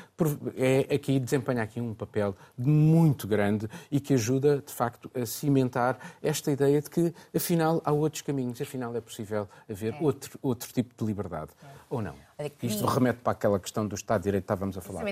é 0.57 0.95
aqui, 0.95 1.19
desempenha 1.19 1.63
aqui 1.63 1.81
um 1.81 1.95
papel 1.95 2.37
muito 2.57 3.27
grande 3.27 3.69
e 3.91 4.01
que 4.01 4.15
ajuda 4.15 4.63
de 4.65 4.73
facto, 4.73 5.11
a 5.15 5.27
cimentar 5.27 5.99
esta 6.23 6.51
ideia 6.51 6.81
de 6.81 6.89
que, 6.89 7.15
afinal, 7.35 7.81
há 7.85 7.93
outros 7.93 8.23
caminhos, 8.23 8.61
afinal, 8.61 8.95
é 8.95 9.01
possível 9.01 9.49
haver 9.69 9.95
é. 9.95 9.99
outro, 10.01 10.39
outro 10.43 10.73
tipo 10.73 10.95
de 10.97 11.05
liberdade. 11.05 11.51
É. 11.63 11.67
Ou 11.91 12.03
não? 12.03 12.15
Isto 12.63 12.87
remete 12.87 13.21
para 13.21 13.33
aquela 13.33 13.59
questão 13.59 13.87
do 13.87 13.95
Estado 13.95 14.21
de 14.21 14.25
Direito 14.25 14.45
que 14.45 14.53
estávamos 14.53 14.79
a 14.79 14.81
falar. 14.81 15.05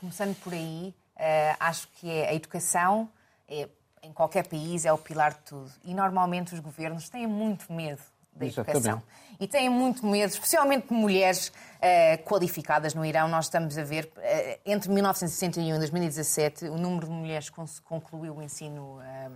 Começando 0.00 0.34
por 0.36 0.52
aí, 0.52 0.94
uh, 1.16 1.56
acho 1.60 1.88
que 1.88 2.08
é 2.08 2.30
a 2.30 2.34
educação, 2.34 3.10
é, 3.48 3.68
em 4.02 4.12
qualquer 4.12 4.46
país, 4.46 4.84
é 4.84 4.92
o 4.92 4.98
pilar 4.98 5.32
de 5.32 5.40
tudo. 5.40 5.70
E, 5.84 5.94
normalmente, 5.94 6.54
os 6.54 6.60
governos 6.60 7.08
têm 7.08 7.26
muito 7.26 7.72
medo 7.72 8.02
da 8.38 8.46
educação. 8.46 8.80
Exatamente. 8.80 9.06
E 9.40 9.46
têm 9.46 9.68
muito 9.68 10.06
medo, 10.06 10.30
especialmente 10.30 10.92
mulheres 10.92 11.48
uh, 11.48 12.22
qualificadas 12.24 12.94
no 12.94 13.04
Irão. 13.04 13.28
Nós 13.28 13.46
estamos 13.46 13.76
a 13.76 13.84
ver, 13.84 14.10
uh, 14.16 14.60
entre 14.64 14.90
1961 14.90 15.76
e 15.76 15.78
2017, 15.78 16.64
o 16.66 16.76
número 16.76 17.06
de 17.06 17.12
mulheres 17.12 17.50
que 17.50 17.60
concluiu 17.84 18.36
o 18.36 18.42
ensino, 18.42 18.96
um, 18.96 19.02
eh, 19.02 19.30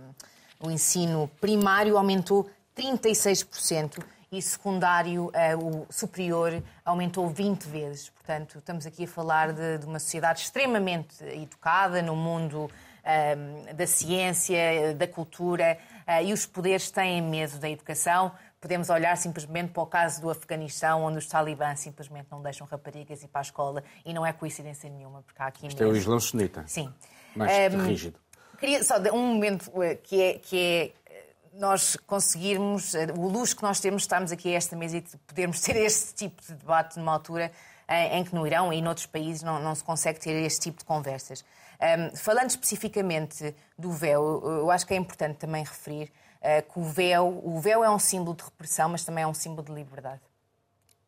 o 0.59 0.71
ensino 0.71 1.29
primário 1.39 1.97
aumentou 1.97 2.49
36%. 2.75 4.03
e 4.31 4.41
secundário, 4.41 5.25
uh, 5.25 5.83
o 5.83 5.85
superior, 5.91 6.61
aumentou 6.83 7.29
20 7.29 7.65
vezes. 7.65 8.09
Portanto, 8.09 8.57
estamos 8.57 8.83
aqui 8.87 9.03
a 9.03 9.07
falar 9.07 9.53
de, 9.53 9.77
de 9.77 9.85
uma 9.85 9.99
sociedade 9.99 10.41
extremamente 10.41 11.23
educada 11.23 12.01
no 12.01 12.15
mundo 12.15 12.67
da 13.75 13.85
ciência, 13.85 14.93
da 14.95 15.07
cultura, 15.07 15.77
uh, 16.07 16.23
e 16.23 16.31
os 16.31 16.45
poderes 16.45 16.89
têm 16.89 17.21
medo 17.21 17.57
da 17.59 17.69
educação. 17.69 18.31
Podemos 18.61 18.89
olhar 18.89 19.17
simplesmente 19.17 19.71
para 19.71 19.83
o 19.83 19.85
caso 19.85 20.21
do 20.21 20.29
Afeganistão, 20.29 21.03
onde 21.03 21.17
os 21.17 21.27
talibãs 21.27 21.81
simplesmente 21.81 22.27
não 22.31 22.41
deixam 22.41 22.65
raparigas 22.65 23.21
ir 23.21 23.27
para 23.27 23.41
a 23.41 23.43
escola, 23.43 23.83
e 24.05 24.13
não 24.13 24.25
é 24.25 24.31
coincidência 24.31 24.89
nenhuma, 24.89 25.21
porque 25.21 25.41
há 25.41 25.47
aqui. 25.47 25.67
Isto 25.67 25.79
mesmo... 25.79 25.93
é 25.93 25.97
o 25.97 25.97
Islão 25.99 26.19
sunita. 26.19 26.63
Sim. 26.65 26.93
Mais 27.35 27.73
um, 27.73 27.85
rígido. 27.85 28.17
Queria 28.59 28.83
só 28.83 28.97
um 29.11 29.33
momento 29.33 29.71
que 30.03 30.21
é, 30.21 30.33
que 30.39 30.57
é 30.57 31.03
nós 31.53 31.95
conseguirmos, 32.07 32.95
eh, 32.95 33.07
o 33.15 33.27
luxo 33.27 33.55
que 33.55 33.63
nós 33.63 33.79
temos, 33.79 34.03
estamos 34.03 34.31
aqui 34.31 34.53
a 34.53 34.57
esta 34.57 34.75
mesa 34.75 34.97
e 34.97 35.01
podermos 35.27 35.59
ter 35.61 35.75
este 35.75 36.13
tipo 36.13 36.41
de 36.41 36.53
debate 36.53 36.97
numa 36.97 37.13
altura 37.13 37.51
em, 37.87 38.19
em 38.19 38.23
que 38.23 38.33
no 38.33 38.45
Irão 38.45 38.73
e 38.73 38.81
noutros 38.81 39.05
países 39.05 39.43
não, 39.43 39.61
não, 39.61 39.75
se 39.75 39.83
consegue 39.83 40.19
ter 40.19 40.31
este 40.43 40.61
tipo 40.61 40.79
de 40.79 40.85
conversas. 40.85 41.45
Um, 41.83 42.15
falando 42.15 42.49
especificamente 42.49 43.53
do 43.77 43.91
véu, 43.91 44.41
eu 44.45 44.71
acho 44.71 44.87
que 44.87 44.93
é 44.93 44.97
importante 44.97 45.35
também 45.37 45.65
referir 45.65 46.09
uh, 46.39 46.71
que 46.71 46.79
o 46.79 46.83
véu, 46.83 47.41
o 47.43 47.59
véu 47.59 47.83
é 47.83 47.89
um 47.89 47.99
símbolo 47.99 48.37
de 48.37 48.43
repressão, 48.43 48.87
mas 48.87 49.03
também 49.03 49.25
é 49.25 49.27
um 49.27 49.33
símbolo 49.33 49.63
de 49.63 49.73
liberdade. 49.73 50.21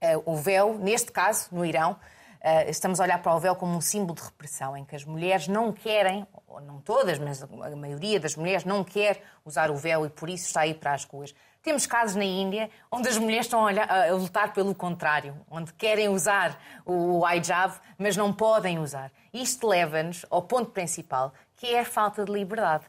Uh, 0.04 0.34
o 0.34 0.36
véu, 0.36 0.78
neste 0.78 1.12
caso, 1.12 1.48
no 1.52 1.66
Irão, 1.66 1.98
Uh, 2.46 2.70
estamos 2.70 3.00
a 3.00 3.04
olhar 3.04 3.20
para 3.24 3.34
o 3.34 3.40
véu 3.40 3.56
como 3.56 3.76
um 3.76 3.82
símbolo 3.82 4.14
de 4.14 4.22
repressão, 4.22 4.78
em 4.78 4.86
que 4.86 4.96
as 4.96 5.04
mulheres 5.04 5.48
não 5.48 5.74
querem, 5.74 6.28
ou 6.48 6.62
não 6.62 6.80
todas, 6.80 7.18
mas 7.18 7.42
a 7.42 7.76
maioria 7.76 8.20
das 8.20 8.36
mulheres 8.36 8.64
não 8.64 8.84
quer 8.84 9.20
usar 9.44 9.72
o 9.72 9.76
véu 9.76 10.06
e 10.06 10.10
por 10.12 10.30
isso 10.30 10.46
está 10.46 10.62
a 10.62 10.68
ir 10.68 10.76
para 10.76 10.94
as 10.94 11.04
ruas. 11.06 11.34
Temos 11.66 11.88
casos 11.88 12.16
na 12.16 12.24
Índia 12.24 12.70
onde 12.92 13.10
as 13.10 13.18
mulheres 13.18 13.48
estão 13.48 13.62
a, 13.62 13.64
olhar, 13.64 13.90
a 13.90 14.14
lutar 14.14 14.54
pelo 14.54 14.76
contrário, 14.76 15.36
onde 15.50 15.74
querem 15.74 16.08
usar 16.08 16.62
o 16.86 17.28
hijab, 17.28 17.74
mas 17.98 18.16
não 18.16 18.32
podem 18.32 18.78
usar. 18.78 19.12
Isto 19.34 19.68
leva-nos 19.68 20.28
ao 20.30 20.44
ponto 20.44 20.70
principal, 20.70 21.34
que 21.58 21.74
é 21.74 21.80
a 21.80 21.86
falta 21.86 22.24
de 22.24 22.32
liberdade 22.32 22.86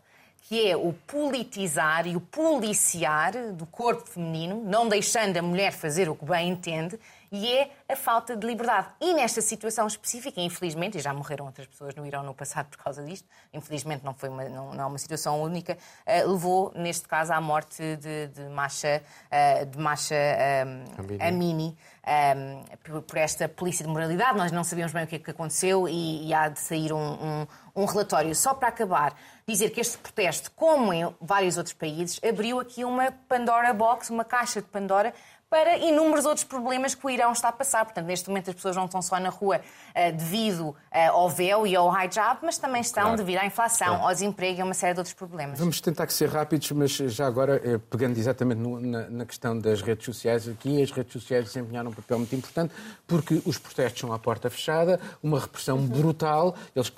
que 0.48 0.70
é 0.70 0.76
o 0.76 0.92
politizar 0.92 2.06
e 2.06 2.14
o 2.14 2.20
policiar 2.20 3.32
do 3.54 3.66
corpo 3.66 4.08
feminino, 4.08 4.62
não 4.64 4.88
deixando 4.88 5.36
a 5.36 5.42
mulher 5.42 5.72
fazer 5.72 6.08
o 6.08 6.14
que 6.14 6.24
bem 6.24 6.50
entende, 6.50 7.00
e 7.30 7.52
é 7.52 7.70
a 7.88 7.96
falta 7.96 8.36
de 8.36 8.46
liberdade. 8.46 8.88
E 9.00 9.14
nesta 9.14 9.40
situação 9.40 9.86
específica, 9.86 10.40
infelizmente, 10.40 10.98
e 10.98 11.00
já 11.00 11.12
morreram 11.12 11.46
outras 11.46 11.66
pessoas 11.66 11.94
no 11.94 12.06
Irão 12.06 12.22
no 12.22 12.34
passado 12.34 12.68
por 12.68 12.78
causa 12.78 13.02
disto, 13.04 13.28
infelizmente 13.52 14.04
não, 14.04 14.14
foi 14.14 14.28
uma, 14.28 14.44
não, 14.48 14.74
não 14.74 14.84
é 14.84 14.86
uma 14.86 14.98
situação 14.98 15.40
única, 15.42 15.76
uh, 16.06 16.30
levou, 16.30 16.72
neste 16.74 17.06
caso, 17.08 17.32
à 17.32 17.40
morte 17.40 17.82
de, 17.96 18.28
de 18.28 18.42
Masha, 18.48 19.02
uh, 19.26 19.66
de 19.66 19.78
Masha 19.78 20.14
um, 20.14 21.16
eh, 21.18 21.28
Amini, 21.28 21.76
um, 22.06 22.64
por, 22.84 23.02
por, 23.02 23.18
esta 23.18 23.48
polícia 23.48 23.84
de 23.84 23.90
moralidade. 23.90 24.38
Nós 24.38 24.52
não 24.52 24.62
sabemos 24.64 24.92
bem 24.92 25.04
o 25.04 25.06
que 25.06 25.16
é 25.16 25.18
que 25.18 25.30
aconteceu 25.30 25.88
e, 25.88 26.28
e 26.28 26.34
há 26.34 26.48
de 26.48 26.60
sair 26.60 26.92
um, 26.92 26.98
um, 26.98 27.46
um 27.74 27.84
relatório. 27.84 28.34
Só 28.34 28.54
para 28.54 28.68
acabar, 28.68 29.14
dizer 29.46 29.70
que 29.70 29.80
este 29.80 29.98
protesto, 29.98 30.50
como 30.52 30.92
em 30.92 31.14
vários 31.20 31.56
outros 31.56 31.74
países, 31.74 32.20
abriu 32.26 32.60
aqui 32.60 32.84
uma 32.84 33.10
Pandora 33.28 33.72
Box, 33.72 34.10
uma 34.10 34.24
caixa 34.24 34.62
de 34.62 34.68
Pandora, 34.68 35.12
para 35.48 35.78
inúmeros 35.78 36.24
outros 36.24 36.44
problemas 36.44 36.94
que 36.94 37.06
o 37.06 37.10
Irão 37.10 37.32
está 37.32 37.48
a 37.48 37.52
passar. 37.52 37.84
Portanto, 37.84 38.06
neste 38.06 38.28
momento 38.28 38.50
as 38.50 38.56
pessoas 38.56 38.74
não 38.74 38.86
estão 38.86 39.00
só 39.00 39.18
na 39.20 39.28
rua 39.28 39.60
uh, 39.60 40.16
devido 40.16 40.68
uh, 40.70 40.76
ao 41.12 41.30
véu 41.30 41.66
e 41.66 41.76
ao 41.76 41.88
hijab, 41.88 42.40
mas 42.42 42.58
também 42.58 42.80
estão 42.80 43.04
claro. 43.04 43.16
devido 43.16 43.38
à 43.38 43.46
inflação, 43.46 43.88
claro. 43.88 44.02
ao 44.02 44.12
desemprego 44.12 44.58
e 44.58 44.62
a 44.62 44.64
uma 44.64 44.74
série 44.74 44.94
de 44.94 45.00
outros 45.00 45.14
problemas. 45.14 45.58
Vamos 45.58 45.80
tentar 45.80 46.08
ser 46.10 46.28
rápidos, 46.28 46.70
mas 46.72 46.90
já 46.90 47.26
agora, 47.26 47.60
eh, 47.64 47.78
pegando 47.90 48.18
exatamente 48.18 48.58
no, 48.58 48.80
na, 48.80 49.08
na, 49.08 49.24
questão 49.26 49.58
das 49.58 49.82
redes 49.82 50.04
sociais, 50.04 50.48
aqui 50.48 50.82
as 50.82 50.90
redes 50.90 51.12
sociais 51.12 51.44
desempenharam 51.44 51.90
um 51.90 51.94
papel 51.94 52.18
muito 52.18 52.34
importante, 52.34 52.74
porque 53.06 53.40
os 53.44 53.58
protestos 53.58 54.00
são 54.00 54.12
à 54.12 54.18
porta 54.18 54.50
fechada, 54.50 55.00
uma 55.22 55.38
repressão 55.38 55.76
uhum. 55.78 55.86
brutal, 55.86 56.56
eles 56.74 56.92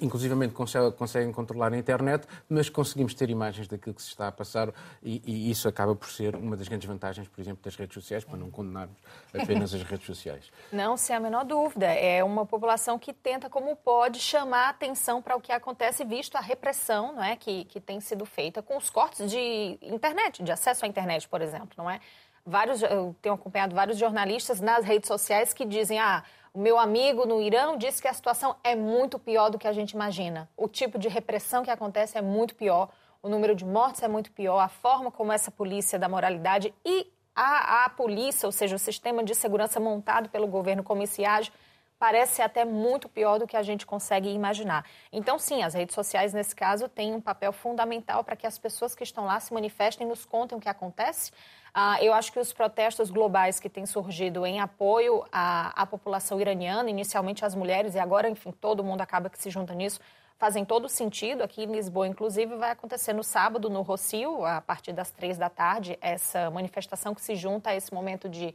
inclusivamente 0.00 0.54
conseguem, 0.54 0.92
conseguem, 0.92 1.32
controlar 1.32 1.72
a 1.72 1.76
internet, 1.76 2.26
mas 2.48 2.68
conseguimos 2.68 3.14
ter 3.14 3.28
imagens 3.30 3.66
daquilo 3.66 3.94
que 3.94 4.02
se 4.02 4.08
está 4.08 4.28
a 4.28 4.32
passar 4.32 4.72
e, 5.02 5.22
e 5.26 5.50
isso 5.50 5.68
acaba 5.68 5.94
por 5.94 6.08
ser 6.08 6.36
uma 6.36 6.56
das 6.56 6.68
grandes 6.68 6.88
vantagens, 6.88 7.28
por 7.28 7.40
exemplo, 7.40 7.60
das 7.64 7.74
redes 7.74 7.87
redes 7.88 8.04
sociais, 8.04 8.24
para 8.24 8.36
não 8.36 8.50
condenarmos 8.50 8.96
apenas 9.34 9.74
as 9.74 9.82
redes 9.82 10.06
sociais. 10.06 10.50
Não, 10.72 10.96
sem 10.96 11.16
a 11.16 11.20
menor 11.20 11.44
dúvida. 11.44 11.86
É 11.86 12.22
uma 12.22 12.44
população 12.44 12.98
que 12.98 13.12
tenta, 13.12 13.48
como 13.48 13.74
pode, 13.74 14.20
chamar 14.20 14.68
atenção 14.68 15.20
para 15.22 15.36
o 15.36 15.40
que 15.40 15.50
acontece, 15.50 16.04
visto 16.04 16.36
a 16.36 16.40
repressão 16.40 17.14
não 17.14 17.24
é, 17.24 17.36
que, 17.36 17.64
que 17.64 17.80
tem 17.80 18.00
sido 18.00 18.24
feita 18.24 18.62
com 18.62 18.76
os 18.76 18.90
cortes 18.90 19.30
de 19.30 19.78
internet, 19.82 20.42
de 20.42 20.52
acesso 20.52 20.84
à 20.84 20.88
internet, 20.88 21.28
por 21.28 21.40
exemplo. 21.40 21.70
Não 21.76 21.90
é? 21.90 22.00
Vários, 22.44 22.82
eu 22.82 23.14
tenho 23.20 23.34
acompanhado 23.34 23.74
vários 23.74 23.98
jornalistas 23.98 24.60
nas 24.60 24.84
redes 24.84 25.08
sociais 25.08 25.52
que 25.52 25.64
dizem: 25.64 25.98
ah, 25.98 26.22
o 26.52 26.58
meu 26.58 26.78
amigo 26.78 27.26
no 27.26 27.40
Irã 27.40 27.76
disse 27.76 28.00
que 28.00 28.08
a 28.08 28.12
situação 28.12 28.56
é 28.64 28.74
muito 28.74 29.18
pior 29.18 29.50
do 29.50 29.58
que 29.58 29.68
a 29.68 29.72
gente 29.72 29.92
imagina. 29.92 30.48
O 30.56 30.66
tipo 30.66 30.98
de 30.98 31.08
repressão 31.08 31.62
que 31.62 31.70
acontece 31.70 32.16
é 32.16 32.22
muito 32.22 32.54
pior, 32.54 32.88
o 33.22 33.28
número 33.28 33.54
de 33.54 33.64
mortes 33.64 34.02
é 34.02 34.08
muito 34.08 34.30
pior, 34.32 34.58
a 34.58 34.68
forma 34.68 35.10
como 35.10 35.32
essa 35.32 35.50
polícia 35.50 35.98
da 35.98 36.08
moralidade 36.08 36.72
e 36.84 37.06
a, 37.40 37.84
a 37.84 37.88
polícia, 37.90 38.46
ou 38.46 38.52
seja, 38.52 38.74
o 38.74 38.78
sistema 38.80 39.22
de 39.22 39.32
segurança 39.32 39.78
montado 39.78 40.28
pelo 40.28 40.48
governo 40.48 40.82
como 40.82 41.04
esse 41.04 41.24
age, 41.24 41.52
parece 41.96 42.42
até 42.42 42.64
muito 42.64 43.08
pior 43.08 43.38
do 43.38 43.46
que 43.46 43.56
a 43.56 43.62
gente 43.62 43.86
consegue 43.86 44.28
imaginar. 44.28 44.84
Então, 45.12 45.38
sim, 45.38 45.62
as 45.62 45.74
redes 45.74 45.94
sociais, 45.94 46.32
nesse 46.32 46.54
caso, 46.54 46.88
têm 46.88 47.14
um 47.14 47.20
papel 47.20 47.52
fundamental 47.52 48.24
para 48.24 48.34
que 48.34 48.44
as 48.44 48.58
pessoas 48.58 48.92
que 48.92 49.04
estão 49.04 49.24
lá 49.24 49.38
se 49.38 49.54
manifestem 49.54 50.04
e 50.04 50.10
nos 50.10 50.24
contem 50.24 50.58
o 50.58 50.60
que 50.60 50.68
acontece. 50.68 51.30
Ah, 51.72 52.02
eu 52.02 52.12
acho 52.12 52.32
que 52.32 52.40
os 52.40 52.52
protestos 52.52 53.08
globais 53.08 53.60
que 53.60 53.68
têm 53.68 53.86
surgido 53.86 54.44
em 54.44 54.58
apoio 54.58 55.24
à, 55.30 55.80
à 55.80 55.86
população 55.86 56.40
iraniana, 56.40 56.90
inicialmente 56.90 57.44
as 57.44 57.54
mulheres, 57.54 57.94
e 57.94 58.00
agora, 58.00 58.28
enfim, 58.28 58.50
todo 58.50 58.82
mundo 58.82 59.00
acaba 59.00 59.30
que 59.30 59.38
se 59.38 59.48
junta 59.48 59.74
nisso, 59.74 60.00
fazem 60.38 60.64
todo 60.64 60.88
sentido. 60.88 61.42
Aqui 61.42 61.64
em 61.64 61.72
Lisboa, 61.72 62.06
inclusive, 62.06 62.56
vai 62.56 62.70
acontecer 62.70 63.12
no 63.12 63.24
sábado, 63.24 63.68
no 63.68 63.82
Rocio, 63.82 64.44
a 64.44 64.60
partir 64.60 64.92
das 64.92 65.10
três 65.10 65.36
da 65.36 65.50
tarde, 65.50 65.98
essa 66.00 66.50
manifestação 66.50 67.14
que 67.14 67.20
se 67.20 67.34
junta 67.34 67.70
a 67.70 67.76
esse 67.76 67.92
momento 67.92 68.28
de, 68.28 68.54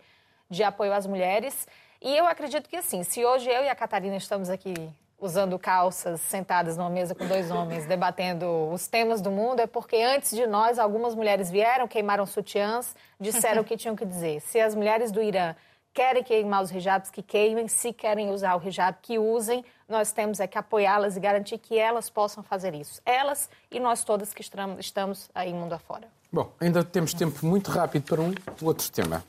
de 0.50 0.64
apoio 0.64 0.94
às 0.94 1.06
mulheres. 1.06 1.68
E 2.02 2.16
eu 2.16 2.26
acredito 2.26 2.70
que, 2.70 2.78
assim, 2.78 3.04
se 3.04 3.24
hoje 3.24 3.50
eu 3.50 3.64
e 3.64 3.70
a 3.70 3.76
Catarina 3.76 4.16
estamos 4.16 4.50
aqui 4.50 4.74
usando 5.20 5.58
calças, 5.58 6.20
sentadas 6.20 6.76
numa 6.76 6.90
mesa 6.90 7.16
com 7.16 7.26
dois 7.26 7.50
homens, 7.50 7.86
debatendo 7.86 8.70
os 8.72 8.88
temas 8.88 9.22
do 9.22 9.32
mundo, 9.32 9.62
é 9.62 9.68
porque 9.68 9.96
antes 9.98 10.36
de 10.36 10.46
nós, 10.46 10.78
algumas 10.78 11.16
mulheres 11.16 11.50
vieram, 11.50 11.88
queimaram 11.88 12.26
sutiãs, 12.26 12.94
disseram 13.20 13.62
o 13.62 13.66
que 13.66 13.78
tinham 13.78 13.96
que 13.96 14.06
dizer. 14.06 14.42
Se 14.42 14.60
as 14.60 14.76
mulheres 14.76 15.12
do 15.14 15.22
Irã 15.22 15.56
querem 15.94 16.24
queimar 16.24 16.64
os 16.64 16.72
hijabs, 16.72 17.10
que 17.10 17.22
queimem. 17.22 17.68
Se 17.68 17.94
querem 17.94 18.32
usar 18.32 18.56
o 18.56 18.68
hijab, 18.68 18.98
que 19.02 19.20
usem. 19.20 19.64
Nós 19.88 20.12
temos 20.12 20.40
é 20.40 20.48
que 20.48 20.58
apoiá-las 20.58 21.16
e 21.16 21.20
garantir 21.20 21.58
que 21.58 21.78
elas 21.78 22.10
possam 22.10 22.42
fazer 22.42 22.74
isso. 22.74 23.02
Elas 23.06 23.50
e 23.70 23.80
nós 23.80 24.04
todas 24.04 24.34
que 24.34 24.42
estamos 24.42 25.30
aí 25.36 25.54
mundo 25.54 25.74
afora. 25.74 26.08
Bom, 26.32 26.52
ainda 26.60 26.84
temos 26.84 27.14
tempo 27.14 27.46
muito 27.46 27.70
rápido 27.70 28.04
para 28.04 28.22
um 28.22 28.34
outro 28.62 28.92
tema. 28.92 29.24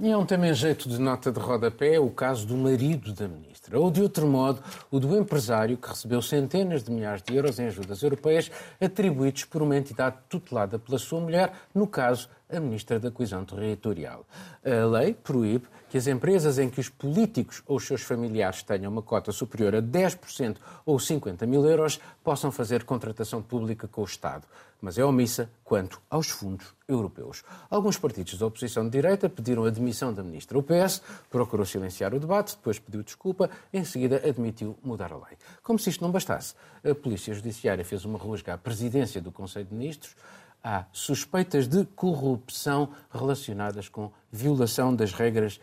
E 0.00 0.12
é 0.12 0.16
um 0.16 0.24
tema 0.24 0.46
em 0.46 0.54
jeito 0.54 0.88
de 0.88 0.96
nota 0.96 1.32
de 1.32 1.40
rodapé 1.40 1.98
o 1.98 2.08
caso 2.08 2.46
do 2.46 2.56
marido 2.56 3.12
da 3.12 3.26
ministra. 3.26 3.80
Ou, 3.80 3.90
de 3.90 4.00
outro 4.00 4.28
modo, 4.28 4.62
o 4.92 5.00
do 5.00 5.18
empresário 5.18 5.76
que 5.76 5.88
recebeu 5.88 6.22
centenas 6.22 6.84
de 6.84 6.92
milhares 6.92 7.20
de 7.20 7.34
euros 7.34 7.58
em 7.58 7.66
ajudas 7.66 8.00
europeias 8.00 8.48
atribuídos 8.80 9.42
por 9.46 9.60
uma 9.60 9.76
entidade 9.76 10.18
tutelada 10.28 10.78
pela 10.78 11.00
sua 11.00 11.20
mulher, 11.20 11.52
no 11.74 11.84
caso, 11.84 12.28
a 12.50 12.58
Ministra 12.60 12.98
da 12.98 13.10
Coesão 13.10 13.44
Territorial. 13.44 14.24
A 14.64 14.86
lei 14.86 15.14
proíbe 15.14 15.66
que 15.88 15.98
as 15.98 16.06
empresas 16.06 16.58
em 16.58 16.68
que 16.68 16.80
os 16.80 16.88
políticos 16.88 17.62
ou 17.66 17.76
os 17.76 17.86
seus 17.86 18.02
familiares 18.02 18.62
tenham 18.62 18.92
uma 18.92 19.02
cota 19.02 19.32
superior 19.32 19.74
a 19.74 19.82
10% 19.82 20.56
ou 20.84 20.98
50 20.98 21.46
mil 21.46 21.64
euros 21.64 22.00
possam 22.22 22.50
fazer 22.50 22.84
contratação 22.84 23.42
pública 23.42 23.88
com 23.88 24.02
o 24.02 24.04
Estado, 24.04 24.46
mas 24.80 24.98
é 24.98 25.04
omissa 25.04 25.50
quanto 25.64 26.00
aos 26.10 26.28
fundos 26.28 26.74
europeus. 26.86 27.42
Alguns 27.70 27.98
partidos 27.98 28.38
da 28.38 28.46
oposição 28.46 28.84
de 28.84 28.90
direita 28.90 29.28
pediram 29.28 29.64
a 29.64 29.70
demissão 29.70 30.12
da 30.12 30.22
ministra. 30.22 30.58
O 30.58 30.62
PS 30.62 31.02
procurou 31.30 31.64
silenciar 31.64 32.14
o 32.14 32.20
debate, 32.20 32.56
depois 32.56 32.78
pediu 32.78 33.02
desculpa, 33.02 33.50
em 33.72 33.84
seguida 33.84 34.16
admitiu 34.16 34.76
mudar 34.82 35.12
a 35.12 35.16
lei. 35.16 35.36
Como 35.62 35.78
se 35.78 35.90
isto 35.90 36.02
não 36.02 36.10
bastasse, 36.10 36.54
a 36.84 36.94
Polícia 36.94 37.32
Judiciária 37.34 37.84
fez 37.84 38.04
uma 38.04 38.18
rusga 38.18 38.54
à 38.54 38.58
presidência 38.58 39.20
do 39.20 39.32
Conselho 39.32 39.66
de 39.66 39.74
Ministros 39.74 40.14
há 40.62 40.84
suspeitas 40.92 41.68
de 41.68 41.84
corrupção 41.84 42.90
relacionadas 43.10 43.88
com 43.88 44.12
violação 44.30 44.94
das 44.94 45.12
regras 45.12 45.60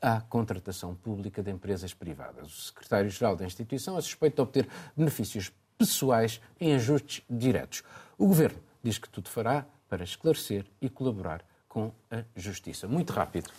à 0.00 0.20
contratação 0.20 0.94
pública 0.94 1.42
de 1.42 1.50
empresas 1.50 1.94
privadas. 1.94 2.46
O 2.46 2.62
secretário-geral 2.62 3.36
da 3.36 3.44
instituição 3.44 3.96
é 3.96 4.00
suspeito 4.00 4.36
de 4.36 4.42
obter 4.42 4.68
benefícios 4.96 5.50
pessoais 5.78 6.40
em 6.60 6.74
ajustes 6.74 7.22
diretos. 7.28 7.82
O 8.18 8.26
governo 8.26 8.58
diz 8.82 8.98
que 8.98 9.08
tudo 9.08 9.28
fará 9.28 9.66
para 9.88 10.04
esclarecer 10.04 10.64
e 10.80 10.88
colaborar 10.88 11.42
com 11.68 11.92
a 12.10 12.22
justiça. 12.34 12.88
Muito 12.88 13.12
rápido. 13.12 13.50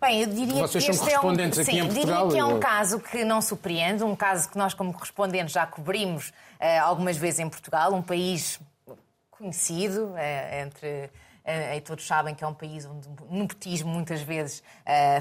Bem, 0.00 0.20
eu 0.20 0.26
diria 0.26 0.60
Vocês 0.60 0.84
que 0.84 0.92
são 0.92 1.06
correspondentes 1.06 1.58
é 1.58 1.62
um, 1.62 1.64
aqui 1.64 1.72
sim, 1.72 1.78
em 1.78 1.86
Portugal. 1.86 2.28
Diria 2.28 2.44
que 2.44 2.52
é 2.52 2.54
um 2.54 2.60
caso 2.60 3.00
que 3.00 3.24
não 3.24 3.40
surpreende, 3.40 4.04
um 4.04 4.14
caso 4.14 4.50
que 4.50 4.58
nós, 4.58 4.74
como 4.74 4.92
correspondentes, 4.92 5.54
já 5.54 5.66
cobrimos 5.66 6.28
uh, 6.28 6.82
algumas 6.82 7.16
vezes 7.16 7.40
em 7.40 7.48
Portugal, 7.48 7.94
um 7.94 8.02
país 8.02 8.60
conhecido 9.36 10.14
é, 10.16 10.62
entre 10.62 11.10
Uh, 11.44 11.76
e 11.76 11.80
todos 11.82 12.06
sabem 12.06 12.34
que 12.34 12.42
é 12.42 12.46
um 12.46 12.54
país 12.54 12.86
onde 12.86 13.06
o 13.06 13.36
nepotismo 13.36 13.90
muitas 13.90 14.22
vezes 14.22 14.62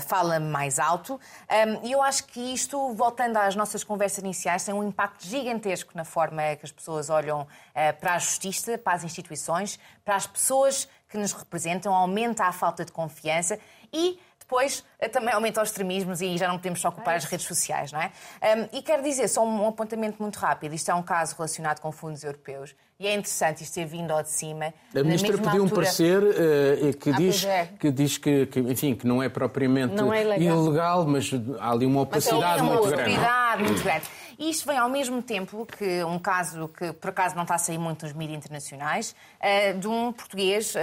fala 0.07 0.39
mais 0.39 0.79
alto. 0.79 1.19
Um, 1.49 1.85
e 1.85 1.91
eu 1.91 2.01
acho 2.01 2.23
que 2.27 2.39
isto, 2.39 2.93
voltando 2.93 3.35
às 3.35 3.57
nossas 3.57 3.83
conversas 3.83 4.19
iniciais, 4.19 4.63
tem 4.63 4.73
um 4.73 4.87
impacto 4.87 5.27
gigantesco 5.27 5.91
na 5.93 6.05
forma 6.05 6.55
que 6.55 6.65
as 6.65 6.71
pessoas 6.71 7.09
olham 7.09 7.45
para 7.99 8.13
a 8.13 8.19
justiça, 8.19 8.77
para 8.77 8.93
as 8.93 9.03
instituições, 9.03 9.77
para 10.05 10.15
as 10.15 10.25
pessoas 10.25 10.87
que 11.09 11.17
nos 11.17 11.33
representam, 11.33 11.93
aumenta 11.93 12.45
a 12.45 12.53
falta 12.53 12.85
de 12.85 12.93
confiança 12.93 13.59
e 13.91 14.17
depois 14.53 14.83
também 15.11 15.33
aumenta 15.33 15.61
os 15.61 15.69
extremismos 15.69 16.21
e 16.21 16.37
já 16.37 16.47
não 16.47 16.57
podemos 16.57 16.79
só 16.79 16.89
ocupar 16.89 17.15
é 17.15 17.17
as 17.17 17.25
redes 17.25 17.47
sociais, 17.47 17.91
não 17.91 17.99
é? 17.99 18.11
Um, 18.41 18.77
e 18.77 18.81
quero 18.83 19.01
dizer, 19.01 19.27
só 19.27 19.43
um 19.43 19.67
apontamento 19.67 20.21
muito 20.21 20.37
rápido, 20.37 20.73
isto 20.73 20.91
é 20.91 20.93
um 20.93 21.01
caso 21.01 21.35
relacionado 21.35 21.79
com 21.79 21.91
fundos 21.91 22.23
europeus. 22.23 22.75
E 22.99 23.07
é 23.07 23.15
interessante 23.15 23.63
isto 23.63 23.73
ter 23.73 23.85
vindo 23.85 24.11
ao 24.11 24.21
de 24.21 24.29
cima. 24.29 24.73
A 24.95 25.03
ministra 25.03 25.33
pediu 25.33 25.49
altura... 25.49 25.63
um 25.63 25.69
parecer 25.69 26.23
uh, 26.23 26.97
que, 26.97 27.09
ah, 27.09 27.13
diz, 27.17 27.43
é. 27.43 27.69
que 27.79 27.91
diz 27.91 28.17
que, 28.17 28.45
que, 28.45 28.59
enfim, 28.59 28.95
que 28.95 29.07
não 29.07 29.21
é 29.21 29.27
propriamente 29.27 29.95
não 29.95 30.13
é 30.13 30.21
ilegal. 30.21 31.05
mas 31.05 31.31
há 31.59 31.71
ali 31.71 31.85
uma 31.85 32.01
opacidade 32.01 32.61
uma 32.61 32.75
muito 32.75 32.87
grande. 32.87 33.11
Opacidade 33.11 33.63
muito 33.63 33.83
grande. 33.83 34.05
E 34.39 34.49
isto 34.49 34.67
vem 34.67 34.77
ao 34.77 34.89
mesmo 34.89 35.21
tempo 35.21 35.65
que 35.65 36.03
um 36.03 36.17
caso 36.17 36.67
que 36.69 36.93
por 36.93 37.09
acaso 37.09 37.35
não 37.35 37.43
está 37.43 37.55
a 37.55 37.57
sair 37.57 37.77
muito 37.77 38.03
nos 38.03 38.13
mídias 38.13 38.37
internacionais, 38.37 39.15
uh, 39.41 39.79
de 39.79 39.87
um 39.87 40.13
português 40.13 40.73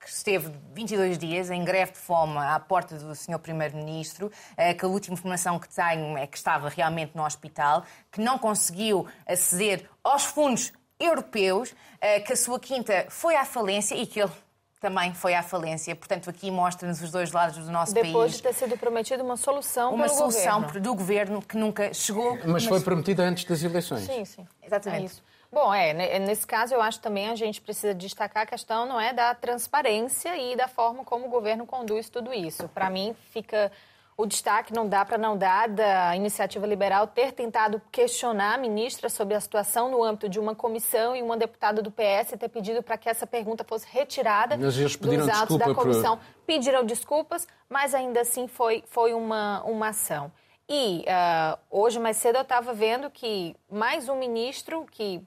que 0.00 0.08
esteve 0.08 0.50
22 0.72 1.18
dias 1.18 1.50
em 1.50 1.62
greve 1.62 1.92
de 1.92 1.98
fome 1.98 2.38
à 2.38 2.58
porta 2.58 2.96
do 2.96 3.14
Sr. 3.14 3.38
Primeiro-Ministro, 3.38 4.32
que 4.78 4.84
a 4.84 4.88
última 4.88 5.12
informação 5.12 5.58
que 5.58 5.68
tenho 5.68 6.16
é 6.16 6.26
que 6.26 6.38
estava 6.38 6.70
realmente 6.70 7.14
no 7.14 7.22
hospital, 7.22 7.84
que 8.10 8.20
não 8.20 8.38
conseguiu 8.38 9.06
aceder 9.26 9.86
aos 10.02 10.24
fundos 10.24 10.72
europeus, 11.00 11.74
eh, 12.00 12.20
que 12.20 12.32
a 12.32 12.36
sua 12.36 12.60
quinta 12.60 13.06
foi 13.08 13.34
à 13.34 13.44
falência 13.44 13.94
e 13.94 14.06
que 14.06 14.20
ele 14.20 14.32
também 14.80 15.12
foi 15.14 15.34
à 15.34 15.42
falência. 15.42 15.94
Portanto, 15.96 16.28
aqui 16.30 16.50
mostra-nos 16.50 17.02
os 17.02 17.10
dois 17.10 17.32
lados 17.32 17.58
do 17.64 17.70
nosso 17.70 17.92
Depois 17.92 18.12
país. 18.12 18.12
Depois 18.12 18.36
de 18.36 18.42
ter 18.42 18.54
sido 18.54 18.78
prometida 18.78 19.22
uma 19.22 19.36
solução 19.36 19.94
Uma 19.94 20.08
solução 20.08 20.62
governo. 20.62 20.80
do 20.80 20.94
governo 20.94 21.42
que 21.42 21.56
nunca 21.56 21.92
chegou. 21.92 22.36
Mas, 22.36 22.46
mas, 22.46 22.64
foi 22.66 22.80
prometida 22.80 23.22
antes 23.22 23.44
das 23.44 23.62
eleições. 23.62 24.04
Sim, 24.06 24.24
sim. 24.24 24.46
Exatamente. 24.62 25.22
É 25.26 25.29
Bom, 25.52 25.74
é, 25.74 26.18
nesse 26.20 26.46
caso 26.46 26.74
eu 26.74 26.80
acho 26.80 27.00
também 27.00 27.28
a 27.28 27.34
gente 27.34 27.60
precisa 27.60 27.92
destacar 27.92 28.44
a 28.44 28.46
questão 28.46 28.86
não 28.86 29.00
é 29.00 29.12
da 29.12 29.34
transparência 29.34 30.36
e 30.36 30.54
da 30.54 30.68
forma 30.68 31.04
como 31.04 31.26
o 31.26 31.28
governo 31.28 31.66
conduz 31.66 32.08
tudo 32.08 32.32
isso. 32.32 32.68
Para 32.68 32.88
mim 32.88 33.16
fica 33.32 33.72
o 34.16 34.26
destaque 34.26 34.72
não 34.72 34.86
dá 34.86 35.04
para 35.04 35.16
não 35.16 35.36
dar 35.36 35.68
da 35.68 36.14
iniciativa 36.14 36.66
liberal 36.66 37.06
ter 37.06 37.32
tentado 37.32 37.80
questionar 37.90 38.54
a 38.54 38.58
ministra 38.58 39.08
sobre 39.08 39.34
a 39.34 39.40
situação 39.40 39.90
no 39.90 40.04
âmbito 40.04 40.28
de 40.28 40.38
uma 40.38 40.54
comissão 40.54 41.16
e 41.16 41.22
uma 41.22 41.36
deputada 41.36 41.82
do 41.82 41.90
PS 41.90 42.34
ter 42.38 42.48
pedido 42.48 42.82
para 42.82 42.98
que 42.98 43.08
essa 43.08 43.26
pergunta 43.26 43.64
fosse 43.64 43.86
retirada 43.90 44.56
dos 44.56 45.40
autos 45.40 45.56
da 45.56 45.74
comissão. 45.74 46.20
Pediram 46.46 46.84
desculpas, 46.84 47.48
mas 47.68 47.94
ainda 47.94 48.20
assim 48.20 48.46
foi, 48.46 48.84
foi 48.86 49.14
uma, 49.14 49.62
uma 49.64 49.88
ação. 49.88 50.30
E 50.68 51.00
uh, 51.00 51.58
hoje, 51.70 51.98
mais 51.98 52.16
cedo, 52.16 52.36
eu 52.36 52.42
estava 52.42 52.72
vendo 52.72 53.10
que 53.10 53.56
mais 53.68 54.08
um 54.08 54.16
ministro 54.16 54.86
que 54.90 55.20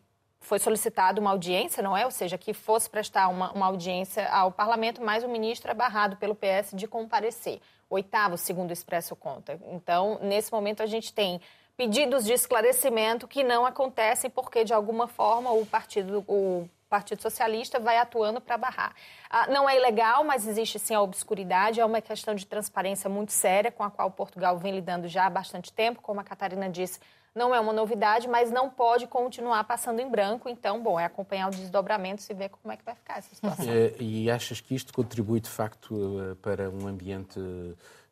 foi 0.44 0.60
solicitado 0.60 1.20
uma 1.20 1.32
audiência, 1.32 1.82
não 1.82 1.96
é? 1.96 2.06
Ou 2.06 2.12
seja, 2.12 2.38
que 2.38 2.54
fosse 2.54 2.90
prestar 2.90 3.28
uma, 3.30 3.52
uma 3.54 3.66
audiência 3.66 4.30
ao 4.30 4.52
parlamento, 4.52 5.02
mas 5.02 5.24
o 5.24 5.30
ministro 5.30 5.72
é 5.72 5.74
barrado 5.74 6.18
pelo 6.18 6.36
PS 6.36 6.72
de 6.74 6.88
comparecer 6.88 7.60
oitavo, 7.90 8.38
segundo 8.38 8.70
o 8.70 8.74
Expresso 8.74 9.16
conta. 9.16 9.60
Então, 9.72 10.20
nesse 10.22 10.52
momento, 10.52 10.82
a 10.84 10.86
gente 10.86 11.14
tem 11.14 11.40
pedidos 11.78 12.26
de 12.26 12.34
esclarecimento 12.34 13.28
que 13.28 13.44
não 13.44 13.66
acontecem 13.66 14.30
porque, 14.30 14.64
de 14.64 14.74
alguma 14.74 15.08
forma, 15.08 15.52
o 15.52 15.66
Partido, 15.66 16.24
o 16.28 16.68
Partido 16.90 17.22
Socialista 17.22 17.80
vai 17.80 17.98
atuando 17.98 18.42
para 18.42 18.58
barrar. 18.58 18.94
Ah, 19.30 19.48
não 19.48 19.68
é 19.68 19.78
ilegal, 19.78 20.24
mas 20.24 20.48
existe 20.48 20.78
sim 20.78 20.94
a 20.94 21.02
obscuridade, 21.02 21.80
é 21.80 21.86
uma 21.86 22.02
questão 22.02 22.36
de 22.36 22.46
transparência 22.46 23.10
muito 23.10 23.32
séria 23.32 23.72
com 23.72 23.84
a 23.84 23.90
qual 23.90 24.12
Portugal 24.12 24.58
vem 24.58 24.74
lidando 24.74 25.08
já 25.08 25.26
há 25.26 25.30
bastante 25.30 25.72
tempo, 25.72 26.02
como 26.02 26.20
a 26.20 26.24
Catarina 26.24 26.70
disse 26.70 27.00
não 27.36 27.54
é 27.54 27.60
uma 27.60 27.74
novidade, 27.74 28.28
mas 28.28 28.52
não 28.52 28.70
pode 28.70 29.08
continuar 29.08 29.64
passando 29.64 30.00
em 30.00 30.10
branco. 30.10 30.48
Então, 30.48 30.82
bom, 30.82 31.00
é 31.00 31.06
acompanhar 31.06 31.48
o 31.48 31.52
desdobramento 31.52 32.24
e 32.30 32.34
ver 32.34 32.50
como 32.50 32.72
é 32.72 32.78
que 32.78 32.86
vai 32.86 32.96
ficar 32.96 33.18
essa 33.18 33.34
situação. 33.34 33.66
É, 33.68 33.96
e 34.00 34.30
achas 34.30 34.62
que 34.62 34.76
isto 34.76 34.94
contribui, 34.94 35.40
de 35.40 35.50
facto, 35.50 36.20
eh, 36.22 36.36
para 36.42 36.70
um 36.70 36.88
ambiente 36.88 37.40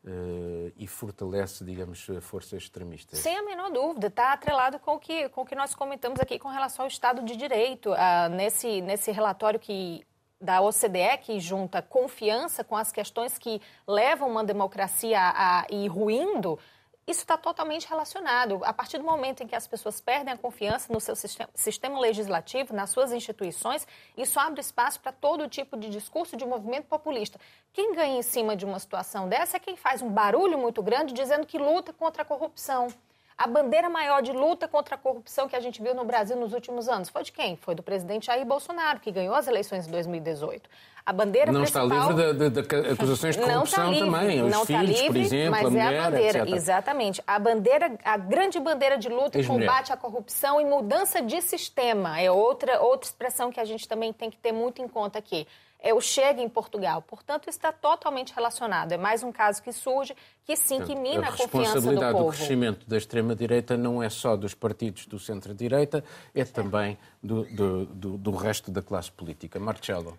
Uh, 0.04 0.72
e 0.76 0.88
fortalece, 0.88 1.64
digamos, 1.64 2.08
forças 2.22 2.64
extremistas? 2.64 3.20
Sem 3.20 3.36
a 3.38 3.42
menor 3.44 3.70
dúvida. 3.70 4.08
Está 4.08 4.32
atrelado 4.32 4.80
com 4.80 4.94
o, 4.94 4.98
que, 4.98 5.28
com 5.28 5.42
o 5.42 5.46
que 5.46 5.54
nós 5.54 5.76
comentamos 5.76 6.18
aqui 6.18 6.40
com 6.40 6.48
relação 6.48 6.84
ao 6.84 6.88
Estado 6.88 7.22
de 7.22 7.36
Direito. 7.36 7.92
Uh, 7.92 8.28
nesse, 8.34 8.80
nesse 8.80 9.12
relatório 9.12 9.60
que 9.60 10.04
da 10.40 10.60
OCDE, 10.60 11.18
que 11.20 11.38
junta 11.38 11.80
confiança 11.80 12.64
com 12.64 12.76
as 12.76 12.90
questões 12.90 13.38
que 13.38 13.62
levam 13.86 14.28
uma 14.28 14.42
democracia 14.42 15.20
a, 15.20 15.60
a 15.60 15.66
ir 15.70 15.86
ruindo, 15.86 16.58
isso 17.06 17.20
está 17.20 17.36
totalmente 17.36 17.88
relacionado. 17.88 18.60
A 18.64 18.72
partir 18.72 18.98
do 18.98 19.04
momento 19.04 19.42
em 19.42 19.46
que 19.46 19.56
as 19.56 19.66
pessoas 19.66 20.00
perdem 20.00 20.32
a 20.32 20.36
confiança 20.36 20.92
no 20.92 21.00
seu 21.00 21.16
sistema, 21.16 21.50
sistema 21.54 21.98
legislativo, 21.98 22.74
nas 22.74 22.90
suas 22.90 23.12
instituições, 23.12 23.86
isso 24.16 24.38
abre 24.38 24.60
espaço 24.60 25.00
para 25.00 25.12
todo 25.12 25.48
tipo 25.48 25.76
de 25.76 25.88
discurso 25.88 26.36
de 26.36 26.46
movimento 26.46 26.86
populista. 26.86 27.40
Quem 27.72 27.94
ganha 27.94 28.18
em 28.18 28.22
cima 28.22 28.54
de 28.54 28.64
uma 28.64 28.78
situação 28.78 29.28
dessa 29.28 29.56
é 29.56 29.60
quem 29.60 29.76
faz 29.76 30.00
um 30.00 30.10
barulho 30.10 30.56
muito 30.58 30.82
grande 30.82 31.12
dizendo 31.12 31.46
que 31.46 31.58
luta 31.58 31.92
contra 31.92 32.22
a 32.22 32.24
corrupção. 32.24 32.88
A 33.36 33.46
bandeira 33.46 33.88
maior 33.88 34.22
de 34.22 34.30
luta 34.30 34.68
contra 34.68 34.94
a 34.94 34.98
corrupção 34.98 35.48
que 35.48 35.56
a 35.56 35.60
gente 35.60 35.82
viu 35.82 35.94
no 35.94 36.04
Brasil 36.04 36.36
nos 36.36 36.52
últimos 36.52 36.88
anos 36.88 37.08
foi 37.08 37.24
de 37.24 37.32
quem? 37.32 37.56
Foi 37.56 37.74
do 37.74 37.82
presidente 37.82 38.26
Jair 38.26 38.46
Bolsonaro, 38.46 39.00
que 39.00 39.10
ganhou 39.10 39.34
as 39.34 39.48
eleições 39.48 39.86
em 39.86 39.90
2018. 39.90 40.70
A 41.04 41.12
bandeira 41.12 41.50
não 41.50 41.62
principal... 41.62 41.88
está 41.88 42.08
livre 42.08 42.34
de, 42.34 42.50
de, 42.50 42.62
de 42.62 42.92
acusações 42.92 43.36
de 43.36 43.42
corrupção 43.42 43.92
livre, 43.92 44.10
também. 44.10 44.42
Os 44.42 44.50
não 44.50 44.64
filhos, 44.64 44.82
está 44.82 44.82
livre, 44.82 45.06
por 45.06 45.16
exemplo, 45.16 45.50
mas 45.50 45.66
a 45.66 45.70
mulher, 45.70 45.92
é 45.92 45.98
a 45.98 46.10
bandeira, 46.10 46.38
etc. 46.38 46.54
exatamente. 46.54 47.22
A 47.26 47.38
bandeira, 47.38 47.98
a 48.04 48.16
grande 48.16 48.60
bandeira 48.60 48.98
de 48.98 49.08
luta 49.08 49.38
e 49.38 49.46
combate 49.46 49.92
à 49.92 49.96
corrupção 49.96 50.60
e 50.60 50.64
mudança 50.64 51.20
de 51.20 51.40
sistema 51.42 52.20
é 52.20 52.30
outra 52.30 52.80
outra 52.80 53.08
expressão 53.08 53.50
que 53.50 53.58
a 53.58 53.64
gente 53.64 53.88
também 53.88 54.12
tem 54.12 54.30
que 54.30 54.36
ter 54.36 54.52
muito 54.52 54.80
em 54.80 54.88
conta 54.88 55.18
aqui 55.18 55.46
é 55.82 55.92
o 55.92 56.00
Chega 56.00 56.40
em 56.40 56.48
Portugal. 56.48 57.02
Portanto, 57.02 57.50
está 57.50 57.72
totalmente 57.72 58.32
relacionado. 58.32 58.92
É 58.92 58.96
mais 58.96 59.22
um 59.22 59.32
caso 59.32 59.60
que 59.62 59.72
surge 59.72 60.14
que 60.46 60.56
sim, 60.56 60.80
que 60.82 60.94
mina 60.94 61.26
a, 61.26 61.28
a 61.28 61.32
confiança 61.32 61.40
do 61.40 61.48
povo. 61.48 61.60
A 61.60 61.62
responsabilidade 61.64 62.18
do 62.18 62.26
crescimento 62.26 62.88
da 62.88 62.96
extrema-direita 62.96 63.76
não 63.76 64.02
é 64.02 64.08
só 64.08 64.36
dos 64.36 64.54
partidos 64.54 65.06
do 65.06 65.18
centro-direita, 65.18 66.04
é 66.34 66.44
também 66.44 66.96
do, 67.22 67.44
do, 67.44 67.86
do, 67.86 68.16
do 68.16 68.30
resto 68.30 68.70
da 68.70 68.80
classe 68.80 69.10
política. 69.10 69.58
Marcelo. 69.58 70.16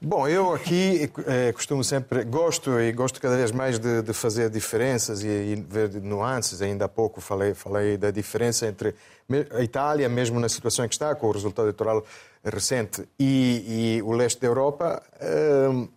Bom, 0.00 0.28
eu 0.28 0.52
aqui 0.52 1.10
eh, 1.26 1.50
costumo 1.52 1.82
sempre, 1.82 2.24
gosto 2.24 2.78
e 2.78 2.92
gosto 2.92 3.18
cada 3.18 3.36
vez 3.36 3.50
mais 3.50 3.78
de, 3.78 4.02
de 4.02 4.12
fazer 4.12 4.50
diferenças 4.50 5.22
e, 5.24 5.28
e, 5.28 5.54
ver 5.66 5.94
nuances. 6.02 6.60
Ainda 6.60 6.84
há 6.84 6.88
pouco 6.88 7.22
falei, 7.22 7.54
falei 7.54 7.96
da 7.96 8.10
diferença 8.10 8.66
entre 8.66 8.94
a 9.50 9.62
Itália, 9.62 10.06
mesmo 10.08 10.38
na 10.38 10.48
situação 10.48 10.84
em 10.84 10.88
que 10.88 10.94
está, 10.94 11.14
com 11.14 11.26
o 11.26 11.30
resultado 11.30 11.64
eleitoral 11.64 12.04
recente, 12.44 13.08
e, 13.18 13.96
e 13.96 14.02
o 14.02 14.12
leste 14.12 14.40
da 14.42 14.46
Europa. 14.46 15.02
Eh, 15.20 15.88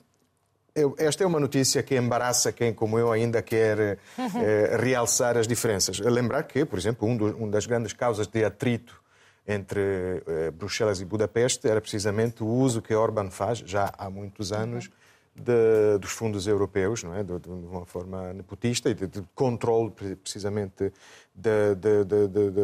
esta 0.99 1.23
é 1.23 1.27
uma 1.27 1.39
notícia 1.39 1.81
que 1.83 1.95
embaraça 1.95 2.51
quem, 2.51 2.73
como 2.73 2.97
eu, 2.97 3.11
ainda 3.11 3.41
quer 3.41 3.79
eh, 3.79 4.77
realçar 4.79 5.35
as 5.35 5.47
diferenças. 5.47 5.99
Lembrar 5.99 6.43
que, 6.43 6.63
por 6.63 6.79
exemplo, 6.79 7.07
um, 7.07 7.17
do, 7.17 7.43
um 7.43 7.49
das 7.49 7.65
grandes 7.65 7.91
causas 7.91 8.27
de 8.27 8.45
atrito 8.45 9.01
entre 9.47 9.79
uh, 9.79 10.51
Bruxelas 10.51 10.99
e 10.99 11.05
Budapeste 11.05 11.67
era 11.67 11.79
precisamente 11.79 12.43
o 12.43 12.47
uso 12.47 12.81
que 12.81 12.93
Orban 12.93 13.29
faz, 13.29 13.59
já 13.59 13.93
há 13.97 14.09
muitos 14.09 14.51
anos, 14.51 14.89
de, 15.37 15.99
dos 15.99 16.11
fundos 16.11 16.47
europeus, 16.47 17.03
não 17.03 17.13
é? 17.13 17.23
de, 17.23 17.39
de 17.39 17.49
uma 17.49 17.85
forma 17.85 18.33
nepotista 18.33 18.89
e 18.89 18.95
de, 18.95 19.07
de 19.07 19.23
controle, 19.35 19.91
precisamente, 19.91 20.91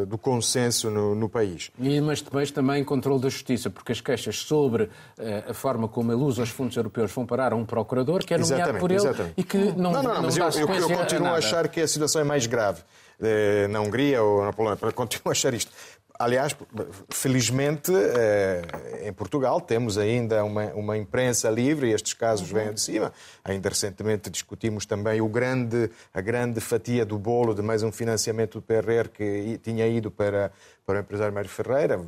do 0.07 0.17
consenso 0.17 0.89
no, 0.89 1.13
no, 1.13 1.29
país. 1.29 1.69
E, 1.77 2.01
mas 2.01 2.21
depois 2.21 2.49
também 2.49 2.83
controle 2.83 3.21
da 3.21 3.29
justiça, 3.29 3.69
porque 3.69 3.91
as 3.91 4.01
queixas 4.01 4.37
sobre 4.39 4.83
uh, 4.83 4.89
a 5.51 5.53
forma 5.53 5.87
como 5.87 6.11
ele 6.11 6.21
usa 6.21 6.41
os 6.41 6.49
fundos 6.49 6.75
europeus 6.75 7.11
vão 7.11 7.25
parar 7.25 7.53
a 7.53 7.55
um 7.55 7.63
procurador 7.63 8.25
que 8.25 8.33
é 8.33 8.37
nomeado 8.37 8.61
exatamente, 8.61 8.81
por 8.81 8.91
ele 8.91 8.99
exatamente. 8.99 9.33
e 9.37 9.43
que 9.43 9.57
não 9.57 9.91
Não, 9.91 9.91
não, 9.91 10.03
não, 10.03 10.13
não 10.15 10.21
mas 10.23 10.37
eu, 10.57 10.67
eu, 10.67 10.89
eu, 10.89 10.97
continuo 10.97 11.27
a, 11.27 11.31
a 11.31 11.37
achar 11.37 11.67
que 11.67 11.79
a 11.79 11.87
situação 11.87 12.21
é 12.21 12.23
mais 12.23 12.47
grave 12.47 12.81
eh, 13.21 13.67
na 13.69 13.79
Hungria 13.79 14.21
ou 14.21 14.43
na 14.43 14.51
Polónia. 14.51 14.77
Continuo 14.91 15.29
a 15.29 15.31
achar 15.31 15.53
isto. 15.53 15.71
Aliás, 16.19 16.55
felizmente, 17.09 17.91
eh, 17.91 18.61
em 19.07 19.11
Portugal 19.11 19.59
temos 19.59 19.97
ainda 19.97 20.43
uma, 20.43 20.65
uma 20.73 20.97
imprensa 20.97 21.49
livre 21.49 21.89
e 21.89 21.93
estes 21.93 22.13
casos 22.13 22.51
uhum. 22.51 22.57
vêm 22.59 22.73
de 22.73 22.81
cima. 22.81 23.11
Ainda 23.43 23.69
recentemente 23.69 24.29
discutimos 24.29 24.85
também 24.85 25.21
o 25.21 25.27
grande, 25.27 25.89
a 26.13 26.21
grande 26.21 26.61
fatia 26.61 27.03
do 27.03 27.17
bolo 27.17 27.55
de 27.55 27.63
mais 27.63 27.81
um 27.81 27.91
financiamento 27.91 28.59
do 28.59 28.61
PRR 28.61 29.09
que 29.09 29.59
tinha 29.63 29.87
ido 29.87 30.11
para, 30.11 30.51
para 30.85 30.97
o 30.97 31.01
empresário 31.01 31.33
Mário 31.33 31.49
Ferreira, 31.49 31.99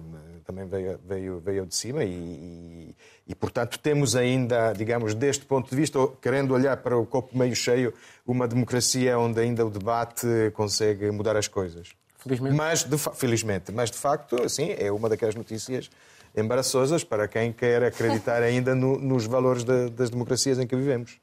também 0.46 0.68
veio, 0.68 1.00
veio, 1.04 1.40
veio 1.40 1.66
de 1.66 1.76
cima 1.76 2.04
e, 2.04 2.14
e, 2.14 2.96
e, 3.28 3.36
portanto, 3.36 3.80
temos 3.80 4.16
ainda, 4.16 4.72
digamos, 4.74 5.16
deste 5.16 5.46
ponto 5.46 5.68
de 5.68 5.76
vista, 5.76 5.98
querendo 6.22 6.54
olhar 6.54 6.78
para 6.78 6.96
o 6.96 7.06
copo 7.08 7.36
meio 7.36 7.56
cheio, 7.56 7.92
uma 8.26 8.48
democracia 8.48 9.18
onde 9.18 9.40
ainda 9.40 9.66
o 9.66 9.70
debate 9.72 10.28
consegue 10.54 11.10
mudar 11.10 11.36
as 11.36 11.48
coisas. 11.48 11.96
Felizmente. 12.26 12.56
Mas, 12.56 12.84
de, 12.84 12.98
felizmente. 12.98 13.72
Mas, 13.72 13.92
de 13.92 13.98
facto, 13.98 14.50
sim, 14.50 14.74
é 14.78 14.92
uma 14.92 15.08
daquelas 15.08 15.36
notícias 15.36 15.90
embaraçosas 16.36 17.04
para 17.04 17.28
quem 17.28 17.54
quer 17.54 17.84
acreditar 17.84 18.42
ainda 18.44 18.74
no, 18.74 19.00
nos 19.00 19.26
valores 19.26 19.64
de, 19.64 19.90
das 19.92 20.10
democracias 20.10 20.58
em 20.58 20.66
que 20.66 20.76
vivemos. 20.76 21.18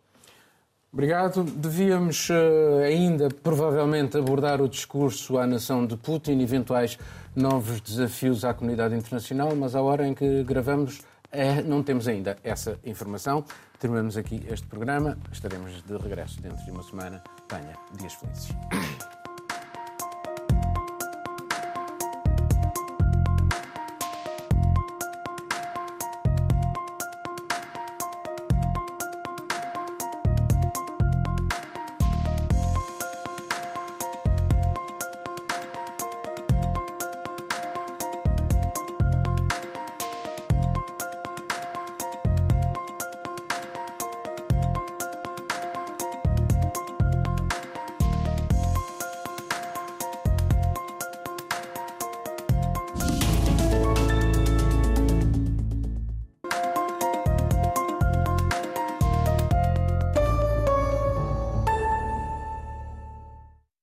Obrigado. 0.92 1.42
Devíamos 1.42 2.28
uh, 2.28 2.82
ainda, 2.84 3.28
provavelmente, 3.42 4.16
abordar 4.16 4.60
o 4.60 4.68
discurso 4.68 5.38
à 5.38 5.46
nação 5.46 5.86
de 5.86 5.96
Putin, 5.96 6.40
eventuais 6.40 6.98
novos 7.34 7.80
desafios 7.80 8.44
à 8.44 8.52
comunidade 8.54 8.94
internacional, 8.94 9.56
mas 9.56 9.74
à 9.74 9.80
hora 9.80 10.06
em 10.06 10.14
que 10.14 10.44
gravamos 10.44 11.00
é, 11.32 11.62
não 11.62 11.82
temos 11.82 12.06
ainda 12.06 12.36
essa 12.44 12.78
informação. 12.84 13.42
Terminamos 13.78 14.16
aqui 14.18 14.46
este 14.50 14.66
programa. 14.66 15.18
Estaremos 15.32 15.82
de 15.82 15.96
regresso 15.96 16.40
dentro 16.40 16.62
de 16.62 16.70
uma 16.70 16.82
semana. 16.82 17.24
Tenha 17.48 17.74
dias 17.98 18.12
felizes. 18.12 18.50